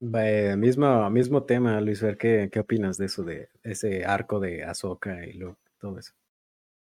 Mismo, 0.01 1.11
mismo 1.11 1.43
tema, 1.45 1.81
Luis 1.81 2.03
Ver, 2.03 2.17
¿qué, 2.17 2.49
¿qué 2.53 2.61
opinas 2.61 2.97
de 2.99 3.07
eso, 3.07 3.23
de 3.23 3.49
ese 3.63 4.05
arco 4.05 4.41
de 4.41 4.65
Ahsoka 4.65 5.27
y 5.27 5.35
Luke, 5.35 5.61
todo 5.79 5.99
eso? 5.99 6.13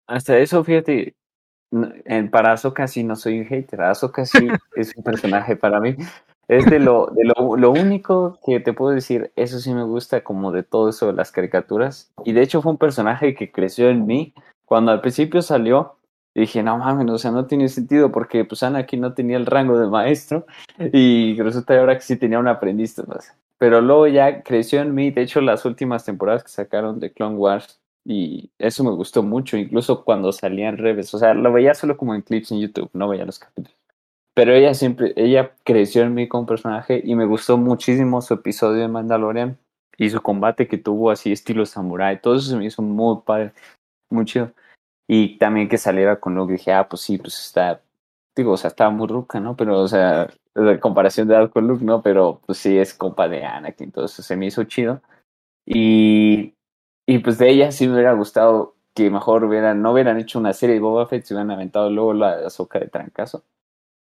Hasta 0.07 0.39
eso, 0.39 0.65
fíjate, 0.65 1.15
en, 1.71 2.31
para 2.31 2.53
Ahsoka 2.53 2.89
sí 2.89 3.05
no 3.05 3.17
soy 3.17 3.41
un 3.41 3.47
hater, 3.47 3.83
Ahsoka 3.83 4.25
sí 4.25 4.39
es 4.75 4.97
un 4.97 5.05
personaje 5.05 5.57
para 5.57 5.81
mí. 5.81 5.97
Es 6.49 6.67
de, 6.67 6.81
lo, 6.81 7.07
de 7.07 7.25
lo, 7.25 7.57
lo, 7.57 7.71
único 7.71 8.41
que 8.45 8.59
te 8.59 8.73
puedo 8.73 8.93
decir, 8.93 9.31
eso 9.37 9.61
sí 9.61 9.73
me 9.73 9.85
gusta 9.85 10.25
como 10.25 10.51
de 10.51 10.65
todo 10.65 10.89
eso 10.89 11.07
de 11.07 11.13
las 11.13 11.31
caricaturas. 11.31 12.13
Y 12.25 12.33
de 12.33 12.43
hecho 12.43 12.61
fue 12.61 12.73
un 12.73 12.79
personaje 12.79 13.37
que 13.37 13.53
creció 13.53 13.89
en 13.89 14.05
mí. 14.05 14.35
Cuando 14.65 14.91
al 14.91 15.01
principio 15.01 15.43
salió, 15.43 16.00
dije, 16.35 16.63
no 16.63 16.79
mames, 16.79 17.11
o 17.11 17.19
sea, 17.19 17.31
no 17.31 17.47
tiene 17.47 17.69
sentido 17.69 18.13
porque 18.13 18.45
pues 18.45 18.63
aquí 18.63 18.97
no 18.97 19.15
tenía 19.15 19.37
el 19.37 19.47
rango 19.47 19.79
de 19.79 19.89
maestro 19.89 20.47
y 20.93 21.41
resulta 21.41 21.79
ahora 21.79 21.97
que 21.97 22.03
sí 22.03 22.17
tenía 22.17 22.39
un 22.39 22.49
aprendiz. 22.49 23.01
Pero 23.59 23.81
luego 23.81 24.07
ya 24.07 24.43
creció 24.43 24.81
en 24.81 24.95
mí, 24.95 25.11
de 25.11 25.23
hecho 25.23 25.41
las 25.41 25.65
últimas 25.65 26.05
temporadas 26.05 26.43
que 26.45 26.51
sacaron 26.51 27.01
de 27.01 27.13
Clone 27.13 27.37
Wars 27.37 27.81
y 28.05 28.51
eso 28.59 28.85
me 28.85 28.91
gustó 28.91 29.23
mucho, 29.23 29.57
incluso 29.57 30.05
cuando 30.05 30.33
salía 30.33 30.69
en 30.69 30.79
reves. 30.79 31.13
O 31.15 31.19
sea, 31.19 31.35
lo 31.35 31.53
veía 31.53 31.75
solo 31.75 31.97
como 31.97 32.15
en 32.15 32.23
clips 32.23 32.53
en 32.53 32.61
YouTube, 32.61 32.91
no 32.93 33.09
veía 33.09 33.27
los 33.27 33.39
capítulos. 33.39 33.77
Pero 34.35 34.55
ella 34.55 34.73
siempre, 34.75 35.13
ella 35.17 35.53
creció 35.65 36.03
en 36.03 36.15
mí 36.15 36.29
como 36.29 36.47
personaje 36.47 37.03
y 37.05 37.15
me 37.15 37.27
gustó 37.27 37.59
muchísimo 37.59 38.23
su 38.23 38.35
episodio 38.35 38.81
de 38.81 38.89
Mandalorian 38.89 39.59
y 39.99 40.09
su 40.09 40.23
combate 40.23 40.67
que 40.67 40.79
tuvo 40.79 41.11
así 41.11 41.33
estilo 41.33 41.67
samurai. 41.67 42.21
Todo 42.21 42.37
eso 42.37 42.49
se 42.51 42.57
me 42.57 42.65
hizo 42.65 42.81
muy 42.81 43.19
padre, 43.27 43.53
muy 44.09 44.25
chido. 44.25 44.53
Y 45.13 45.39
también 45.39 45.69
que 45.69 45.77
saliera 45.79 46.21
con 46.21 46.37
Luke, 46.37 46.53
dije, 46.53 46.73
ah, 46.73 46.89
pues 46.89 47.03
sí, 47.03 47.19
pues 47.19 47.37
está, 47.41 47.83
digo, 48.37 48.53
o 48.53 48.57
sea, 48.57 48.69
estaba 48.69 48.91
muy 48.91 49.09
ruca, 49.09 49.41
¿no? 49.41 49.57
Pero, 49.57 49.81
o 49.81 49.89
sea, 49.89 50.29
la 50.55 50.79
comparación 50.79 51.27
de 51.29 51.35
edad 51.35 51.51
con 51.51 51.67
Luke, 51.67 51.85
¿no? 51.85 52.01
Pero, 52.03 52.41
pues 52.47 52.59
sí, 52.59 52.79
es 52.79 52.95
compa 52.95 53.29
de 53.29 53.45
Anakin, 53.45 53.87
entonces 53.87 54.25
se 54.25 54.37
me 54.37 54.47
hizo 54.47 54.65
chido. 54.65 55.03
Y 55.67 56.55
y 57.07 57.19
pues 57.21 57.39
de 57.39 57.51
ella 57.51 57.73
sí 57.73 57.89
me 57.89 57.95
hubiera 57.95 58.15
gustado 58.15 58.77
que 58.95 59.11
mejor 59.11 59.45
hubieran, 59.45 59.83
no 59.83 59.93
hubieran 59.93 60.19
hecho 60.21 60.39
una 60.39 60.53
serie 60.55 60.77
de 60.77 60.81
Boba 60.83 61.07
Fett, 61.09 61.25
se 61.25 61.35
hubieran 61.35 61.51
aventado 61.53 61.91
luego 61.91 62.15
la 62.15 62.47
azúcar 62.47 62.83
de 62.85 62.89
trancazo. 62.91 63.45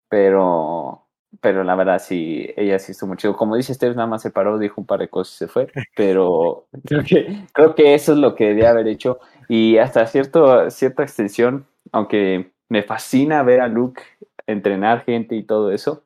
Pero, 0.10 1.01
pero 1.40 1.64
la 1.64 1.76
verdad 1.76 2.00
sí, 2.00 2.52
ella 2.58 2.78
sí 2.80 2.92
estuvo 2.92 3.10
muy 3.10 3.18
chido. 3.18 3.36
Como 3.36 3.56
dice 3.56 3.74
Steve, 3.74 3.96
nada 3.96 4.08
más 4.08 4.22
se 4.22 4.32
paró, 4.32 4.58
dijo 4.58 4.82
un 4.82 4.88
par 4.88 5.00
de 5.00 5.08
cosas 5.08 5.36
y 5.36 5.38
se 5.38 5.48
fue. 5.48 5.68
Pero 5.96 6.68
creo 6.86 7.04
que, 7.04 7.46
creo 7.54 7.76
que 7.76 7.94
eso 7.94 8.14
es 8.14 8.18
lo 8.18 8.36
que 8.36 8.48
debía 8.48 8.72
haber 8.72 8.88
hecho. 8.88 9.20
Y 9.48 9.78
hasta 9.78 10.06
cierto, 10.08 10.70
cierta 10.70 11.04
extensión, 11.04 11.66
aunque 11.92 12.52
me 12.70 12.84
fascina 12.84 13.44
ver 13.44 13.62
a 13.62 13.68
Luke 13.68 14.02
entrenar 14.48 15.06
gente 15.06 15.36
y 15.36 15.44
todo 15.44 15.72
eso, 15.72 16.04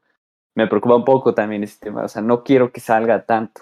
me 0.55 0.67
preocupa 0.67 0.95
un 0.95 1.05
poco 1.05 1.33
también 1.33 1.63
ese 1.63 1.79
tema. 1.79 2.03
O 2.03 2.07
sea, 2.07 2.21
no 2.21 2.43
quiero 2.43 2.71
que 2.71 2.79
salga 2.79 3.25
tanto, 3.25 3.61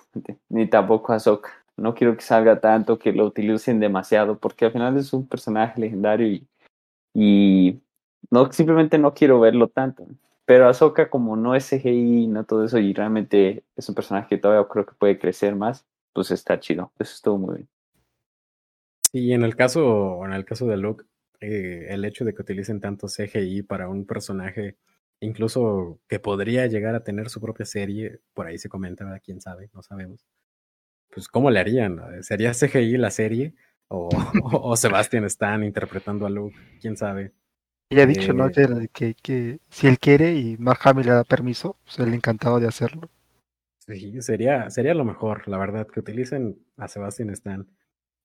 ni 0.49 0.67
tampoco 0.67 1.13
a 1.13 1.15
Ahsoka 1.15 1.63
no 1.77 1.95
quiero 1.95 2.15
que 2.15 2.23
salga 2.23 2.59
tanto, 2.59 2.99
que 2.99 3.11
lo 3.11 3.25
utilicen 3.25 3.79
demasiado, 3.79 4.37
porque 4.37 4.65
al 4.65 4.71
final 4.71 4.97
es 4.97 5.13
un 5.13 5.27
personaje 5.27 5.79
legendario 5.81 6.27
y, 6.27 6.47
y 7.13 7.81
no, 8.29 8.51
simplemente 8.51 8.97
no 8.97 9.13
quiero 9.13 9.39
verlo 9.39 9.67
tanto. 9.67 10.05
Pero 10.45 10.67
Ahsoka, 10.67 11.09
como 11.09 11.35
no 11.35 11.55
es 11.55 11.69
CGI, 11.69 12.27
no 12.27 12.45
todo 12.45 12.65
eso, 12.65 12.77
y 12.79 12.93
realmente 12.93 13.63
es 13.75 13.87
un 13.89 13.95
personaje 13.95 14.27
que 14.27 14.37
todavía 14.37 14.67
creo 14.69 14.85
que 14.85 14.95
puede 14.95 15.17
crecer 15.17 15.55
más, 15.55 15.85
pues 16.13 16.31
está 16.31 16.59
chido. 16.59 16.91
Eso 16.99 17.13
estuvo 17.13 17.37
muy 17.37 17.55
bien. 17.55 17.69
Y 19.13 19.33
en 19.33 19.43
el 19.43 19.55
caso, 19.55 20.25
en 20.25 20.33
el 20.33 20.43
caso 20.43 20.65
de 20.67 20.77
Luke, 20.77 21.05
eh, 21.39 21.87
el 21.89 22.03
hecho 22.03 22.25
de 22.25 22.33
que 22.33 22.41
utilicen 22.41 22.81
tanto 22.81 23.07
CGI 23.07 23.63
para 23.63 23.87
un 23.87 24.05
personaje, 24.05 24.77
incluso 25.21 25.99
que 26.07 26.19
podría 26.19 26.67
llegar 26.67 26.95
a 26.95 27.03
tener 27.03 27.29
su 27.29 27.39
propia 27.39 27.65
serie, 27.65 28.19
por 28.33 28.47
ahí 28.47 28.57
se 28.57 28.69
comenta, 28.69 29.19
quién 29.19 29.39
sabe, 29.39 29.69
no 29.73 29.81
sabemos 29.83 30.25
pues 31.13 31.27
¿cómo 31.27 31.51
le 31.51 31.59
harían? 31.59 32.01
¿Sería 32.23 32.53
CGI 32.53 32.97
la 32.97 33.11
serie? 33.11 33.53
¿O, 33.87 34.09
o, 34.51 34.75
Sebastian 34.75 35.25
Stan 35.25 35.63
interpretando 35.63 36.25
a 36.25 36.29
Luke? 36.29 36.57
¿Quién 36.81 36.97
sabe? 36.97 37.31
Ya 37.89 38.03
ha 38.03 38.05
dicho, 38.05 38.33
¿no? 38.33 38.47
Eh, 38.47 38.89
que, 38.91 39.13
que, 39.15 39.59
si 39.69 39.87
él 39.87 39.99
quiere 39.99 40.33
y 40.33 40.57
Mark 40.57 40.79
Hamill 40.83 41.05
le 41.05 41.11
da 41.13 41.23
permiso, 41.23 41.77
pues 41.83 41.99
él 41.99 42.13
encantado 42.13 42.59
de 42.59 42.67
hacerlo. 42.67 43.09
Sí, 43.85 44.21
sería, 44.21 44.69
sería 44.69 44.93
lo 44.93 45.03
mejor, 45.03 45.47
la 45.47 45.57
verdad, 45.57 45.87
que 45.87 45.99
utilicen 45.99 46.57
a 46.77 46.87
Sebastian 46.87 47.29
Stan. 47.31 47.67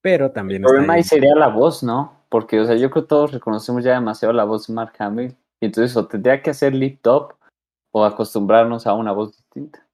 pero 0.00 0.30
también 0.30 0.62
El 0.62 0.68
problema 0.68 0.94
ahí 0.94 1.02
sería 1.02 1.34
la 1.34 1.48
voz, 1.48 1.82
¿no? 1.82 2.24
Porque, 2.28 2.61
o 2.61 2.64
sea, 2.64 2.76
yo 2.76 2.90
creo 2.90 3.04
que 3.04 3.09
todos 3.09 3.32
reconocemos 3.32 3.82
ya 3.84 3.94
demasiado 3.94 4.32
la 4.32 4.44
voz 4.44 4.68
de 4.68 4.74
Mark 4.74 4.92
Hamill. 4.98 5.36
Y 5.61 5.66
entonces 5.66 5.96
o 5.96 6.06
tendría 6.06 6.40
que 6.40 6.50
hacer 6.50 6.74
lip 6.74 7.00
top 7.02 7.34
o 7.90 8.04
acostumbrarnos 8.04 8.86
a 8.86 8.94
una 8.94 9.12
voz 9.12 9.36
distinta. 9.36 9.84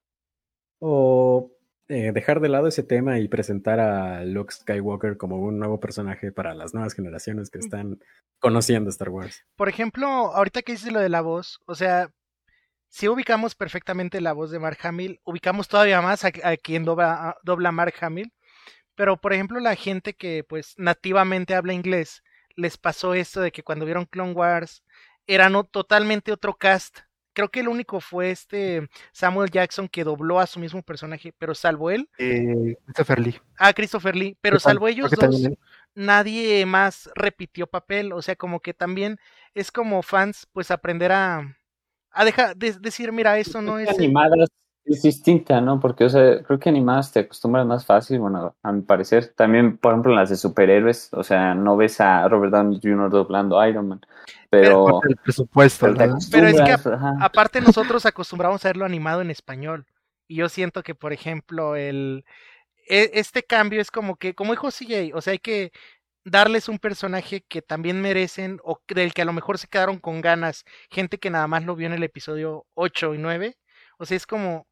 O 0.80 1.50
eh, 1.88 2.12
dejar 2.12 2.40
de 2.40 2.48
lado 2.48 2.66
ese 2.68 2.82
tema 2.82 3.18
y 3.18 3.28
presentar 3.28 3.78
a 3.80 4.24
Luke 4.24 4.52
Skywalker 4.54 5.16
como 5.16 5.36
un 5.40 5.58
nuevo 5.58 5.80
personaje 5.80 6.32
para 6.32 6.54
las 6.54 6.72
nuevas 6.74 6.94
generaciones 6.94 7.50
que 7.50 7.58
están 7.58 7.98
conociendo 8.38 8.90
Star 8.90 9.10
Wars. 9.10 9.44
Por 9.56 9.68
ejemplo, 9.68 10.06
ahorita 10.06 10.62
que 10.62 10.72
dices 10.72 10.92
lo 10.92 11.00
de 11.00 11.08
la 11.08 11.20
voz, 11.20 11.60
o 11.66 11.74
sea, 11.74 12.10
si 12.88 13.08
ubicamos 13.08 13.54
perfectamente 13.54 14.20
la 14.20 14.32
voz 14.32 14.50
de 14.50 14.58
Mark 14.60 14.78
Hamill, 14.82 15.20
ubicamos 15.24 15.68
todavía 15.68 16.00
más 16.00 16.24
a, 16.24 16.32
a 16.42 16.56
quien 16.56 16.84
dobla, 16.84 17.28
a- 17.30 17.36
dobla 17.42 17.72
Mark 17.72 17.94
Hamill, 18.00 18.32
pero 18.94 19.16
por 19.16 19.32
ejemplo 19.32 19.58
la 19.60 19.74
gente 19.74 20.14
que 20.14 20.44
pues 20.48 20.74
nativamente 20.78 21.54
habla 21.54 21.72
inglés, 21.72 22.22
les 22.56 22.78
pasó 22.78 23.14
esto 23.14 23.40
de 23.40 23.50
que 23.50 23.64
cuando 23.64 23.84
vieron 23.84 24.06
Clone 24.06 24.32
Wars 24.32 24.84
era 25.26 25.48
no, 25.48 25.64
totalmente 25.64 26.30
otro 26.32 26.54
cast. 26.54 27.00
Creo 27.34 27.50
que 27.50 27.60
el 27.60 27.68
único 27.68 28.00
fue 28.00 28.30
este 28.30 28.88
Samuel 29.12 29.50
Jackson 29.50 29.88
que 29.88 30.04
dobló 30.04 30.40
a 30.40 30.46
su 30.46 30.58
mismo 30.58 30.82
personaje, 30.82 31.34
pero 31.36 31.54
salvo 31.54 31.90
él, 31.90 32.08
Eh, 32.18 32.76
Christopher 32.86 33.18
Lee. 33.18 33.40
a 33.58 33.72
Christopher 33.72 34.16
Lee, 34.16 34.38
pero 34.40 34.58
salvo 34.58 34.88
ellos 34.88 35.10
dos, 35.10 35.20
también 35.20 35.58
nadie 35.94 36.66
más 36.66 37.10
repitió 37.14 37.66
papel, 37.66 38.12
o 38.12 38.22
sea, 38.22 38.36
como 38.36 38.60
que 38.60 38.74
también 38.74 39.18
es 39.54 39.70
como 39.70 40.02
fans, 40.02 40.46
pues 40.52 40.70
aprender 40.70 41.12
a, 41.12 41.56
a 42.10 42.24
dejar, 42.24 42.56
de, 42.56 42.72
decir, 42.72 43.12
mira, 43.12 43.38
esto 43.38 43.62
no 43.62 43.78
es... 43.78 43.88
animadas 43.88 44.48
es 44.84 45.02
distinta, 45.02 45.60
¿no? 45.60 45.80
Porque, 45.80 46.04
o 46.04 46.08
sea, 46.08 46.42
creo 46.42 46.58
que 46.58 46.68
animadas 46.68 47.12
te 47.12 47.20
acostumbras 47.20 47.66
más 47.66 47.86
fácil, 47.86 48.18
bueno, 48.18 48.54
a 48.62 48.72
mi 48.72 48.82
parecer. 48.82 49.32
También, 49.34 49.78
por 49.78 49.92
ejemplo, 49.92 50.12
en 50.12 50.16
las 50.16 50.30
de 50.30 50.36
superhéroes, 50.36 51.08
o 51.12 51.22
sea, 51.22 51.54
no 51.54 51.76
ves 51.76 52.00
a 52.00 52.28
Robert 52.28 52.52
Downey 52.52 52.80
Jr. 52.82 53.10
doblando 53.10 53.58
a 53.58 53.68
Iron 53.68 53.88
Man, 53.88 54.00
pero, 54.50 54.84
Parte 54.84 55.08
del 55.08 55.16
presupuesto, 55.16 55.86
pero. 55.96 56.16
Pero 56.30 56.46
es 56.48 56.60
que. 56.60 56.76
Aparte 57.20 57.60
nosotros 57.60 58.04
acostumbramos 58.06 58.64
a 58.64 58.68
verlo 58.68 58.84
animado 58.84 59.22
en 59.22 59.30
español, 59.30 59.86
y 60.28 60.36
yo 60.36 60.48
siento 60.48 60.82
que, 60.82 60.94
por 60.94 61.12
ejemplo, 61.12 61.76
el... 61.76 62.24
e- 62.88 63.10
Este 63.14 63.42
cambio 63.42 63.80
es 63.80 63.90
como 63.90 64.16
que, 64.16 64.34
como 64.34 64.52
dijo 64.52 64.70
CJ, 64.70 65.14
o 65.14 65.20
sea, 65.20 65.32
hay 65.32 65.38
que 65.38 65.72
darles 66.24 66.68
un 66.68 66.78
personaje 66.78 67.44
que 67.48 67.62
también 67.62 68.00
merecen 68.00 68.58
o 68.64 68.80
del 68.88 69.12
que 69.12 69.22
a 69.22 69.26
lo 69.26 69.32
mejor 69.32 69.58
se 69.58 69.68
quedaron 69.68 69.98
con 69.98 70.20
ganas, 70.20 70.64
gente 70.90 71.18
que 71.18 71.30
nada 71.30 71.46
más 71.46 71.64
lo 71.64 71.76
vio 71.76 71.86
en 71.86 71.92
el 71.92 72.02
episodio 72.02 72.66
8 72.74 73.14
y 73.14 73.18
9, 73.18 73.58
o 73.98 74.06
sea, 74.06 74.16
es 74.16 74.26
como 74.26 74.66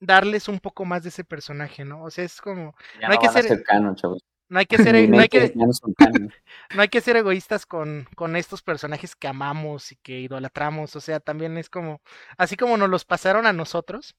darles 0.00 0.48
un 0.48 0.60
poco 0.60 0.84
más 0.84 1.02
de 1.02 1.08
ese 1.10 1.24
personaje, 1.24 1.84
¿no? 1.84 2.02
O 2.02 2.10
sea, 2.10 2.24
es 2.24 2.40
como, 2.40 2.74
Ya 3.00 3.08
no 3.08 3.12
hay 3.12 3.18
que 3.18 3.28
ser- 3.28 3.62
canon, 3.62 3.96
chavos. 3.96 4.22
no 4.48 4.58
hay 4.58 4.66
que 4.66 4.76
ser, 5.04 5.08
no 5.08 5.20
hay 5.20 5.28
que, 5.28 5.52
no 6.74 6.82
hay 6.82 6.88
que 6.88 7.00
ser 7.00 7.16
egoístas 7.16 7.66
con, 7.66 8.06
con 8.14 8.36
estos 8.36 8.62
personajes 8.62 9.16
que 9.16 9.28
amamos 9.28 9.92
y 9.92 9.96
que 9.96 10.20
idolatramos. 10.20 10.96
O 10.96 11.00
sea, 11.00 11.20
también 11.20 11.56
es 11.58 11.70
como, 11.70 12.00
así 12.38 12.56
como 12.56 12.76
nos 12.76 12.90
los 12.90 13.04
pasaron 13.04 13.46
a 13.46 13.52
nosotros. 13.52 14.16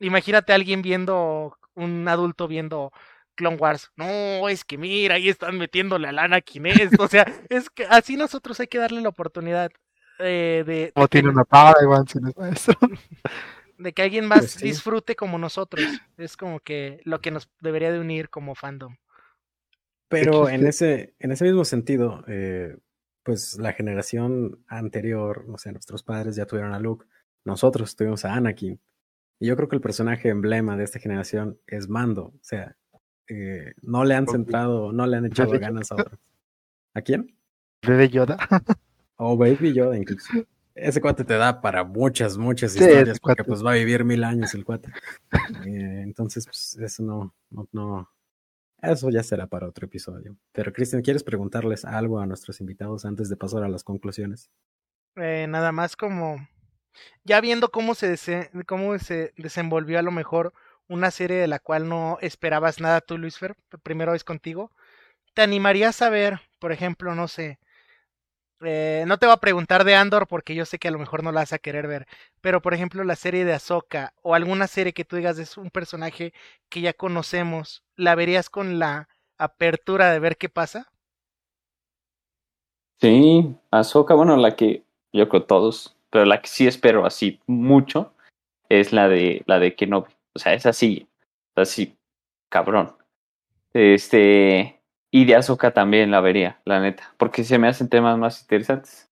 Imagínate 0.00 0.52
a 0.52 0.56
alguien 0.56 0.82
viendo, 0.82 1.58
un 1.74 2.06
adulto 2.08 2.48
viendo 2.48 2.92
Clone 3.34 3.56
Wars. 3.56 3.90
No, 3.96 4.48
es 4.48 4.64
que 4.64 4.78
mira, 4.78 5.14
ahí 5.14 5.28
están 5.28 5.58
metiéndole 5.58 6.08
a 6.08 6.12
Lana 6.12 6.38
esto. 6.38 7.02
O 7.04 7.08
sea, 7.08 7.26
es 7.48 7.70
que 7.70 7.84
así 7.86 8.16
nosotros 8.16 8.60
hay 8.60 8.66
que 8.66 8.78
darle 8.78 9.00
la 9.00 9.08
oportunidad 9.08 9.70
eh, 10.18 10.64
de, 10.66 10.92
que, 10.94 11.08
tiene 11.08 11.30
una 11.30 11.44
paga, 11.44 11.82
igual, 11.82 12.06
si 12.08 12.18
no 12.18 12.28
es 12.28 12.36
maestro. 12.36 12.76
de 13.78 13.92
que 13.92 14.02
alguien 14.02 14.26
más 14.26 14.40
Pues 14.40 14.50
sí. 14.52 14.66
disfrute 14.66 15.16
como 15.16 15.38
nosotros. 15.38 15.84
Es 16.16 16.36
como 16.36 16.60
que 16.60 17.00
lo 17.04 17.20
que 17.20 17.30
nos 17.30 17.48
debería 17.60 17.92
de 17.92 18.00
unir 18.00 18.28
como 18.28 18.54
fandom. 18.54 18.96
Pero 20.08 20.48
en 20.48 20.66
ese, 20.66 21.14
en 21.18 21.32
ese 21.32 21.44
mismo 21.44 21.64
sentido, 21.64 22.24
eh, 22.28 22.76
pues 23.22 23.58
la 23.58 23.72
generación 23.74 24.64
anterior, 24.66 25.44
o 25.48 25.58
sea, 25.58 25.72
nuestros 25.72 26.02
padres 26.02 26.34
ya 26.36 26.46
tuvieron 26.46 26.72
a 26.72 26.80
Luke, 26.80 27.06
nosotros 27.44 27.94
tuvimos 27.94 28.24
a 28.24 28.34
Anakin. 28.34 28.80
Y 29.38 29.46
yo 29.46 29.56
creo 29.56 29.68
que 29.68 29.76
el 29.76 29.82
personaje 29.82 30.30
emblema 30.30 30.76
de 30.76 30.84
esta 30.84 30.98
generación 30.98 31.60
es 31.66 31.88
Mando. 31.88 32.24
O 32.24 32.40
sea, 32.42 32.76
eh, 33.28 33.74
no 33.82 34.04
le 34.04 34.14
han 34.14 34.26
centrado, 34.26 34.92
no 34.92 35.06
le 35.06 35.16
han 35.18 35.26
echado 35.26 35.58
ganas 35.60 35.92
a 35.92 35.96
otro. 35.96 36.18
¿A 36.94 37.02
quién? 37.02 37.36
Bebé 37.86 38.08
Yoda. 38.08 38.38
O 39.16 39.36
Baby 39.36 39.74
Yoda 39.74 39.96
incluso. 39.96 40.32
Ese 40.80 41.00
cuate 41.00 41.24
te 41.24 41.34
da 41.34 41.60
para 41.60 41.84
muchas, 41.84 42.36
muchas 42.38 42.74
Sí, 42.74 42.80
historias, 42.82 43.18
porque 43.20 43.42
cuate. 43.42 43.48
pues 43.48 43.64
va 43.64 43.72
a 43.72 43.74
vivir 43.74 44.04
mil 44.04 44.22
años 44.24 44.54
el 44.54 44.64
cuate. 44.64 44.90
Eh, 45.64 46.02
entonces, 46.04 46.46
pues 46.46 46.76
eso 46.80 47.02
no, 47.02 47.34
no, 47.50 47.68
no, 47.72 48.10
eso 48.82 49.10
ya 49.10 49.22
será 49.22 49.46
para 49.48 49.68
otro 49.68 49.86
episodio. 49.86 50.36
Pero 50.52 50.72
Cristian, 50.72 51.02
¿quieres 51.02 51.24
preguntarles 51.24 51.84
algo 51.84 52.20
a 52.20 52.26
nuestros 52.26 52.60
invitados 52.60 53.04
antes 53.06 53.28
de 53.30 53.36
pasar 53.36 53.64
a 53.64 53.68
las 53.68 53.84
conclusiones? 53.84 54.50
Eh, 55.16 55.46
nada 55.48 55.72
más 55.72 55.96
como 55.96 56.38
ya 57.24 57.40
viendo 57.40 57.70
cómo 57.70 57.94
se 57.94 58.12
dese- 58.12 58.50
cómo 58.66 58.98
se 58.98 59.32
desenvolvió 59.36 59.98
a 59.98 60.02
lo 60.02 60.10
mejor 60.12 60.54
una 60.88 61.10
serie 61.10 61.38
de 61.38 61.48
la 61.48 61.58
cual 61.60 61.88
no 61.88 62.18
esperabas 62.22 62.80
nada 62.80 63.00
tú, 63.00 63.18
Luis 63.18 63.38
Fer, 63.38 63.56
primero 63.82 64.14
es 64.14 64.24
contigo. 64.24 64.72
¿Te 65.34 65.42
animarías 65.42 66.02
a 66.02 66.10
ver, 66.10 66.40
por 66.60 66.72
ejemplo, 66.72 67.14
no 67.14 67.28
sé, 67.28 67.58
eh, 68.60 69.04
no 69.06 69.18
te 69.18 69.26
voy 69.26 69.34
a 69.34 69.38
preguntar 69.38 69.84
de 69.84 69.94
Andor 69.94 70.26
porque 70.26 70.54
yo 70.54 70.64
sé 70.64 70.78
que 70.78 70.88
a 70.88 70.90
lo 70.90 70.98
mejor 70.98 71.22
no 71.22 71.32
la 71.32 71.40
vas 71.40 71.52
a 71.52 71.58
querer 71.58 71.86
ver, 71.86 72.06
pero 72.40 72.60
por 72.60 72.74
ejemplo 72.74 73.04
la 73.04 73.16
serie 73.16 73.44
de 73.44 73.54
Ahsoka 73.54 74.12
o 74.22 74.34
alguna 74.34 74.66
serie 74.66 74.92
que 74.92 75.04
tú 75.04 75.16
digas 75.16 75.38
es 75.38 75.56
un 75.56 75.70
personaje 75.70 76.32
que 76.68 76.80
ya 76.80 76.92
conocemos, 76.92 77.82
¿la 77.96 78.14
verías 78.14 78.50
con 78.50 78.78
la 78.78 79.08
apertura 79.38 80.12
de 80.12 80.18
ver 80.18 80.36
qué 80.36 80.48
pasa? 80.48 80.90
Sí, 83.00 83.54
Ahsoka, 83.70 84.14
bueno, 84.14 84.36
la 84.36 84.56
que 84.56 84.82
yo 85.12 85.28
creo 85.28 85.44
todos, 85.44 85.96
pero 86.10 86.24
la 86.24 86.40
que 86.40 86.48
sí 86.48 86.66
espero 86.66 87.06
así 87.06 87.40
mucho 87.46 88.12
es 88.68 88.92
la 88.92 89.08
de 89.08 89.42
la 89.46 89.58
de 89.58 89.74
Kenobi. 89.74 90.12
O 90.34 90.38
sea, 90.38 90.54
es 90.54 90.66
así, 90.66 91.06
así, 91.54 91.96
cabrón. 92.48 92.96
Este, 93.72 94.77
y 95.10 95.24
de 95.24 95.36
Ahsoka 95.36 95.72
también 95.72 96.10
la 96.10 96.20
vería, 96.20 96.60
la 96.64 96.80
neta, 96.80 97.14
porque 97.16 97.44
se 97.44 97.58
me 97.58 97.68
hacen 97.68 97.88
temas 97.88 98.18
más 98.18 98.42
interesantes. 98.42 99.08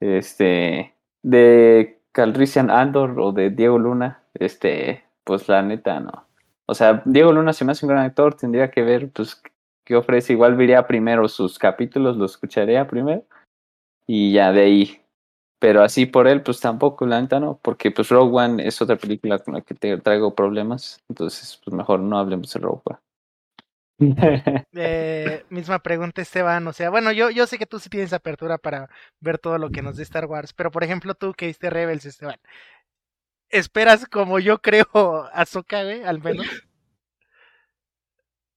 Este, 0.00 0.94
de 1.22 2.00
Calrissian 2.12 2.70
Andor 2.70 3.18
o 3.20 3.32
de 3.32 3.50
Diego 3.50 3.78
Luna, 3.78 4.22
este, 4.34 5.04
pues 5.24 5.48
la 5.48 5.62
neta 5.62 6.00
no. 6.00 6.26
O 6.66 6.74
sea, 6.74 7.02
Diego 7.04 7.32
Luna 7.32 7.52
se 7.52 7.64
me 7.64 7.72
hace 7.72 7.86
un 7.86 7.90
gran 7.90 8.04
actor, 8.04 8.34
tendría 8.34 8.70
que 8.70 8.82
ver, 8.82 9.10
pues, 9.10 9.40
qué 9.84 9.96
ofrece. 9.96 10.32
Igual 10.32 10.56
vería 10.56 10.86
primero 10.86 11.28
sus 11.28 11.58
capítulos, 11.58 12.16
los 12.16 12.32
escucharía 12.32 12.86
primero 12.86 13.24
y 14.06 14.32
ya 14.32 14.52
de 14.52 14.62
ahí. 14.62 15.00
Pero 15.58 15.82
así 15.82 16.06
por 16.06 16.26
él, 16.26 16.42
pues 16.42 16.60
tampoco, 16.60 17.06
la 17.06 17.20
neta 17.20 17.38
no, 17.40 17.58
porque 17.62 17.90
pues 17.92 18.08
Rogue 18.08 18.36
One 18.36 18.66
es 18.66 18.82
otra 18.82 18.96
película 18.96 19.38
con 19.38 19.54
la 19.54 19.60
que 19.60 19.74
te 19.74 19.96
traigo 19.98 20.34
problemas, 20.34 21.00
entonces 21.08 21.60
pues 21.64 21.74
mejor 21.74 22.00
no 22.00 22.18
hablemos 22.18 22.52
de 22.52 22.60
Rogue 22.60 22.82
One. 22.84 22.98
Eh, 24.74 25.44
misma 25.50 25.78
pregunta, 25.80 26.22
Esteban. 26.22 26.66
O 26.66 26.72
sea, 26.72 26.90
bueno, 26.90 27.12
yo, 27.12 27.30
yo 27.30 27.46
sé 27.46 27.58
que 27.58 27.66
tú 27.66 27.78
sí 27.78 27.88
tienes 27.88 28.12
apertura 28.12 28.58
para 28.58 28.88
ver 29.20 29.38
todo 29.38 29.58
lo 29.58 29.70
que 29.70 29.82
nos 29.82 29.96
dé 29.96 30.02
Star 30.02 30.26
Wars, 30.26 30.52
pero 30.52 30.70
por 30.70 30.84
ejemplo, 30.84 31.14
tú 31.14 31.34
que 31.34 31.46
viste 31.46 31.70
Rebels, 31.70 32.04
Esteban, 32.06 32.36
¿esperas 33.50 34.06
como 34.06 34.38
yo 34.38 34.60
creo 34.60 34.86
Ahsoka, 35.32 35.82
güey, 35.84 36.02
al 36.04 36.20
menos? 36.20 36.46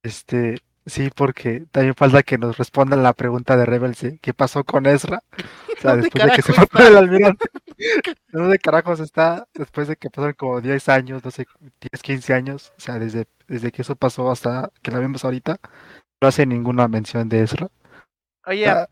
Este, 0.04 0.58
sí, 0.86 1.10
porque 1.16 1.66
también 1.72 1.96
falta 1.96 2.24
que 2.24 2.38
nos 2.38 2.58
respondan 2.58 3.04
la 3.04 3.14
pregunta 3.14 3.58
de 3.58 3.66
Rebels, 3.66 4.04
¿eh? 4.04 4.20
¿qué 4.22 4.34
pasó 4.34 4.64
con 4.64 4.86
Ezra? 4.86 5.24
O 5.78 5.82
sea, 5.82 5.92
¿Dónde 5.96 6.04
después 6.04 6.26
de 6.26 6.32
que 6.32 6.42
se 6.42 6.54
fue 6.54 6.88
el 6.88 6.98
almirante. 6.98 7.48
¿Dónde 8.32 8.60
carajos 8.60 9.00
está? 9.00 9.48
Después 9.54 9.88
de 9.88 9.96
que 9.98 10.10
pasaron 10.10 10.36
como 10.36 10.62
10 10.62 10.90
años, 10.90 11.24
no 11.26 11.32
sé, 11.32 11.46
10, 11.82 12.02
15 12.02 12.34
años. 12.34 12.74
O 12.78 12.82
sea, 12.82 13.00
desde, 13.00 13.28
desde 13.48 13.72
que 13.72 13.82
eso 13.82 13.96
pasó 13.96 14.30
hasta 14.32 14.72
que 14.82 14.92
la 14.92 15.00
vemos 15.00 15.24
ahorita, 15.26 15.58
no 16.22 16.28
hace 16.28 16.46
ninguna 16.46 16.88
mención 16.88 17.30
de 17.30 17.42
Ezra. 17.44 17.68
Oye, 18.46 18.68
Ah, 18.68 18.88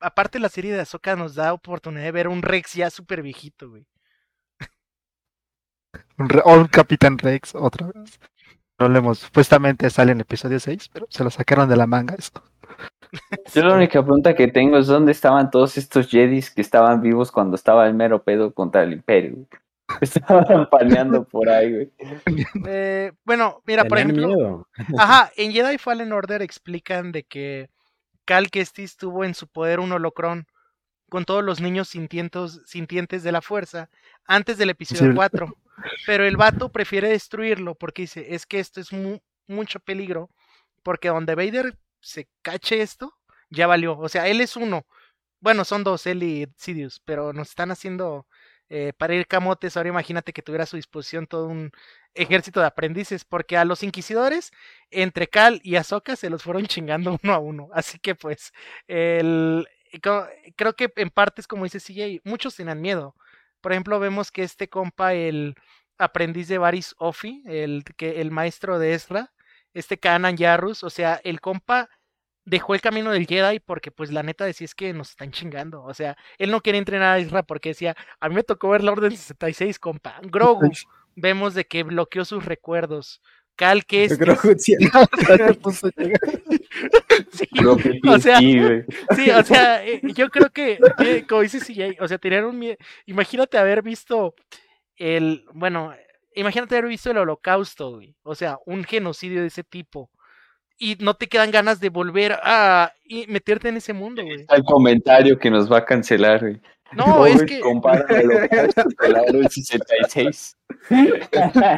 aparte 0.00 0.38
la 0.38 0.48
serie 0.48 0.72
de 0.72 0.80
Ahsoka 0.80 1.16
nos 1.16 1.34
da 1.34 1.52
oportunidad 1.52 2.04
de 2.04 2.12
ver 2.12 2.28
un 2.28 2.42
Rex 2.42 2.74
ya 2.74 2.90
súper 2.90 3.22
viejito, 3.22 3.70
güey. 3.70 3.86
un, 6.18 6.28
re- 6.28 6.42
o 6.44 6.54
un 6.54 6.66
Capitán 6.66 7.18
Rex, 7.18 7.54
otra 7.54 7.88
vez. 7.88 8.18
No 8.78 8.88
lo 8.88 8.98
hemos, 8.98 9.18
supuestamente 9.18 9.90
sale 9.90 10.12
en 10.12 10.20
episodio 10.22 10.58
6, 10.58 10.88
pero 10.92 11.06
se 11.10 11.22
lo 11.22 11.30
sacaron 11.30 11.68
de 11.68 11.76
la 11.76 11.86
manga 11.86 12.14
eso. 12.14 12.32
Yo 13.54 13.62
la 13.64 13.74
única 13.74 14.00
pregunta 14.02 14.34
que 14.34 14.48
tengo 14.48 14.78
es 14.78 14.86
dónde 14.86 15.12
estaban 15.12 15.50
todos 15.50 15.76
estos 15.76 16.08
Jedis 16.08 16.50
que 16.50 16.60
estaban 16.62 17.02
vivos 17.02 17.30
cuando 17.32 17.56
estaba 17.56 17.86
el 17.86 17.94
mero 17.94 18.22
pedo 18.22 18.54
contra 18.54 18.82
el 18.84 18.92
Imperio. 18.92 19.46
Estaban 20.00 20.68
paneando 20.70 21.24
por 21.24 21.48
ahí, 21.48 21.72
güey. 21.72 21.92
Eh, 22.66 23.12
bueno, 23.24 23.62
mira, 23.66 23.84
por 23.84 23.98
ejemplo, 23.98 24.26
miedo. 24.28 24.68
Ajá, 24.98 25.30
en 25.36 25.52
Jedi 25.52 25.78
Fallen 25.78 26.12
Order 26.12 26.42
explican 26.42 27.12
de 27.12 27.24
que 27.24 27.70
Cal 28.24 28.50
Kestis 28.50 28.96
tuvo 28.96 29.24
en 29.24 29.34
su 29.34 29.48
poder 29.48 29.80
un 29.80 29.92
holocrón 29.92 30.46
con 31.08 31.24
todos 31.24 31.42
los 31.42 31.60
niños 31.60 31.88
sintientos, 31.88 32.62
sintientes 32.66 33.22
de 33.22 33.32
la 33.32 33.42
fuerza 33.42 33.90
antes 34.26 34.58
del 34.58 34.70
episodio 34.70 35.10
Sí. 35.10 35.16
4. 35.16 35.56
Pero 36.06 36.24
el 36.24 36.36
vato 36.36 36.70
prefiere 36.70 37.08
destruirlo 37.08 37.74
porque 37.74 38.02
dice, 38.02 38.34
es 38.34 38.46
que 38.46 38.60
esto 38.60 38.80
es 38.80 38.92
mu- 38.92 39.18
mucho 39.48 39.80
peligro, 39.80 40.30
porque 40.82 41.08
donde 41.08 41.34
Vader 41.34 41.76
se 42.00 42.28
cache 42.42 42.82
esto, 42.82 43.14
ya 43.48 43.66
valió. 43.66 43.98
O 43.98 44.08
sea, 44.08 44.28
él 44.28 44.40
es 44.40 44.56
uno. 44.56 44.86
Bueno, 45.40 45.64
son 45.64 45.82
dos, 45.84 46.06
él 46.06 46.22
y 46.22 46.46
Sidious, 46.56 47.00
pero 47.04 47.32
nos 47.32 47.48
están 47.48 47.70
haciendo 47.70 48.26
eh, 48.70 48.92
para 48.96 49.14
ir 49.14 49.26
camotes. 49.26 49.76
Ahora 49.76 49.88
imagínate 49.88 50.32
que 50.32 50.42
tuviera 50.42 50.62
a 50.64 50.66
su 50.66 50.76
disposición 50.76 51.26
todo 51.26 51.46
un 51.46 51.72
ejército 52.14 52.60
de 52.60 52.66
aprendices, 52.66 53.24
porque 53.24 53.56
a 53.56 53.64
los 53.64 53.82
inquisidores, 53.82 54.52
entre 54.90 55.28
Cal 55.28 55.60
y 55.64 55.76
Ahsoka, 55.76 56.14
se 56.16 56.30
los 56.30 56.44
fueron 56.44 56.66
chingando 56.66 57.18
uno 57.22 57.34
a 57.34 57.38
uno. 57.38 57.68
Así 57.72 57.98
que 57.98 58.14
pues, 58.14 58.52
el, 58.86 59.66
creo 60.56 60.76
que 60.76 60.92
en 60.96 61.10
parte 61.10 61.40
es 61.40 61.48
como 61.48 61.64
dice 61.64 61.80
CJ, 61.80 62.20
muchos 62.24 62.54
tenían 62.56 62.80
miedo. 62.80 63.16
Por 63.60 63.72
ejemplo, 63.72 63.98
vemos 64.00 64.30
que 64.30 64.44
este 64.44 64.68
compa, 64.68 65.14
el 65.14 65.56
aprendiz 65.98 66.48
de 66.48 66.58
Baris 66.58 66.94
Ofi, 66.98 67.42
el, 67.46 67.84
que, 67.96 68.20
el 68.20 68.30
maestro 68.30 68.78
de 68.78 68.94
Ezra, 68.94 69.32
este 69.74 69.98
Kanan 69.98 70.36
Yarrus, 70.36 70.84
o 70.84 70.90
sea, 70.90 71.20
el 71.24 71.40
compa 71.40 71.90
dejó 72.50 72.74
el 72.74 72.80
camino 72.80 73.12
del 73.12 73.28
Jedi 73.28 73.60
porque 73.60 73.92
pues 73.92 74.10
la 74.10 74.24
neta 74.24 74.44
decía 74.44 74.64
es 74.64 74.74
que 74.74 74.92
nos 74.92 75.10
están 75.10 75.30
chingando, 75.30 75.84
o 75.84 75.94
sea, 75.94 76.16
él 76.36 76.50
no 76.50 76.60
quiere 76.60 76.78
entrenar 76.78 77.14
a 77.14 77.18
Ezra 77.18 77.44
porque 77.44 77.68
decía, 77.70 77.96
a 78.18 78.28
mí 78.28 78.34
me 78.34 78.42
tocó 78.42 78.70
ver 78.70 78.82
la 78.82 78.90
Orden 78.90 79.16
66, 79.16 79.78
compa. 79.78 80.20
Grogu, 80.22 80.68
vemos 81.14 81.54
de 81.54 81.64
que 81.64 81.84
bloqueó 81.84 82.24
sus 82.24 82.44
recuerdos. 82.44 83.22
Cal 83.54 83.84
que 83.84 84.04
es. 84.04 84.18
Grogu, 84.18 84.58
sí, 84.58 84.74
o 88.08 88.18
sea, 88.18 88.38
sí, 88.38 89.30
o 89.30 89.44
sea, 89.44 89.86
eh, 89.86 90.00
yo 90.14 90.28
creo 90.30 90.50
que, 90.50 90.80
como 91.28 91.42
dice 91.42 91.60
CJ, 91.60 92.02
o 92.02 92.08
sea, 92.08 92.18
tener 92.18 92.44
un 92.44 92.58
miedo. 92.58 92.76
Imagínate 93.06 93.58
haber 93.58 93.82
visto 93.82 94.34
el, 94.96 95.44
bueno, 95.52 95.94
imagínate 96.34 96.76
haber 96.76 96.88
visto 96.88 97.12
el 97.12 97.18
holocausto, 97.18 97.92
güey. 97.92 98.16
O 98.22 98.34
sea, 98.34 98.58
un 98.66 98.82
genocidio 98.82 99.42
de 99.42 99.48
ese 99.48 99.62
tipo. 99.62 100.10
Y 100.82 100.96
no 100.98 101.12
te 101.12 101.28
quedan 101.28 101.50
ganas 101.50 101.78
de 101.78 101.90
volver 101.90 102.38
a 102.42 102.94
meterte 103.28 103.68
en 103.68 103.76
ese 103.76 103.92
mundo, 103.92 104.24
güey. 104.24 104.46
El 104.48 104.64
comentario 104.64 105.38
que 105.38 105.50
nos 105.50 105.70
va 105.70 105.78
a 105.78 105.84
cancelar, 105.84 106.40
güey. 106.40 106.60
No, 106.92 107.26
es 107.26 107.42
que. 107.42 107.60
Compara 107.60 108.06
el 108.18 108.30
holocausto 108.30 108.84
con 108.96 109.14
el 109.14 109.48
66. 109.50 110.56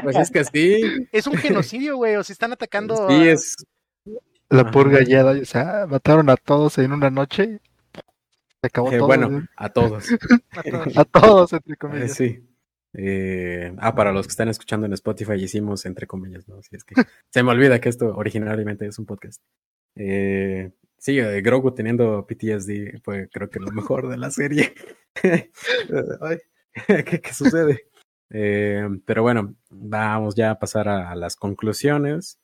Pues 0.04 0.16
es 0.16 0.30
que 0.30 0.44
sí. 0.44 1.08
Es 1.10 1.26
un 1.26 1.36
genocidio, 1.36 1.96
güey. 1.96 2.14
O 2.14 2.22
se 2.22 2.32
están 2.32 2.52
atacando. 2.52 3.08
Sí, 3.08 3.28
es. 3.28 3.56
La 4.48 4.70
purga 4.70 5.02
ya, 5.02 5.24
o 5.24 5.44
sea, 5.44 5.86
mataron 5.88 6.30
a 6.30 6.36
todos 6.36 6.78
en 6.78 6.92
una 6.92 7.10
noche. 7.10 7.58
Se 8.60 8.66
acabó 8.68 8.92
eh, 8.92 8.98
todo. 8.98 9.08
Bueno, 9.08 9.48
a 9.56 9.68
todos. 9.68 10.06
a 10.52 10.62
todos. 10.62 10.96
a 10.96 11.04
todos, 11.04 11.52
entre 11.54 11.76
comillas. 11.76 12.12
Eh, 12.12 12.14
sí. 12.14 12.51
Eh, 12.94 13.74
ah, 13.78 13.94
para 13.94 14.12
los 14.12 14.26
que 14.26 14.32
están 14.32 14.48
escuchando 14.48 14.86
en 14.86 14.92
Spotify 14.92 15.34
hicimos 15.34 15.86
entre 15.86 16.06
comillas, 16.06 16.46
¿no? 16.48 16.62
Si 16.62 16.76
es 16.76 16.84
que 16.84 16.94
se 17.30 17.42
me 17.42 17.50
olvida 17.50 17.80
que 17.80 17.88
esto 17.88 18.14
originalmente 18.14 18.86
es 18.86 18.98
un 18.98 19.06
podcast. 19.06 19.42
Eh, 19.96 20.70
sí, 20.98 21.18
eh, 21.18 21.40
Grogu 21.42 21.72
teniendo 21.72 22.26
PTSD 22.26 23.00
fue 23.02 23.28
creo 23.28 23.48
que 23.50 23.60
lo 23.60 23.70
mejor 23.72 24.08
de 24.08 24.16
la 24.18 24.30
serie. 24.30 24.74
¿qué, 26.86 27.34
sucede? 27.34 27.86
Eh, 28.30 28.88
pero 29.04 29.22
bueno, 29.22 29.54
vamos 29.70 30.34
ya 30.34 30.52
a 30.52 30.58
pasar 30.58 30.88
a, 30.88 31.14
las 31.14 31.36
conclusiones. 31.36 32.38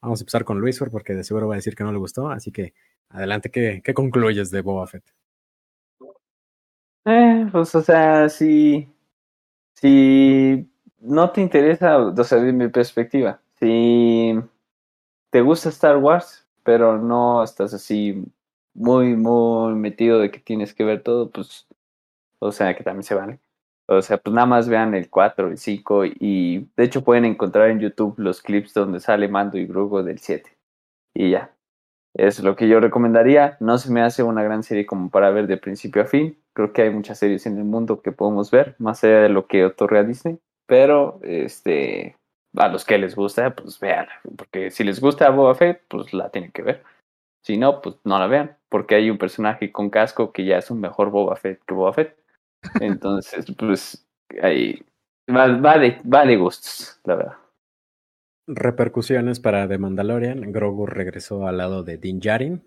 Vamos 0.00 0.20
a 0.20 0.22
empezar 0.22 0.44
con 0.44 0.60
Luis 0.60 0.78
porque 0.90 1.14
de 1.14 1.24
seguro 1.24 1.48
va 1.48 1.54
a 1.54 1.56
decir 1.56 1.74
que 1.74 1.84
no 1.84 1.92
le 1.92 1.98
gustó, 1.98 2.28
así 2.28 2.52
que 2.52 2.74
adelante, 3.08 3.50
¿qué, 3.50 3.80
qué 3.82 3.94
concluyes 3.94 4.50
de 4.50 4.60
Boba 4.60 4.86
Fett? 4.86 5.04
Eh, 7.06 7.46
pues 7.52 7.74
o 7.74 7.82
sea, 7.82 8.28
sí 8.28 8.93
si 9.74 10.68
no 11.00 11.30
te 11.30 11.40
interesa, 11.40 11.98
o 11.98 12.24
sea, 12.24 12.38
de 12.38 12.52
mi 12.52 12.68
perspectiva, 12.68 13.40
si 13.58 14.34
te 15.30 15.40
gusta 15.42 15.68
Star 15.70 15.98
Wars, 15.98 16.46
pero 16.62 16.98
no 16.98 17.42
estás 17.44 17.74
así 17.74 18.24
muy, 18.74 19.16
muy 19.16 19.74
metido 19.74 20.18
de 20.18 20.30
que 20.30 20.40
tienes 20.40 20.74
que 20.74 20.84
ver 20.84 21.02
todo, 21.02 21.30
pues, 21.30 21.66
o 22.40 22.52
sea, 22.52 22.76
que 22.76 22.84
también 22.84 23.04
se 23.04 23.14
vale. 23.14 23.40
O 23.86 24.00
sea, 24.02 24.18
pues 24.18 24.34
nada 24.34 24.46
más 24.46 24.68
vean 24.68 24.94
el 24.94 25.10
4, 25.10 25.48
el 25.48 25.58
5 25.58 26.06
y 26.06 26.68
de 26.76 26.84
hecho 26.84 27.04
pueden 27.04 27.24
encontrar 27.26 27.70
en 27.70 27.80
YouTube 27.80 28.14
los 28.18 28.40
clips 28.42 28.74
donde 28.74 29.00
sale 29.00 29.28
Mando 29.28 29.58
y 29.58 29.66
Grugo 29.66 30.02
del 30.02 30.18
7. 30.20 30.50
Y 31.14 31.30
ya. 31.32 31.53
Es 32.14 32.40
lo 32.40 32.54
que 32.54 32.68
yo 32.68 32.80
recomendaría. 32.80 33.56
No 33.60 33.78
se 33.78 33.90
me 33.90 34.02
hace 34.02 34.22
una 34.22 34.42
gran 34.42 34.62
serie 34.62 34.86
como 34.86 35.10
para 35.10 35.30
ver 35.30 35.46
de 35.46 35.56
principio 35.56 36.02
a 36.02 36.06
fin, 36.06 36.38
creo 36.54 36.72
que 36.72 36.82
hay 36.82 36.90
muchas 36.90 37.18
series 37.18 37.46
en 37.46 37.58
el 37.58 37.64
mundo 37.64 38.00
que 38.00 38.12
podemos 38.12 38.50
ver, 38.50 38.76
más 38.78 39.02
allá 39.04 39.20
de 39.20 39.28
lo 39.28 39.46
que 39.46 39.64
otorga 39.64 40.04
Disney, 40.04 40.38
pero 40.66 41.18
este, 41.22 42.16
a 42.56 42.68
los 42.68 42.84
que 42.84 42.98
les 42.98 43.16
gusta, 43.16 43.54
pues 43.54 43.78
vean, 43.80 44.06
porque 44.36 44.70
si 44.70 44.84
les 44.84 45.00
gusta 45.00 45.30
Boba 45.30 45.54
Fett, 45.54 45.82
pues 45.88 46.12
la 46.14 46.30
tienen 46.30 46.52
que 46.52 46.62
ver. 46.62 46.84
Si 47.44 47.58
no, 47.58 47.82
pues 47.82 47.96
no 48.04 48.18
la 48.18 48.26
vean, 48.26 48.56
porque 48.70 48.94
hay 48.94 49.10
un 49.10 49.18
personaje 49.18 49.70
con 49.70 49.90
casco 49.90 50.32
que 50.32 50.44
ya 50.44 50.58
es 50.58 50.70
un 50.70 50.80
mejor 50.80 51.10
Boba 51.10 51.36
Fett 51.36 51.60
que 51.66 51.74
Boba 51.74 51.92
Fett. 51.92 52.16
Entonces, 52.80 53.46
pues 53.58 54.06
ahí 54.40 54.82
va, 55.28 55.48
va, 55.58 55.78
de, 55.78 56.00
va 56.02 56.24
de 56.24 56.36
gustos, 56.36 57.00
la 57.04 57.16
verdad. 57.16 57.43
Repercusiones 58.46 59.40
para 59.40 59.66
The 59.66 59.78
Mandalorian. 59.78 60.52
Grogu 60.52 60.86
regresó 60.86 61.46
al 61.46 61.58
lado 61.58 61.82
de 61.82 61.98
Din 61.98 62.20
Djarin, 62.20 62.62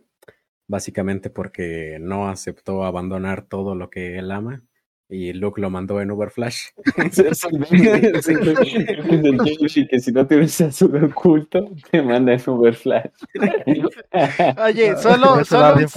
básicamente 0.68 1.30
porque 1.30 1.98
no 2.02 2.30
aceptó 2.30 2.84
abandonar 2.84 3.48
todo 3.48 3.76
lo 3.76 3.90
que 3.90 4.18
él 4.18 4.32
ama 4.32 4.67
y 5.10 5.32
Luke 5.34 5.62
lo 5.62 5.70
mandó 5.70 6.02
en 6.02 6.12
Uber 6.12 6.30
Flash. 6.30 6.68
que 9.90 10.00
si 10.00 10.12
no 10.12 10.28
tienes 10.28 10.60
a 10.62 10.72
su 10.72 10.86
oculto, 10.86 11.70
te 11.92 12.02
manda 12.02 12.34
en 12.34 12.42
Uber 12.46 12.76
Flash. 12.76 13.12
Oye, 14.64 14.98
solo, 14.98 15.46
solo, 15.46 15.76
un, 15.76 15.88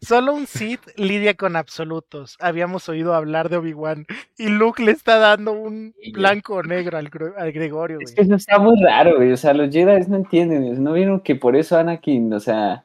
solo 0.00 0.34
un 0.34 0.46
Sith 0.46 0.80
lidia 0.96 1.34
con 1.34 1.54
absolutos. 1.56 2.36
Habíamos 2.40 2.88
oído 2.88 3.14
hablar 3.14 3.48
de 3.48 3.58
Obi-Wan 3.58 4.06
y 4.36 4.48
Luke 4.48 4.82
le 4.82 4.92
está 4.92 5.18
dando 5.18 5.52
un 5.52 5.94
blanco 6.12 6.54
o 6.56 6.62
negro 6.62 6.98
al, 6.98 7.10
al 7.36 7.52
Gregorio. 7.52 7.98
Es 8.00 8.12
que 8.12 8.22
eso 8.22 8.34
está 8.34 8.58
muy 8.58 8.80
raro, 8.82 9.16
güey. 9.16 9.32
O 9.32 9.36
sea, 9.36 9.54
los 9.54 9.72
Jedi 9.72 10.06
no 10.08 10.16
entienden. 10.16 10.82
¿No 10.82 10.94
vieron 10.94 11.20
que 11.20 11.36
por 11.36 11.54
eso 11.54 11.78
Anakin, 11.78 12.32
o 12.32 12.40
sea 12.40 12.84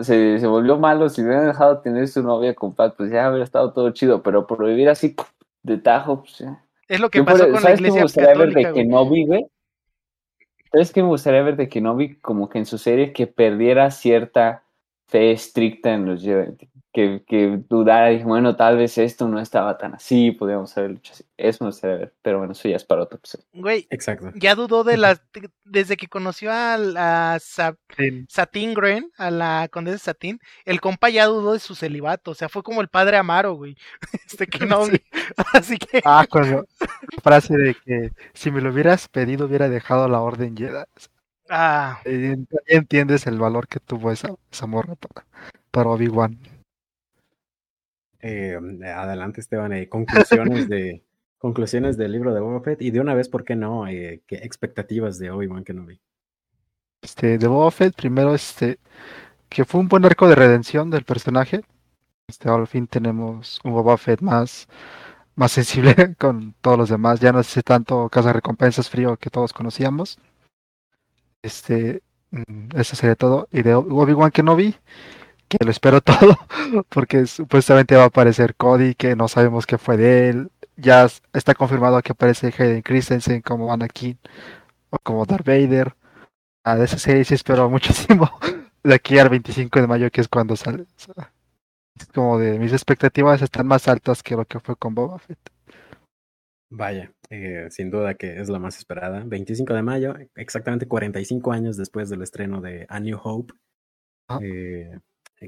se, 0.00 0.38
se 0.38 0.46
volvió 0.46 0.78
malo, 0.78 1.08
si 1.08 1.22
hubiera 1.22 1.44
dejado 1.44 1.78
tener 1.80 2.08
su 2.08 2.22
novia 2.22 2.54
con 2.54 2.74
Pat, 2.74 2.94
pues 2.96 3.10
ya 3.10 3.26
habría 3.26 3.44
estado 3.44 3.72
todo 3.72 3.90
chido, 3.90 4.22
pero 4.22 4.46
por 4.46 4.64
vivir 4.64 4.88
así 4.88 5.14
de 5.62 5.78
tajo, 5.78 6.22
pues 6.22 6.38
ya. 6.38 6.64
Es 6.88 7.00
lo 7.00 7.10
que 7.10 7.22
pasó 7.22 7.50
con 7.50 7.62
la 7.62 7.72
iglesia 7.72 8.00
me 8.00 8.02
gustaría 8.02 8.34
ver 8.34 8.52
de 8.52 8.72
Kenobi, 8.72 9.26
güey? 9.26 9.46
¿Sabes 10.70 10.92
qué 10.92 11.02
me 11.02 11.08
gustaría 11.08 11.42
ver 11.42 11.56
de 11.56 11.68
Kenobi? 11.68 12.16
Como 12.16 12.48
que 12.48 12.58
en 12.58 12.66
su 12.66 12.78
serie 12.78 13.12
que 13.12 13.26
perdiera 13.26 13.90
cierta 13.90 14.64
fe 15.06 15.32
estricta 15.32 15.94
en 15.94 16.06
los 16.06 16.22
que, 16.94 17.24
que 17.26 17.60
dudara 17.68 18.12
y 18.12 18.22
bueno, 18.22 18.54
tal 18.54 18.76
vez 18.76 18.96
esto 18.98 19.26
no 19.26 19.40
estaba 19.40 19.76
tan 19.76 19.96
así, 19.96 20.30
podríamos 20.30 20.78
haberlo 20.78 20.98
hecho 20.98 21.12
así. 21.12 21.24
Eso 21.36 21.64
no 21.64 21.72
sé 21.72 21.88
ver, 21.88 22.14
pero 22.22 22.38
bueno, 22.38 22.52
eso 22.52 22.68
ya 22.68 22.76
es 22.76 22.84
para 22.84 23.02
otro 23.02 23.18
episodio. 23.18 23.44
Güey, 23.52 23.88
Exacto. 23.90 24.30
ya 24.36 24.54
dudó 24.54 24.84
de 24.84 24.96
las, 24.96 25.20
desde 25.64 25.96
que 25.96 26.06
conoció 26.06 26.52
a, 26.52 26.78
la 26.78 27.40
Satín 28.28 28.74
Gren, 28.74 29.10
a 29.18 29.32
la 29.32 29.68
condesa 29.72 29.98
Satín, 29.98 30.38
el 30.64 30.80
compa 30.80 31.10
ya 31.10 31.26
dudó 31.26 31.54
de 31.54 31.58
su 31.58 31.74
celibato, 31.74 32.30
o 32.30 32.34
sea, 32.34 32.48
fue 32.48 32.62
como 32.62 32.80
el 32.80 32.86
padre 32.86 33.16
Amaro, 33.16 33.54
güey. 33.54 33.76
Este 34.26 34.46
que 34.46 34.64
no, 34.64 34.82
así 35.52 35.78
que. 35.78 36.00
Ah, 36.04 36.26
cuando, 36.30 36.64
frase 37.24 37.56
de 37.56 37.74
que 37.74 38.12
si 38.34 38.52
me 38.52 38.60
lo 38.60 38.70
hubieras 38.70 39.08
pedido 39.08 39.46
hubiera 39.46 39.68
dejado 39.68 40.08
la 40.08 40.20
orden 40.20 40.56
Jedi. 40.56 40.84
Ah. 41.50 42.00
Entiendes 42.66 43.26
el 43.26 43.38
valor 43.40 43.66
que 43.66 43.80
tuvo 43.80 44.12
esa, 44.12 44.32
esa 44.50 44.66
morra 44.68 44.94
para, 44.94 45.26
para 45.72 45.90
Obi-Wan. 45.90 46.53
Eh, 48.26 48.58
adelante, 48.86 49.42
Esteban. 49.42 49.74
Eh, 49.74 49.86
conclusiones 49.86 50.66
de 50.70 51.04
conclusiones 51.38 51.98
del 51.98 52.12
libro 52.12 52.32
de 52.32 52.40
Boba 52.40 52.62
Fett 52.62 52.80
y 52.80 52.90
de 52.90 53.00
una 53.00 53.12
vez, 53.12 53.28
¿por 53.28 53.44
qué 53.44 53.54
no? 53.54 53.86
Eh, 53.86 54.22
¿Qué 54.26 54.36
expectativas 54.36 55.18
de 55.18 55.30
Obi-Wan 55.30 55.62
Kenobi? 55.62 56.00
Este, 57.02 57.36
de 57.36 57.46
Boba 57.46 57.70
Fett, 57.70 57.94
primero, 57.94 58.34
este, 58.34 58.78
que 59.50 59.66
fue 59.66 59.82
un 59.82 59.88
buen 59.88 60.06
arco 60.06 60.26
de 60.26 60.36
redención 60.36 60.88
del 60.88 61.04
personaje. 61.04 61.60
Este, 62.26 62.48
al 62.48 62.66
fin 62.66 62.86
tenemos 62.86 63.60
un 63.62 63.72
Boba 63.72 63.98
Fett 63.98 64.22
más, 64.22 64.68
más 65.34 65.52
sensible 65.52 65.94
con 66.18 66.54
todos 66.62 66.78
los 66.78 66.88
demás. 66.88 67.20
Ya 67.20 67.30
no 67.30 67.40
es 67.40 67.54
tanto 67.62 68.08
casa 68.08 68.32
recompensas 68.32 68.88
frío 68.88 69.18
que 69.18 69.28
todos 69.28 69.52
conocíamos. 69.52 70.18
Este, 71.42 72.02
mm, 72.30 72.68
eso 72.74 72.96
sería 72.96 73.16
todo. 73.16 73.48
Y 73.52 73.60
de 73.60 73.74
Obi-Wan 73.74 74.30
Kenobi, 74.30 74.74
que 75.48 75.64
lo 75.64 75.70
espero 75.70 76.00
todo, 76.02 76.36
porque 76.88 77.26
supuestamente 77.26 77.96
va 77.96 78.04
a 78.04 78.06
aparecer 78.06 78.54
Cody, 78.56 78.94
que 78.94 79.16
no 79.16 79.28
sabemos 79.28 79.66
qué 79.66 79.78
fue 79.78 79.96
de 79.96 80.28
él. 80.30 80.50
Ya 80.76 81.06
está 81.32 81.54
confirmado 81.54 82.02
que 82.02 82.12
aparece 82.12 82.48
Hayden 82.48 82.82
Christensen 82.82 83.42
como 83.42 83.72
Anakin 83.72 84.18
o 84.90 84.98
como 84.98 85.24
Darth 85.24 85.46
Vader. 85.46 85.94
Ah, 86.64 86.76
de 86.76 86.84
esa 86.86 86.98
serie 86.98 87.24
sí 87.24 87.34
espero 87.34 87.68
muchísimo. 87.70 88.30
De 88.82 88.94
aquí 88.94 89.18
al 89.18 89.28
25 89.28 89.80
de 89.80 89.86
mayo, 89.86 90.10
que 90.10 90.20
es 90.20 90.28
cuando 90.28 90.56
sale. 90.56 90.86
es 91.96 92.06
como 92.14 92.38
de 92.38 92.58
mis 92.58 92.72
expectativas 92.72 93.40
están 93.42 93.66
más 93.66 93.88
altas 93.88 94.22
que 94.22 94.36
lo 94.36 94.44
que 94.44 94.60
fue 94.60 94.76
con 94.76 94.94
Boba 94.94 95.18
Fett. 95.18 95.38
Vaya, 96.70 97.12
eh, 97.30 97.68
sin 97.70 97.90
duda 97.90 98.14
que 98.14 98.40
es 98.40 98.48
la 98.48 98.58
más 98.58 98.76
esperada. 98.78 99.22
25 99.24 99.74
de 99.74 99.82
mayo, 99.82 100.14
exactamente 100.34 100.88
45 100.88 101.52
años 101.52 101.76
después 101.76 102.10
del 102.10 102.22
estreno 102.22 102.60
de 102.60 102.86
A 102.88 102.98
New 102.98 103.18
Hope, 103.22 103.54
Ah. 104.28 104.38
Eh, 104.42 104.98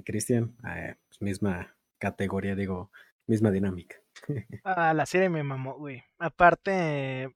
Cristian, 0.02 0.56
eh, 0.68 0.96
pues 1.08 1.22
misma 1.22 1.76
categoría, 1.98 2.54
digo, 2.54 2.90
misma 3.26 3.50
dinámica. 3.50 3.96
Ah, 4.64 4.94
la 4.94 5.06
serie 5.06 5.28
me 5.28 5.42
mamó, 5.42 5.74
güey. 5.74 6.02
Aparte, 6.18 7.34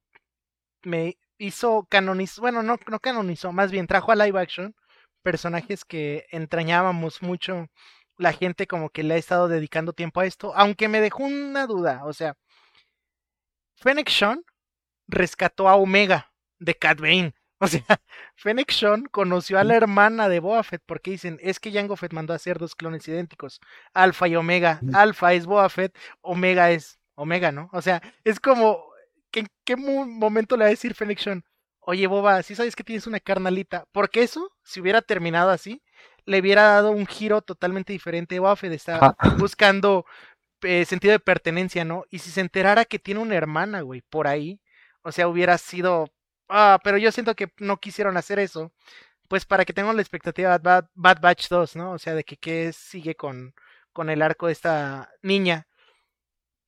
me 0.83 1.19
hizo 1.39 1.87
canonizar, 1.89 2.41
bueno, 2.41 2.63
no, 2.63 2.77
no 2.89 3.01
canonizó, 3.01 3.53
más 3.53 3.71
bien 3.71 3.87
trajo 3.87 4.13
a 4.13 4.17
live 4.17 4.41
action 4.41 4.75
personajes 5.23 5.85
que 5.85 6.27
entrañábamos 6.31 7.23
mucho. 7.23 7.69
La 8.17 8.33
gente 8.33 8.67
como 8.67 8.91
que 8.91 9.03
le 9.03 9.15
ha 9.15 9.17
estado 9.17 9.49
dedicando 9.49 9.93
tiempo 9.93 10.21
a 10.21 10.27
esto, 10.27 10.55
aunque 10.55 10.89
me 10.89 11.01
dejó 11.01 11.25
una 11.25 11.67
duda, 11.67 12.03
o 12.05 12.13
sea, 12.13 12.37
Fennec 13.77 14.11
Sean 14.11 14.45
rescató 15.09 15.69
a 15.69 15.77
Omega 15.77 16.33
de 16.59 16.75
Cat 16.75 17.01
Bane. 17.01 17.35
O 17.63 17.67
sea, 17.69 17.85
Fennec 18.37 18.71
Sean 18.71 19.05
conoció 19.05 19.59
a 19.59 19.65
la 19.65 19.77
hermana 19.77 20.29
de 20.29 20.41
Boba 20.41 20.63
Fett 20.63 20.83
porque 20.87 21.11
dicen, 21.13 21.39
es 21.43 21.61
que 21.61 21.71
Jango 21.73 21.97
Fett 21.97 22.13
mandó 22.13 22.33
a 22.33 22.37
hacer 22.37 22.59
dos 22.59 22.75
clones 22.75 23.07
idénticos, 23.09 23.61
Alpha 23.93 24.29
y 24.29 24.37
Omega. 24.37 24.81
Alpha 24.93 25.35
es 25.35 25.45
Boba 25.47 25.69
Fett, 25.69 25.95
Omega 26.23 26.71
es 26.71 26.99
Omega, 27.15 27.53
¿no? 27.53 27.69
O 27.73 27.83
sea, 27.83 28.01
es 28.25 28.41
como, 28.41 28.83
¿que 29.31 29.41
¿en 29.41 29.49
qué 29.65 29.77
mo- 29.77 30.07
momento 30.07 30.57
le 30.57 30.65
va 30.65 30.69
a 30.69 30.71
decir 30.71 30.95
Fennec 30.95 31.19
Sean? 31.19 31.45
Oye, 31.81 32.07
Boba, 32.07 32.43
si 32.43 32.55
sabes 32.55 32.75
que 32.77 32.85
tienes 32.85 33.07
una 33.07 33.21
carnalita? 33.21 33.85
Porque 33.93 34.23
eso, 34.23 34.51
si 34.65 34.81
hubiera 34.81 35.03
terminado 35.03 35.51
así, 35.51 35.83
le 36.25 36.41
hubiera 36.41 36.63
dado 36.65 36.91
un 36.93 37.07
giro 37.07 37.43
totalmente 37.43 37.93
diferente. 37.93 38.39
Boba 38.39 38.57
Fett 38.57 38.73
está 38.73 39.17
buscando 39.39 40.07
eh, 40.63 40.85
sentido 40.87 41.13
de 41.13 41.21
pertenencia, 41.21 41.85
¿no? 41.85 42.05
Y 42.11 42.21
si 42.21 42.31
se 42.31 42.41
enterara 42.41 42.85
que 42.87 42.99
tiene 42.99 43.21
una 43.21 43.35
hermana, 43.37 43.83
güey, 43.83 44.03
por 44.03 44.27
ahí, 44.29 44.61
o 45.03 45.13
sea, 45.13 45.29
hubiera 45.29 45.59
sido... 45.59 46.09
Ah, 46.51 46.81
pero 46.83 46.99
yo 46.99 47.13
siento 47.13 47.35
que 47.37 47.53
no 47.59 47.79
quisieron 47.79 48.17
hacer 48.17 48.39
eso, 48.41 48.73
pues 49.29 49.47
para 49.47 49.65
que 49.65 49.73
tengan 49.73 49.97
la 49.97 50.03
expectativa 50.03 50.59
de 50.59 50.59
Bad, 50.59 50.87
Bad 50.95 51.21
Batch 51.21 51.49
2, 51.49 51.77
¿no? 51.77 51.93
O 51.93 51.99
sea, 51.99 52.15
de 52.15 52.25
que 52.25 52.37
qué 52.37 52.73
sigue 52.73 53.15
con, 53.15 53.55
con 53.93 54.11
el 54.11 54.21
arco 54.23 54.47
de 54.49 54.53
esta 54.53 55.11
niña. 55.23 55.67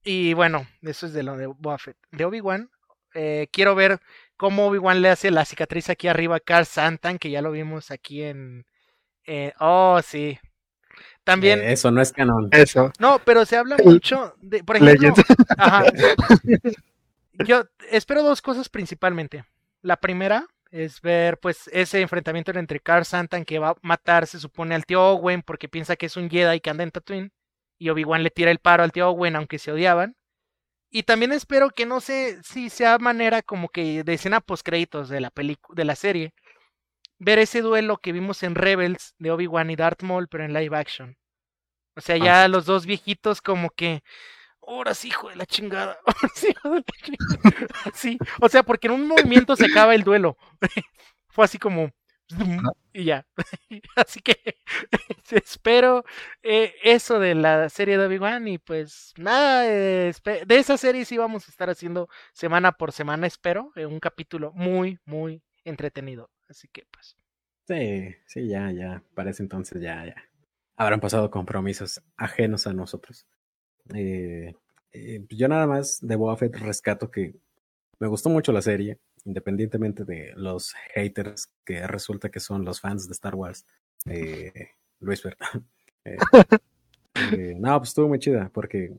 Y 0.05 0.35
bueno, 0.35 0.66
eso 0.83 1.07
es 1.07 1.12
de 1.12 1.22
lo 1.24 1.37
de 1.37 1.47
Boba 1.47 1.78
Fett. 1.78 1.97
De 2.12 2.24
Obi-Wan, 2.24 2.70
eh, 3.14 3.49
quiero 3.53 3.74
ver 3.74 4.01
cómo 4.37 4.66
Obi-Wan 4.68 5.03
le 5.03 5.11
hace 5.11 5.30
la 5.30 5.45
cicatriz 5.45 5.91
aquí 5.91 6.09
arriba 6.09 6.37
a 6.37 6.41
Carl 6.41 6.66
Santan, 6.66 7.18
que 7.18 7.30
ya 7.30 7.43
lo 7.43 7.51
vimos 7.53 7.91
aquí 7.91 8.22
en... 8.22 8.66
eh, 9.26 9.53
oh, 9.59 10.01
sí. 10.03 10.39
También... 11.24 11.61
Eh, 11.61 11.72
eso 11.72 11.91
no 11.91 12.01
es 12.01 12.12
canon. 12.12 12.49
Eso. 12.53 12.93
No, 12.99 13.20
pero 13.24 13.45
se 13.45 13.57
habla 13.57 13.76
mucho 13.85 14.35
de, 14.41 14.62
por 14.64 14.76
ejemplo, 14.76 15.14
ajá. 15.59 15.85
Yo 17.47 17.64
espero 17.91 18.22
dos 18.22 18.43
cosas 18.43 18.68
principalmente. 18.68 19.45
La 19.83 19.97
primera 19.97 20.47
es 20.70 21.01
ver 21.03 21.39
pues 21.39 21.68
ese 21.72 22.01
enfrentamiento 22.01 22.51
entre 22.53 22.80
Carl 22.80 23.05
Santan 23.05 23.45
que 23.45 23.59
va 23.59 23.70
a 23.70 23.76
matar, 23.83 24.26
se 24.26 24.41
supone, 24.41 24.74
al 24.74 24.87
tío 24.87 25.03
Owen 25.03 25.43
porque 25.43 25.68
piensa 25.68 25.97
que 25.97 26.07
es 26.07 26.16
un 26.16 26.30
Jedi 26.30 26.61
que 26.61 26.70
anda 26.70 26.83
en 26.85 26.91
Tatooine 26.91 27.33
y 27.78 27.91
Obi-Wan 27.91 28.22
le 28.22 28.30
tira 28.30 28.51
el 28.51 28.59
paro 28.59 28.83
al 28.83 28.93
tío 28.93 29.11
Owen 29.11 29.37
aunque 29.37 29.59
se 29.59 29.72
odiaban. 29.72 30.16
Y 30.91 31.05
también 31.05 31.33
espero 31.33 31.70
que 31.70 31.87
no 31.87 32.01
sé 32.01 32.39
si 32.43 32.70
sea 32.70 32.99
manera 32.99 33.43
como 33.43 33.68
que 33.68 34.05
de 34.05 34.14
escena 34.14 34.41
post 34.41 34.64
créditos 34.64 35.09
de 35.09 35.20
la 35.20 35.30
película 35.30 35.74
de 35.76 35.85
la 35.85 35.97
serie 35.97 36.35
ver 37.18 37.39
ese 37.39 37.62
duelo 37.62 37.99
que 37.99 38.12
vimos 38.12 38.43
en 38.43 38.55
Rebels 38.55 39.14
de 39.18 39.30
Obi-Wan 39.30 39.70
y 39.70 39.76
Darth 39.76 40.03
Maul 40.03 40.28
pero 40.28 40.45
en 40.45 40.53
live 40.53 40.76
action. 40.76 41.16
O 41.97 42.01
sea, 42.01 42.16
ya 42.16 42.49
los 42.49 42.66
dos 42.66 42.87
viejitos 42.87 43.41
como 43.43 43.70
que 43.70 44.03
ahora 44.67 44.95
sí, 44.95 45.09
hijo 45.09 45.29
de 45.29 45.37
la 45.37 45.47
chingada. 45.47 45.99
Sí, 47.95 48.19
o 48.41 48.49
sea, 48.49 48.63
porque 48.63 48.87
en 48.87 48.95
un 48.95 49.07
movimiento 49.07 49.57
se 49.57 49.67
acaba 49.67 49.95
el 49.95 50.05
duelo. 50.05 50.37
Fue 51.29 51.45
así 51.45 51.59
como 51.59 51.91
y 52.93 53.05
ya. 53.05 53.27
Así 53.97 54.21
que 54.21 54.37
espero 55.31 56.05
eh, 56.43 56.75
eso 56.83 57.19
de 57.19 57.35
la 57.35 57.69
serie 57.69 57.99
de 57.99 58.07
Obi-Wan 58.07 58.49
y 58.49 58.59
pues 58.59 59.13
nada, 59.17 59.67
eh, 59.69 60.13
de 60.47 60.59
esa 60.59 60.77
serie 60.77 61.05
sí 61.05 61.17
vamos 61.17 61.47
a 61.47 61.51
estar 61.51 61.71
haciendo 61.71 62.09
semana 62.33 62.73
por 62.73 62.93
semana, 62.93 63.27
espero, 63.27 63.73
eh, 63.77 63.87
un 63.87 64.01
capítulo 64.01 64.53
muy, 64.55 64.99
muy 65.05 65.43
entretenido. 65.65 66.31
Así 66.49 66.69
que 66.69 66.87
pues, 66.91 67.17
Sí, 67.67 68.15
sí, 68.27 68.49
ya, 68.49 68.71
ya. 68.73 69.03
Parece 69.15 69.43
entonces 69.43 69.81
ya, 69.81 70.05
ya. 70.05 70.17
Habrán 70.77 71.01
pasado 71.01 71.31
compromisos 71.31 72.03
ajenos 72.17 72.67
a 72.67 72.73
nosotros. 72.73 73.27
Eh, 73.95 74.55
eh, 74.93 75.24
yo 75.30 75.49
nada 75.49 75.66
más 75.66 75.99
de 76.01 76.16
Boba 76.16 76.37
Fett 76.37 76.57
rescato 76.57 77.11
que 77.11 77.35
me 77.99 78.09
gustó 78.09 78.28
mucho 78.28 78.53
la 78.53 78.62
serie, 78.62 78.99
independientemente 79.24 80.05
de 80.05 80.33
los 80.37 80.74
haters 80.95 81.53
que 81.64 81.87
resulta 81.87 82.30
que 82.30 82.41
son 82.41 82.64
los 82.64 82.80
fans 82.80 83.07
de 83.07 83.12
Star 83.12 83.35
Wars. 83.35 83.66
Eh, 84.07 84.70
Luis 85.01 85.22
Fer. 85.22 85.37
Eh, 87.14 87.55
no, 87.59 87.78
pues 87.78 87.91
estuvo 87.91 88.09
muy 88.09 88.18
chida, 88.18 88.51
porque 88.55 88.97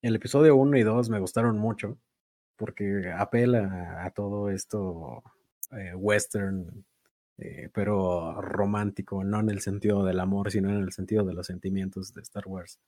el 0.00 0.14
episodio 0.14 0.54
1 0.54 0.76
y 0.78 0.84
2 0.84 1.10
me 1.10 1.18
gustaron 1.18 1.58
mucho, 1.58 1.98
porque 2.56 3.10
apela 3.10 4.04
a, 4.04 4.10
todo 4.12 4.48
esto 4.48 5.24
western 5.96 6.84
pero 7.74 8.40
romántico, 8.40 9.24
no 9.24 9.40
en 9.40 9.50
el 9.50 9.60
sentido 9.60 10.04
del 10.04 10.20
amor, 10.20 10.52
sino 10.52 10.70
en 10.70 10.76
el 10.76 10.92
sentido 10.92 11.24
de 11.24 11.34
los 11.34 11.48
sentimientos 11.48 12.14
de 12.14 12.22
Star 12.22 12.46
Wars. 12.46 12.78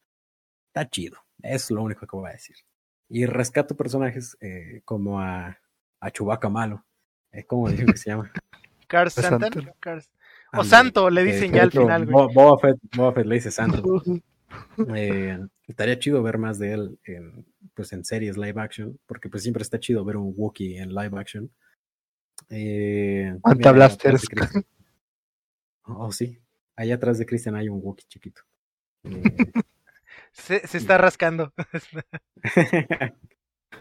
Está 0.72 0.88
chido, 0.88 1.18
es 1.42 1.70
lo 1.72 1.82
único 1.82 2.06
que 2.06 2.16
voy 2.16 2.28
a 2.30 2.32
decir. 2.34 2.54
Y 3.08 3.26
rescato 3.26 3.76
personajes 3.76 4.36
eh, 4.40 4.82
como 4.84 5.20
a, 5.20 5.58
a 6.00 6.10
Chewbacca 6.12 6.48
Malo, 6.48 6.84
eh, 7.32 7.44
¿cómo 7.44 7.68
dije 7.68 7.84
que 7.86 7.96
se 7.96 8.10
llama? 8.10 8.30
Santo. 8.88 9.60
Santan, 9.60 10.04
o 10.52 10.64
Santo 10.64 11.10
le 11.10 11.24
dicen 11.24 11.50
de 11.52 11.56
ya 11.58 11.62
al 11.64 11.70
final, 11.72 12.04
güey. 12.06 12.12
Bo- 12.12 12.32
Boba 12.32 12.58
Fett, 12.60 12.78
Boba 12.96 13.12
Fett 13.12 13.26
le 13.26 13.34
dice 13.36 13.50
Santo. 13.50 14.02
Eh, 14.96 15.38
estaría 15.68 15.96
chido 16.00 16.22
ver 16.24 16.36
más 16.38 16.58
de 16.58 16.72
él 16.72 16.98
en, 17.04 17.46
pues 17.74 17.92
en 17.92 18.04
series 18.04 18.36
live 18.36 18.60
action, 18.60 18.98
porque 19.06 19.28
pues 19.28 19.44
siempre 19.44 19.62
está 19.62 19.78
chido 19.78 20.04
ver 20.04 20.16
un 20.16 20.32
Wookiee 20.36 20.78
en 20.78 20.92
live 20.92 21.16
action. 21.20 21.48
Eh, 22.48 23.36
Blasters. 23.44 24.26
Oh, 25.84 26.10
sí. 26.10 26.40
Allá 26.74 26.96
atrás 26.96 27.18
de 27.18 27.26
Cristian 27.26 27.54
hay 27.54 27.68
un 27.68 27.78
Wookiee 27.80 28.06
chiquito. 28.08 28.42
Eh, 29.04 29.12
Se, 30.32 30.66
se 30.66 30.78
está 30.78 30.98
rascando. 30.98 31.52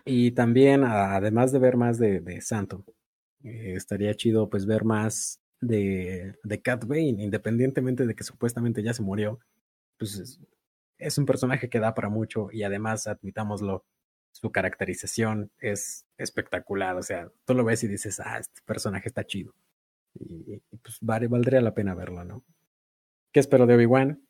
y 0.06 0.32
también, 0.32 0.84
además 0.84 1.52
de 1.52 1.60
ver 1.60 1.78
más 1.78 1.98
de, 2.00 2.20
de 2.20 2.42
Santo, 2.42 2.84
eh, 3.44 3.74
estaría 3.76 4.14
chido 4.16 4.50
pues 4.50 4.66
ver 4.66 4.84
más 4.84 5.42
de, 5.62 6.36
de 6.44 6.62
Cat 6.62 6.86
Bane, 6.86 7.24
independientemente 7.24 8.06
de 8.06 8.16
que 8.16 8.24
supuestamente 8.24 8.84
ya 8.84 8.94
se 8.94 9.04
murió. 9.04 9.40
Pues 9.98 10.18
es, 10.18 10.40
es 10.98 11.18
un 11.18 11.26
personaje 11.26 11.70
que 11.70 11.80
da 11.80 11.94
para 11.94 12.10
mucho 12.10 12.50
y 12.52 12.64
además, 12.64 13.08
admitámoslo, 13.08 13.86
su 14.32 14.52
caracterización 14.52 15.52
es 15.60 16.06
espectacular. 16.18 16.96
O 16.98 17.04
sea, 17.04 17.32
tú 17.46 17.54
lo 17.54 17.64
ves 17.64 17.84
y 17.84 17.88
dices, 17.88 18.20
ah, 18.20 18.38
este 18.40 18.62
personaje 18.66 19.08
está 19.08 19.26
chido. 19.26 19.54
Y, 20.14 20.56
y, 20.56 20.78
pues 20.78 20.98
vale, 21.02 21.28
valdría 21.28 21.62
la 21.62 21.74
pena 21.74 21.96
verlo, 21.96 22.24
¿no? 22.24 22.44
¿Qué 23.32 23.40
espero 23.40 23.66
de 23.66 23.76
Obi-Wan? 23.76 24.22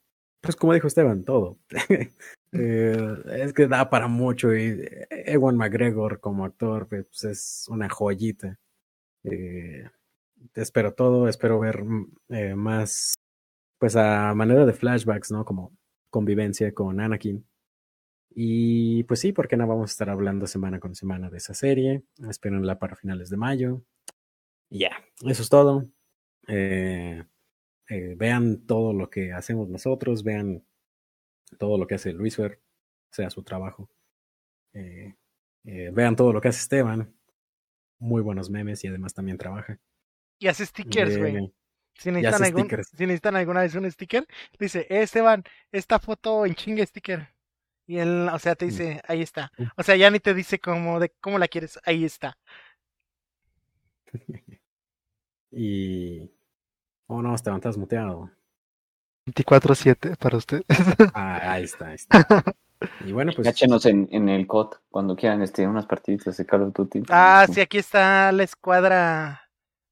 Pues 0.41 0.55
como 0.55 0.73
dijo 0.73 0.87
Esteban, 0.87 1.23
todo. 1.23 1.57
Eh, 2.51 2.97
es 3.27 3.53
que 3.53 3.67
da 3.67 3.91
para 3.91 4.07
mucho 4.07 4.55
y 4.55 4.83
Ewan 5.11 5.55
McGregor 5.55 6.19
como 6.19 6.45
actor 6.45 6.87
pues 6.87 7.23
es 7.23 7.67
una 7.69 7.87
joyita. 7.89 8.57
Eh, 9.23 9.87
espero 10.55 10.95
todo, 10.95 11.27
espero 11.27 11.59
ver 11.59 11.83
eh, 12.29 12.55
más 12.55 13.13
pues 13.77 13.95
a 13.95 14.33
manera 14.33 14.65
de 14.65 14.73
flashbacks, 14.73 15.31
¿no? 15.31 15.45
Como 15.45 15.77
convivencia 16.09 16.73
con 16.73 16.99
Anakin. 16.99 17.45
Y 18.31 19.03
pues 19.03 19.19
sí, 19.19 19.31
porque 19.31 19.57
no 19.57 19.67
vamos 19.67 19.91
a 19.91 19.93
estar 19.93 20.09
hablando 20.09 20.47
semana 20.47 20.79
con 20.79 20.95
semana 20.95 21.29
de 21.29 21.37
esa 21.37 21.53
serie. 21.53 22.03
Espérenla 22.29 22.79
para 22.79 22.95
finales 22.95 23.29
de 23.29 23.37
mayo. 23.37 23.83
Y 24.69 24.79
ya, 24.79 24.91
eso 25.23 25.41
es 25.41 25.49
todo. 25.49 25.87
Eh, 26.47 27.23
eh, 27.89 28.15
vean 28.17 28.65
todo 28.65 28.93
lo 28.93 29.09
que 29.09 29.33
hacemos 29.33 29.67
nosotros, 29.67 30.23
vean 30.23 30.63
todo 31.57 31.77
lo 31.77 31.87
que 31.87 31.95
hace 31.95 32.13
Luis 32.13 32.35
Fer, 32.35 32.61
sea 33.11 33.29
su 33.29 33.43
trabajo. 33.43 33.89
Eh, 34.73 35.15
eh, 35.65 35.89
vean 35.93 36.15
todo 36.15 36.31
lo 36.31 36.41
que 36.41 36.49
hace 36.49 36.61
Esteban. 36.61 37.13
Muy 37.99 38.21
buenos 38.21 38.49
memes 38.49 38.83
y 38.83 38.87
además 38.87 39.13
también 39.13 39.37
trabaja. 39.37 39.79
Y 40.39 40.47
hace 40.47 40.65
stickers, 40.65 41.17
güey. 41.17 41.51
Si 41.95 42.11
necesitan, 42.11 42.33
hace 42.35 42.45
algún, 42.45 42.61
stickers. 42.61 42.87
si 42.89 43.05
necesitan 43.05 43.35
alguna 43.35 43.61
vez 43.61 43.75
un 43.75 43.91
sticker, 43.91 44.25
dice, 44.57 44.87
Esteban, 44.89 45.43
esta 45.71 45.99
foto 45.99 46.45
en 46.45 46.55
chingue 46.55 46.85
sticker. 46.85 47.27
Y 47.87 47.97
él, 47.97 48.29
o 48.31 48.39
sea, 48.39 48.55
te 48.55 48.65
Mm. 48.65 48.69
dice, 48.69 49.01
ahí 49.05 49.21
está. 49.21 49.51
Mm. 49.57 49.63
O 49.75 49.83
sea, 49.83 49.95
ya 49.97 50.09
ni 50.09 50.19
te 50.19 50.33
dice 50.33 50.59
cómo, 50.59 50.99
de 50.99 51.09
cómo 51.19 51.39
la 51.39 51.47
quieres, 51.49 51.77
ahí 51.83 52.05
está. 52.05 52.37
y. 55.51 56.29
Oh 57.11 57.23
no, 57.23 57.33
Esteban, 57.33 57.57
estás 57.57 57.75
muteado. 57.75 58.29
24-7 59.25 60.15
para 60.17 60.37
usted. 60.37 60.63
Ah, 61.15 61.53
ahí 61.53 61.63
está, 61.63 61.87
ahí 61.87 61.95
está. 61.95 62.43
Y 63.05 63.11
bueno, 63.11 63.33
pues. 63.35 63.45
Cáchenos 63.45 63.85
en, 63.87 64.07
en 64.09 64.29
el 64.29 64.47
COD 64.47 64.75
cuando 64.89 65.13
quieran 65.17 65.41
este, 65.41 65.67
unas 65.67 65.85
partiditas 65.85 66.37
de 66.37 66.45
Call 66.45 66.61
of 66.61 66.73
Duty. 66.73 67.03
Ah, 67.09 67.45
sí, 67.51 67.59
aquí 67.59 67.77
está 67.77 68.31
la 68.31 68.43
escuadra 68.43 69.41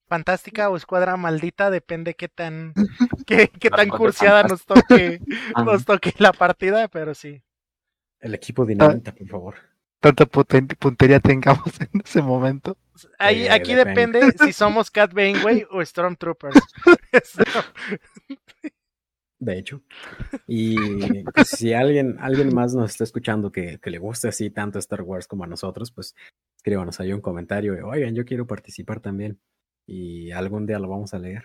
fantástica 0.07 0.69
o 0.69 0.77
escuadra 0.77 1.17
maldita, 1.17 1.69
depende 1.69 2.13
qué 2.13 2.29
tan 2.29 2.73
qué, 3.27 3.49
qué 3.49 3.69
tan 3.69 3.89
cursiada 3.89 4.43
nos 4.43 4.65
toque, 4.65 5.19
nos 5.65 5.83
toque 5.83 6.13
la 6.19 6.31
partida, 6.31 6.87
pero 6.87 7.13
sí. 7.13 7.43
El 8.21 8.35
equipo 8.35 8.65
dinamita, 8.65 9.11
por 9.11 9.27
favor. 9.27 9.55
Tanta 9.99 10.25
puntería 10.25 11.19
tengamos 11.19 11.79
en 11.81 12.01
ese 12.03 12.21
momento. 12.21 12.77
Ahí, 13.19 13.47
aquí 13.47 13.73
depende. 13.73 14.19
depende 14.19 14.45
si 14.45 14.53
somos 14.53 14.91
Cat 14.91 15.13
Baneway 15.13 15.65
o 15.71 15.83
Stormtroopers. 15.83 16.59
De 19.39 19.57
hecho. 19.57 19.83
Y 20.47 21.23
pues, 21.23 21.49
si 21.49 21.73
alguien, 21.73 22.17
alguien 22.19 22.53
más 22.53 22.73
nos 22.73 22.91
está 22.91 23.03
escuchando 23.03 23.51
que, 23.51 23.79
que 23.79 23.89
le 23.91 23.99
guste 23.99 24.27
así 24.27 24.49
tanto 24.49 24.79
Star 24.79 25.03
Wars 25.03 25.27
como 25.27 25.43
a 25.43 25.47
nosotros, 25.47 25.91
pues 25.91 26.15
escríbanos 26.55 26.99
ahí 26.99 27.13
un 27.13 27.21
comentario. 27.21 27.73
de, 27.73 27.83
Oigan, 27.83 28.15
yo 28.15 28.25
quiero 28.25 28.47
participar 28.47 28.99
también. 28.99 29.39
Y 29.85 30.31
algún 30.31 30.65
día 30.65 30.79
lo 30.79 30.89
vamos 30.89 31.13
a 31.13 31.19
leer. 31.19 31.43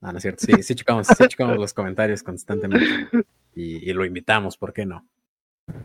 Ah, 0.00 0.12
no 0.12 0.18
es 0.18 0.22
cierto. 0.22 0.44
Sí, 0.46 0.62
sí 0.62 0.74
checamos, 0.74 1.06
sí 1.06 1.28
checamos 1.28 1.58
los 1.58 1.74
comentarios 1.74 2.22
constantemente. 2.22 2.86
Y, 3.54 3.90
y 3.90 3.92
lo 3.92 4.04
invitamos, 4.04 4.56
¿por 4.56 4.72
qué 4.72 4.86
no? 4.86 5.06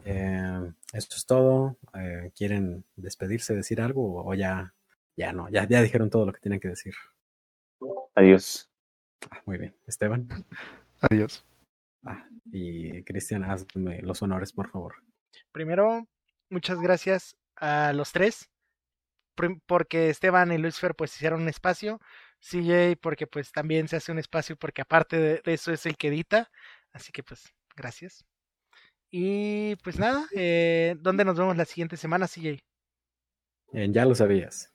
Eh, 0.06 0.72
esto 0.94 1.16
es 1.16 1.26
todo. 1.26 1.78
Eh, 1.94 2.32
¿Quieren 2.36 2.86
despedirse, 2.96 3.56
decir 3.56 3.82
algo? 3.82 4.24
O 4.26 4.34
ya, 4.34 4.74
ya 5.16 5.32
no, 5.34 5.50
ya, 5.50 5.68
ya 5.68 5.82
dijeron 5.82 6.10
todo 6.10 6.26
lo 6.26 6.34
que 6.34 6.40
tienen 6.40 6.60
que 6.60 6.70
decir. 6.70 6.94
Adiós. 8.16 8.70
Ah, 9.30 9.42
muy 9.46 9.58
bien. 9.58 9.76
Esteban. 9.88 10.28
Adiós. 11.02 11.46
Ah, 12.04 12.28
y 12.52 13.04
Cristian, 13.04 13.44
hazme 13.44 14.02
los 14.02 14.22
honores, 14.22 14.54
por 14.54 14.70
favor. 14.70 14.96
Primero, 15.52 16.08
muchas 16.50 16.80
gracias 16.80 17.36
a 17.56 17.94
los 17.94 18.12
tres, 18.12 18.50
porque 19.66 20.10
Esteban 20.10 20.52
y 20.52 20.58
Luisfer 20.58 20.96
pues 20.96 21.16
hicieron 21.16 21.42
un 21.42 21.50
espacio, 21.50 22.00
CJ 22.40 22.98
porque 23.02 23.28
pues 23.28 23.52
también 23.52 23.88
se 23.88 23.98
hace 23.98 24.12
un 24.12 24.20
espacio 24.20 24.56
porque 24.56 24.82
aparte 24.82 25.42
de 25.44 25.54
eso 25.54 25.72
es 25.72 25.86
el 25.86 25.98
que 25.98 26.08
edita, 26.08 26.50
así 26.92 27.12
que 27.12 27.24
pues 27.24 27.54
gracias. 27.76 28.26
Y 29.12 29.76
pues 29.84 30.00
nada, 30.00 30.26
eh, 30.34 30.96
¿dónde 31.00 31.26
nos 31.26 31.38
vemos 31.38 31.58
la 31.58 31.66
siguiente 31.66 31.98
semana, 31.98 32.28
CJ? 32.28 32.60
Eh, 33.74 33.88
ya 33.92 34.06
lo 34.06 34.16
sabías. 34.16 34.72